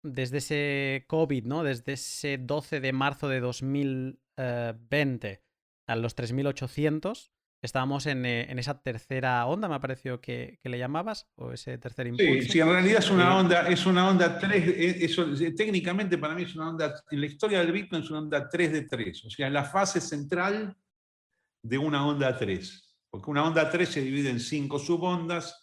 [0.04, 1.64] desde ese COVID, ¿no?
[1.64, 5.42] Desde ese 12 de marzo de 2020 eh,
[5.88, 7.32] a los 3800,
[7.62, 11.52] estábamos en, eh, en, esa tercera onda, me ha parecido que, que, le llamabas, o
[11.52, 12.42] ese tercer impulso.
[12.42, 15.26] Sí, sí, en realidad es una onda, es una onda 3, eh, eso,
[15.56, 18.72] técnicamente para mí es una onda, en la historia del Bitcoin es una onda 3
[18.72, 20.76] de 3, o sea, la fase central
[21.64, 25.58] de una onda 3, porque una onda 3 se divide en cinco subondas,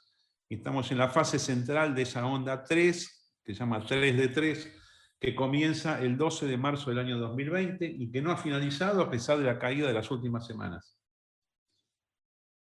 [0.48, 4.28] y estamos en la fase central de esa onda 3, que se llama 3 de
[4.28, 4.72] 3,
[5.20, 9.10] que comienza el 12 de marzo del año 2020 y que no ha finalizado a
[9.10, 10.97] pesar de la caída de las últimas semanas.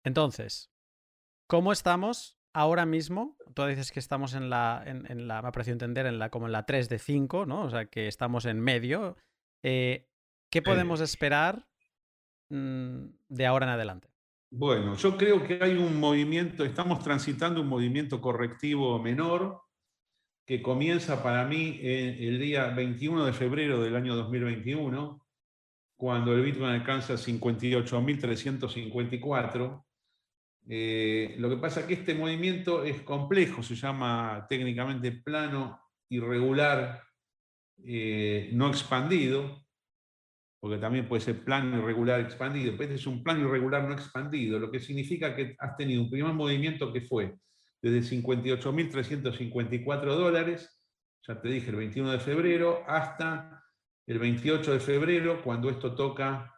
[0.09, 0.69] Entonces,
[1.45, 3.37] ¿cómo estamos ahora mismo?
[3.53, 6.47] Tú dices que estamos en la, en, la, me ha parecido entender, en la, como
[6.47, 7.61] en la 3 de 5, ¿no?
[7.61, 9.17] O sea, que estamos en medio.
[9.61, 10.07] Eh,
[10.49, 11.67] ¿Qué podemos esperar
[12.49, 14.09] mm, de ahora en adelante?
[14.49, 19.61] Bueno, yo creo que hay un movimiento, estamos transitando un movimiento correctivo menor
[20.43, 25.23] que comienza para mí el día 21 de febrero del año 2021,
[25.97, 29.83] cuando el Bitcoin alcanza 58.354
[30.67, 35.79] eh, lo que pasa es que este movimiento es complejo, se llama técnicamente plano
[36.09, 37.03] irregular
[37.83, 39.65] eh, no expandido,
[40.59, 44.59] porque también puede ser plano irregular expandido, pero este es un plano irregular no expandido,
[44.59, 47.37] lo que significa que has tenido un primer movimiento que fue
[47.81, 50.83] desde 58.354 dólares,
[51.25, 53.63] ya te dije el 21 de febrero, hasta
[54.05, 56.53] el 28 de febrero, cuando esto toca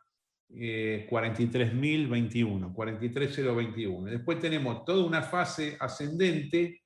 [0.54, 4.10] 43.021, 43.021.
[4.10, 6.82] Después tenemos toda una fase ascendente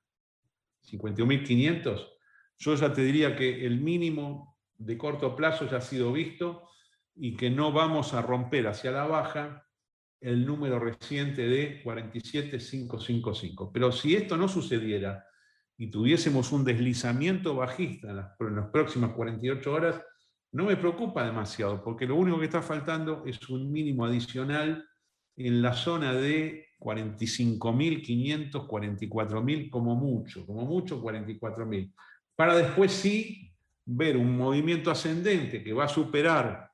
[0.84, 2.08] 51.500,
[2.60, 6.70] yo ya te diría que el mínimo de corto plazo ya ha sido visto
[7.16, 9.67] y que no vamos a romper hacia la baja
[10.22, 13.72] el número reciente de 47.555.
[13.74, 15.26] Pero si esto no sucediera
[15.78, 20.02] y tuviésemos un deslizamiento bajista en las, próximas 48 horas,
[20.52, 24.88] no me preocupa demasiado, porque lo único que está faltando es un mínimo adicional
[25.36, 31.94] en la zona de 45.500, 44.000 como mucho, como mucho 44.000.
[32.36, 33.54] Para después sí
[33.86, 36.72] ver un movimiento ascendente que va a superar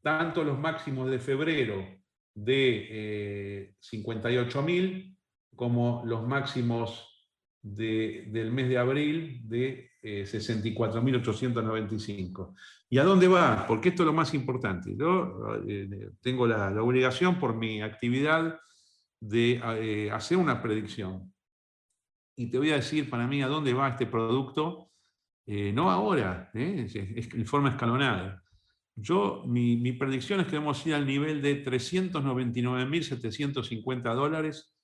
[0.00, 2.03] tanto los máximos de febrero
[2.34, 5.16] de 58.000 eh,
[5.54, 7.14] como los máximos
[7.64, 12.50] del mes de abril de 64.895.
[12.50, 12.54] Eh,
[12.90, 13.66] ¿Y a dónde va?
[13.66, 14.94] Porque esto es lo más importante.
[14.96, 18.60] Yo eh, tengo la, obligación por mi actividad
[19.18, 21.32] de eh, hacer una predicción.
[22.36, 24.90] Y te voy a decir para mí a dónde va este producto,
[25.46, 28.43] no ahora, es, en forma escalonada.
[28.96, 34.74] Yo, mi, mi predicción es que vamos a ir al nivel de 399.750 dólares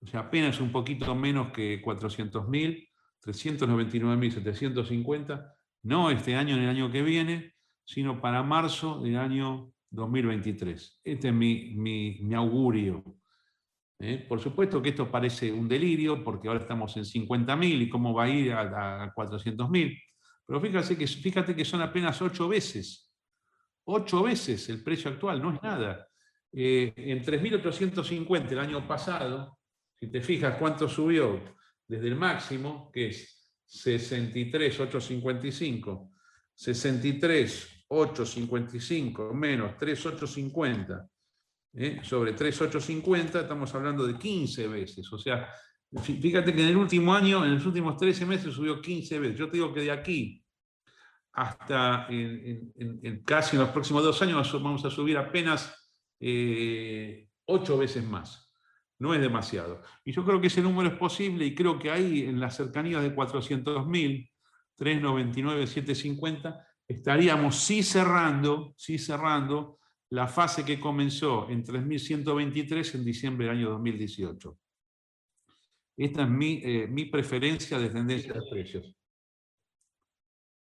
[0.00, 2.88] o sea, apenas un poquito menos que 400.000,
[3.22, 7.52] 399.750, no este año ni el año que viene,
[7.84, 11.00] sino para marzo del año 2023.
[11.02, 13.02] Este es mi, augurio.
[13.98, 14.24] ¿eh?
[14.28, 18.24] Por supuesto que esto parece un delirio, porque ahora estamos en 50.000 y cómo va
[18.24, 20.00] a ir a, 400.000.
[20.46, 23.07] Pero fíjate que, fíjate que son apenas ocho veces.
[23.90, 26.06] Ocho veces el precio actual, no es nada.
[26.52, 29.60] Eh, en 3.850 el año pasado,
[29.98, 31.56] si te fijas cuánto subió
[31.86, 36.12] desde el máximo, que es 63,855,
[36.54, 41.08] 63,855 menos 3,850
[41.72, 42.00] ¿eh?
[42.02, 45.10] sobre 3,850, estamos hablando de 15 veces.
[45.10, 45.50] O sea,
[46.02, 49.38] fíjate que en el último año, en los últimos 13 meses subió 15 veces.
[49.38, 50.44] Yo te digo que de aquí
[51.38, 55.68] hasta en, casi en los próximos dos años vamos a subir apenas
[56.18, 57.28] 8 eh,
[57.78, 58.48] veces más
[59.00, 59.80] no es demasiado.
[60.04, 63.02] Y yo creo que ese número es posible y creo que ahí en las cercanías
[63.02, 64.30] de 400.000,
[64.74, 69.78] 399, 750, estaríamos sí cerrando, sí cerrando
[70.10, 74.58] la fase que comenzó en 3.123 en diciembre del año 2018.
[75.98, 78.97] Esta es mi, eh, preferencia de tendencia de precios.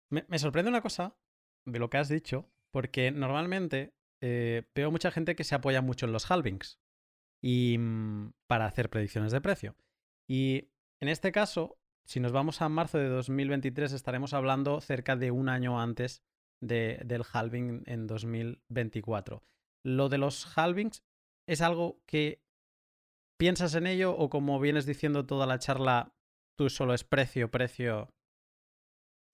[0.09, 1.17] Me, sorprende una cosa
[1.65, 6.05] de lo que has dicho, porque normalmente eh, veo mucha gente que se apoya mucho
[6.05, 6.79] en los halvings
[7.41, 9.75] y mm, para hacer predicciones de precio.
[10.27, 10.69] Y
[11.01, 15.49] en este caso, si nos vamos a marzo de 2023, estaremos hablando cerca de un
[15.49, 16.23] año antes
[16.61, 19.43] del halving en 2024.
[19.83, 21.03] Lo de los halvings
[21.47, 22.41] es algo que
[23.37, 26.13] piensas en ello o como vienes diciendo toda la charla,
[26.57, 28.09] tú solo es precio, precio.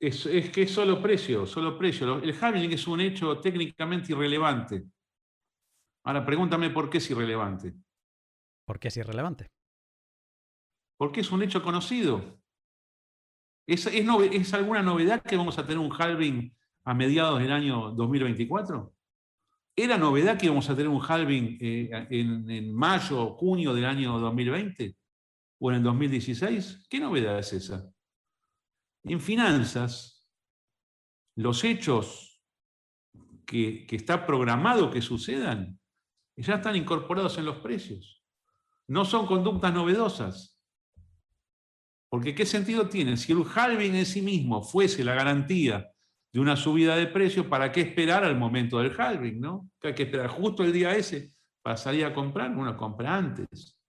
[0.03, 2.21] Es, es que es solo precio, solo precio.
[2.21, 4.84] El halving es un hecho técnicamente irrelevante.
[6.03, 7.73] Ahora pregúntame por qué es irrelevante.
[8.65, 9.49] ¿Por qué es irrelevante?
[10.97, 12.38] Porque es un hecho conocido.
[13.65, 16.53] ¿Es, es, alguna novedad que vamos a tener un halving
[16.84, 18.93] a mediados del año 2024?
[19.73, 23.85] ¿Era novedad que íbamos a tener un halving eh, en, en, mayo o junio del
[23.85, 24.97] año 2020?
[25.59, 26.88] ¿O en el 2016?
[26.89, 27.93] ¿Qué novedad es esa?
[29.03, 30.30] En finanzas,
[31.35, 32.41] los hechos
[33.45, 35.80] que, está programado que sucedan
[36.35, 38.23] ya están incorporados en los precios.
[38.88, 40.59] No son conductas novedosas.
[42.09, 43.17] Porque ¿qué sentido tiene?
[43.17, 45.91] Si el halving en sí mismo fuese la garantía
[46.31, 49.39] de una subida de precio, ¿para qué esperar al momento del halving?
[49.39, 49.69] ¿no?
[49.80, 51.31] Que hay que esperar justo el día ese
[51.61, 53.80] para salir a comprar, uno compra antes.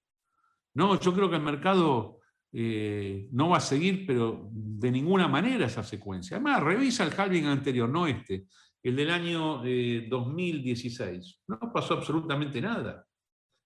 [0.74, 2.20] No, yo creo que el mercado
[2.56, 6.36] eh, no va a seguir, pero de ninguna manera esa secuencia.
[6.36, 8.46] Además, revisa el halving anterior, no este,
[8.80, 9.60] el del año
[10.08, 11.10] 2016.
[11.10, 13.04] Eh, no pasó absolutamente nada.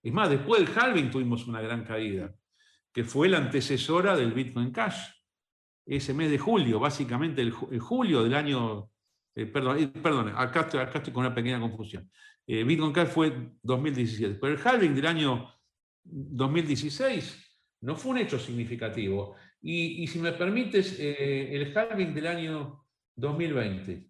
[0.01, 2.33] Es más, después del halving tuvimos una gran caída,
[2.91, 5.11] que fue la antecesora del Bitcoin Cash
[5.85, 8.89] ese mes de julio, básicamente el, julio del año,
[9.35, 12.09] eh, perdón, perdón acá, estoy, acá estoy con una pequeña confusión.
[12.47, 15.53] Bitcoin Cash fue 2017, pero el halving del año
[16.03, 17.48] 2016
[17.81, 19.35] no fue un hecho significativo.
[19.61, 22.85] Y, si me permites, el halving del año
[23.15, 24.09] 2020,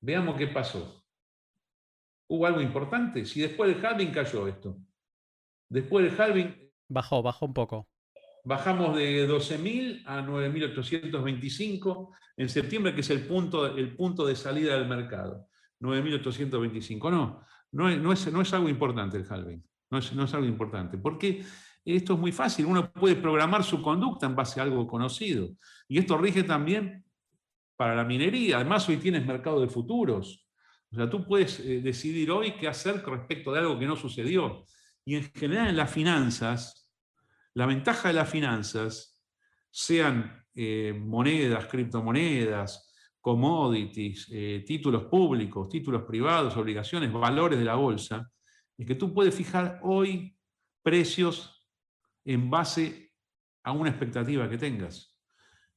[0.00, 1.04] veamos qué pasó.
[2.28, 3.24] ¿Hubo algo importante?
[3.24, 4.78] Si después del halving cayó esto.
[5.68, 6.70] Después del halving...
[6.88, 7.88] Bajó, bajó un poco.
[8.44, 14.78] Bajamos de 12.000 a 9.825 en septiembre, que es el punto, el punto de salida
[14.78, 15.48] del mercado.
[15.80, 17.10] 9.825.
[17.10, 19.62] No, no es, no, es, no es algo importante el halving.
[19.90, 20.98] No es, no es algo importante.
[20.98, 21.44] Porque
[21.96, 22.66] esto es muy fácil.
[22.66, 25.48] Uno puede programar su conducta en base a algo conocido.
[25.88, 27.04] Y esto rige también
[27.76, 28.56] para la minería.
[28.56, 30.46] Además, hoy tienes mercado de futuros.
[30.90, 34.64] O sea, tú puedes eh, decidir hoy qué hacer respecto de algo que no sucedió.
[35.04, 36.90] Y en general en las finanzas,
[37.54, 39.18] la ventaja de las finanzas,
[39.70, 42.88] sean eh, monedas, criptomonedas,
[43.20, 48.30] commodities, eh, títulos públicos, títulos privados, obligaciones, valores de la bolsa,
[48.76, 50.36] es que tú puedes fijar hoy
[50.82, 51.57] precios
[52.24, 53.12] en base
[53.62, 55.18] a una expectativa que tengas.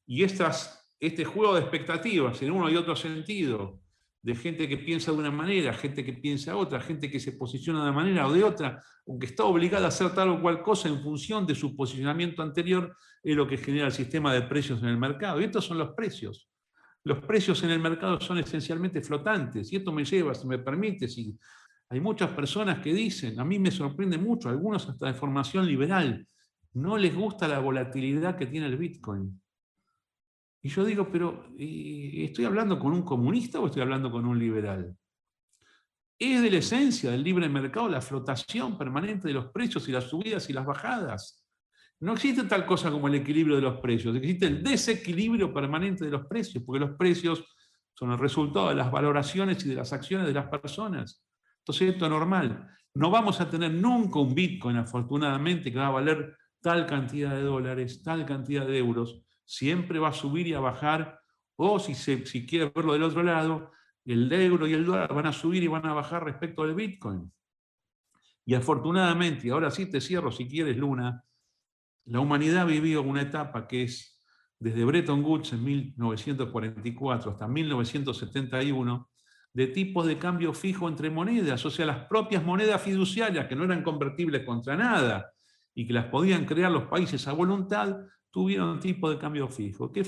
[0.05, 3.81] Y estas, este juego de expectativas en uno y otro sentido,
[4.23, 7.80] de gente que piensa de una manera, gente que piensa otra, gente que se posiciona
[7.80, 10.61] de una manera o de otra, o que está obligada a hacer tal o cual
[10.61, 14.81] cosa en función de su posicionamiento anterior, es lo que genera el sistema de precios
[14.84, 15.41] en el mercado.
[15.41, 16.49] Y estos son los precios.
[17.03, 19.73] Los precios en el mercado son esencialmente flotantes.
[19.73, 21.35] Y esto me lleva, si me permite, si
[21.91, 26.26] hay muchas personas que dicen, a mí me sorprende mucho, algunos hasta de formación liberal,
[26.73, 29.41] no les gusta la volatilidad que tiene el Bitcoin.
[30.61, 34.95] Y yo digo, pero ¿estoy hablando con un comunista o estoy hablando con un liberal?
[36.18, 40.05] Es de la esencia del libre mercado la flotación permanente de los precios y las
[40.05, 41.45] subidas y las bajadas.
[41.99, 46.11] No existe tal cosa como el equilibrio de los precios, existe el desequilibrio permanente de
[46.11, 47.43] los precios, porque los precios
[47.93, 51.22] son el resultado de las valoraciones y de las acciones de las personas.
[51.61, 52.67] Entonces esto es normal.
[52.93, 57.43] No vamos a tener nunca un Bitcoin, afortunadamente, que va a valer tal cantidad de
[57.43, 61.19] dólares, tal cantidad de euros, siempre va a subir y a bajar,
[61.55, 63.71] o si, se, si quiere verlo del otro lado,
[64.05, 67.31] el euro y el dólar van a subir y van a bajar respecto al Bitcoin.
[68.45, 71.23] Y afortunadamente, y ahora sí te cierro si quieres, Luna,
[72.05, 74.21] la humanidad vivió una etapa que es
[74.59, 79.10] desde Bretton Woods en 1944 hasta 1971,
[79.53, 83.65] de tipos de cambio fijo entre monedas, o sea, las propias monedas fiduciarias que no
[83.65, 85.32] eran convertibles contra nada
[85.73, 87.98] y que las podían crear los países a voluntad,
[88.32, 89.91] tuvieron tipo de cambio fijo.
[89.91, 90.06] ¿Qué,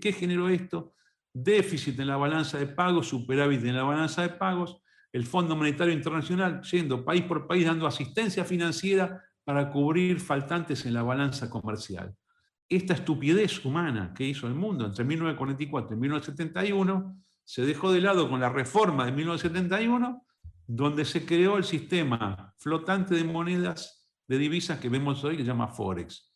[0.00, 0.94] qué, generó esto?
[1.32, 4.80] Déficit en la balanza de pagos, superávit en la balanza de pagos,
[5.12, 10.94] el Fondo Monetario Internacional yendo país por país dando asistencia financiera para cubrir faltantes en
[10.94, 12.14] la balanza comercial.
[12.68, 17.16] Esta estupidez humana que hizo el mundo entre 1944 y 1971
[17.48, 20.26] se dejó de lado con la reforma de 1971,
[20.66, 25.48] donde se creó el sistema flotante de monedas de divisas que vemos hoy que se
[25.48, 26.28] llama Forex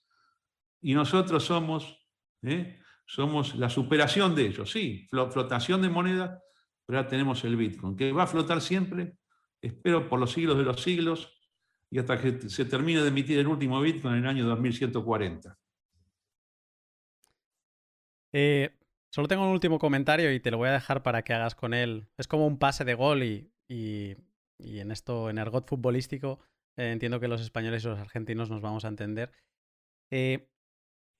[0.81, 2.09] y nosotros somos,
[2.41, 2.81] ¿eh?
[3.05, 4.71] somos la superación de ellos.
[4.71, 6.43] Sí, flotación de moneda,
[6.87, 9.19] pero ahora tenemos el Bitcoin, que va a flotar siempre,
[9.61, 11.39] espero por los siglos de los siglos,
[11.91, 15.59] y hasta que se termine de emitir el último Bitcoin en el año 2140.
[18.33, 18.79] Eh,
[19.13, 21.75] solo tengo un último comentario y te lo voy a dejar para que hagas con
[21.75, 22.09] él.
[22.17, 26.41] Es como un pase de gol y, en esto, en argot futbolístico,
[26.77, 29.31] eh, entiendo que los españoles y los argentinos nos vamos a entender.
[30.11, 30.51] Eh,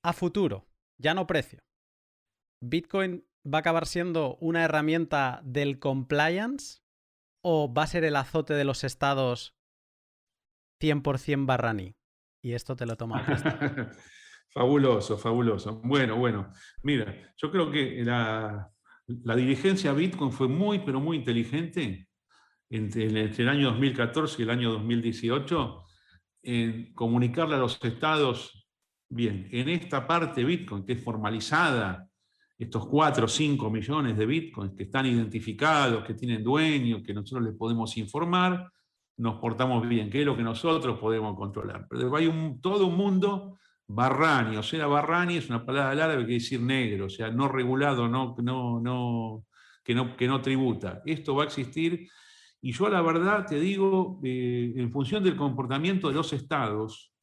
[0.03, 0.67] a futuro,
[0.97, 1.63] ya no precio.
[2.61, 6.81] ¿Bitcoin va a acabar siendo una herramienta del compliance
[7.43, 9.55] o va a ser el azote de los estados
[10.81, 11.95] 100% barraní?
[12.41, 13.23] Y esto te lo toma.
[14.53, 15.81] fabuloso, fabuloso.
[15.83, 16.51] Bueno, bueno.
[16.83, 18.69] Mira, yo creo que la,
[19.35, 22.07] dirigencia Bitcoin fue muy, pero muy inteligente
[22.69, 25.85] entre, entre, el año 2014 y el año 2018
[26.43, 28.63] en comunicarle a los estados
[29.15, 32.09] Bien, en esta parte Bitcoin que es formalizada,
[32.57, 37.43] estos 4 o 5 millones de Bitcoins que están identificados, que tienen dueño, que nosotros
[37.43, 38.71] les podemos informar,
[39.17, 41.85] nos portamos bien, que es lo que nosotros podemos controlar.
[41.87, 46.25] Pero hay un, todo un mundo Barrani, o sea, Barrani es una palabra árabe que
[46.25, 49.45] quiere decir negro, o sea, no regulado, no, no, no,
[49.83, 51.01] que, no, que no tributa.
[51.05, 52.07] Esto va a existir
[52.65, 57.13] y yo la verdad te digo, eh, en función del comportamiento de los estados,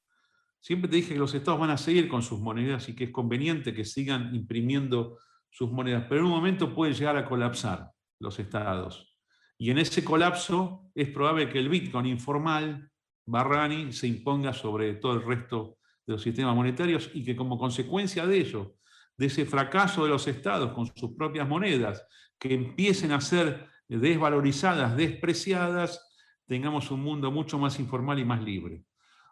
[0.60, 3.10] siempre te dije que los estados van a seguir con sus monedas y que es
[3.10, 5.18] conveniente que sigan imprimiendo
[5.48, 9.16] sus monedas, pero en un momento puede llegar a colapsar los estados.
[9.56, 12.90] Y en ese colapso es probable que el Bitcoin informal,
[13.26, 18.26] Barrani, se imponga sobre todo el resto de los sistemas monetarios y que como consecuencia
[18.26, 18.76] de ello,
[19.16, 22.06] de ese fracaso de los estados con sus propias monedas,
[22.38, 26.00] que empiecen a ser desvalorizadas, despreciadas,
[26.46, 28.84] tengamos un mundo mucho más informal y más libre.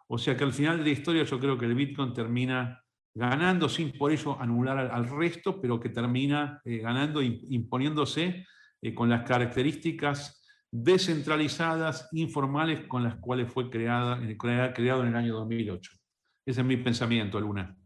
[0.07, 2.83] O sea que al final de la historia yo creo que el Bitcoin termina
[3.13, 8.45] ganando sin por ello anular al, resto, pero que termina eh, ganando, imponiéndose
[8.81, 10.41] eh, con las características
[10.71, 15.98] descentralizadas, informales, con las cuales fue creada, creado en el año 2008.
[16.49, 17.77] Ese es mi pensamiento, Luna.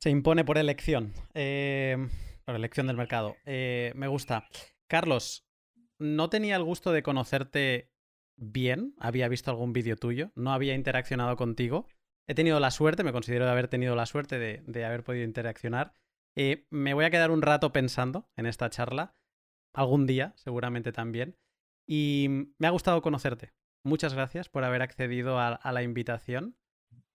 [0.00, 2.08] Se impone por elección, eh,
[2.46, 3.36] por elección del mercado.
[3.44, 4.48] me gusta.
[4.88, 5.46] Carlos,
[5.98, 7.90] no tenía el gusto de conocerte
[8.36, 11.86] bien, había visto algún vídeo tuyo, no había interaccionado contigo.
[12.26, 15.92] He tenido la suerte, me considero de haber tenido la suerte de, haber podido interaccionar.
[16.36, 19.14] Eh, me voy a quedar un rato pensando en esta charla,
[19.74, 21.36] algún día seguramente también,
[21.86, 23.52] y me ha gustado conocerte.
[23.84, 26.56] Muchas gracias por haber accedido a, la invitación.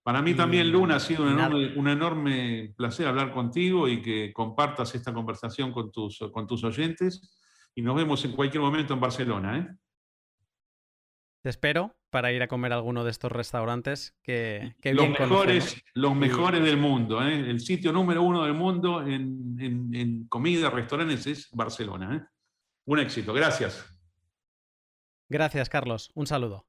[0.03, 5.13] Para mí también, Luna, ha sido un enorme, placer hablar contigo y que compartas esta
[5.13, 7.21] conversación con tus, con tus oyentes
[7.75, 9.57] y nos vemos en cualquier momento en Barcelona.
[9.57, 9.75] ¿eh?
[11.41, 16.15] Te espero para ir a comer a alguno de estos restaurantes que, los mejores, Los
[16.15, 17.21] mejores del mundo.
[17.21, 17.49] ¿eh?
[17.49, 19.55] El sitio número uno del mundo en,
[19.93, 22.15] en comida, restaurantes es Barcelona.
[22.15, 22.21] ¿eh?
[22.85, 23.33] Un éxito.
[23.33, 23.85] Gracias.
[25.29, 26.09] Gracias, Carlos.
[26.15, 26.68] Un saludo.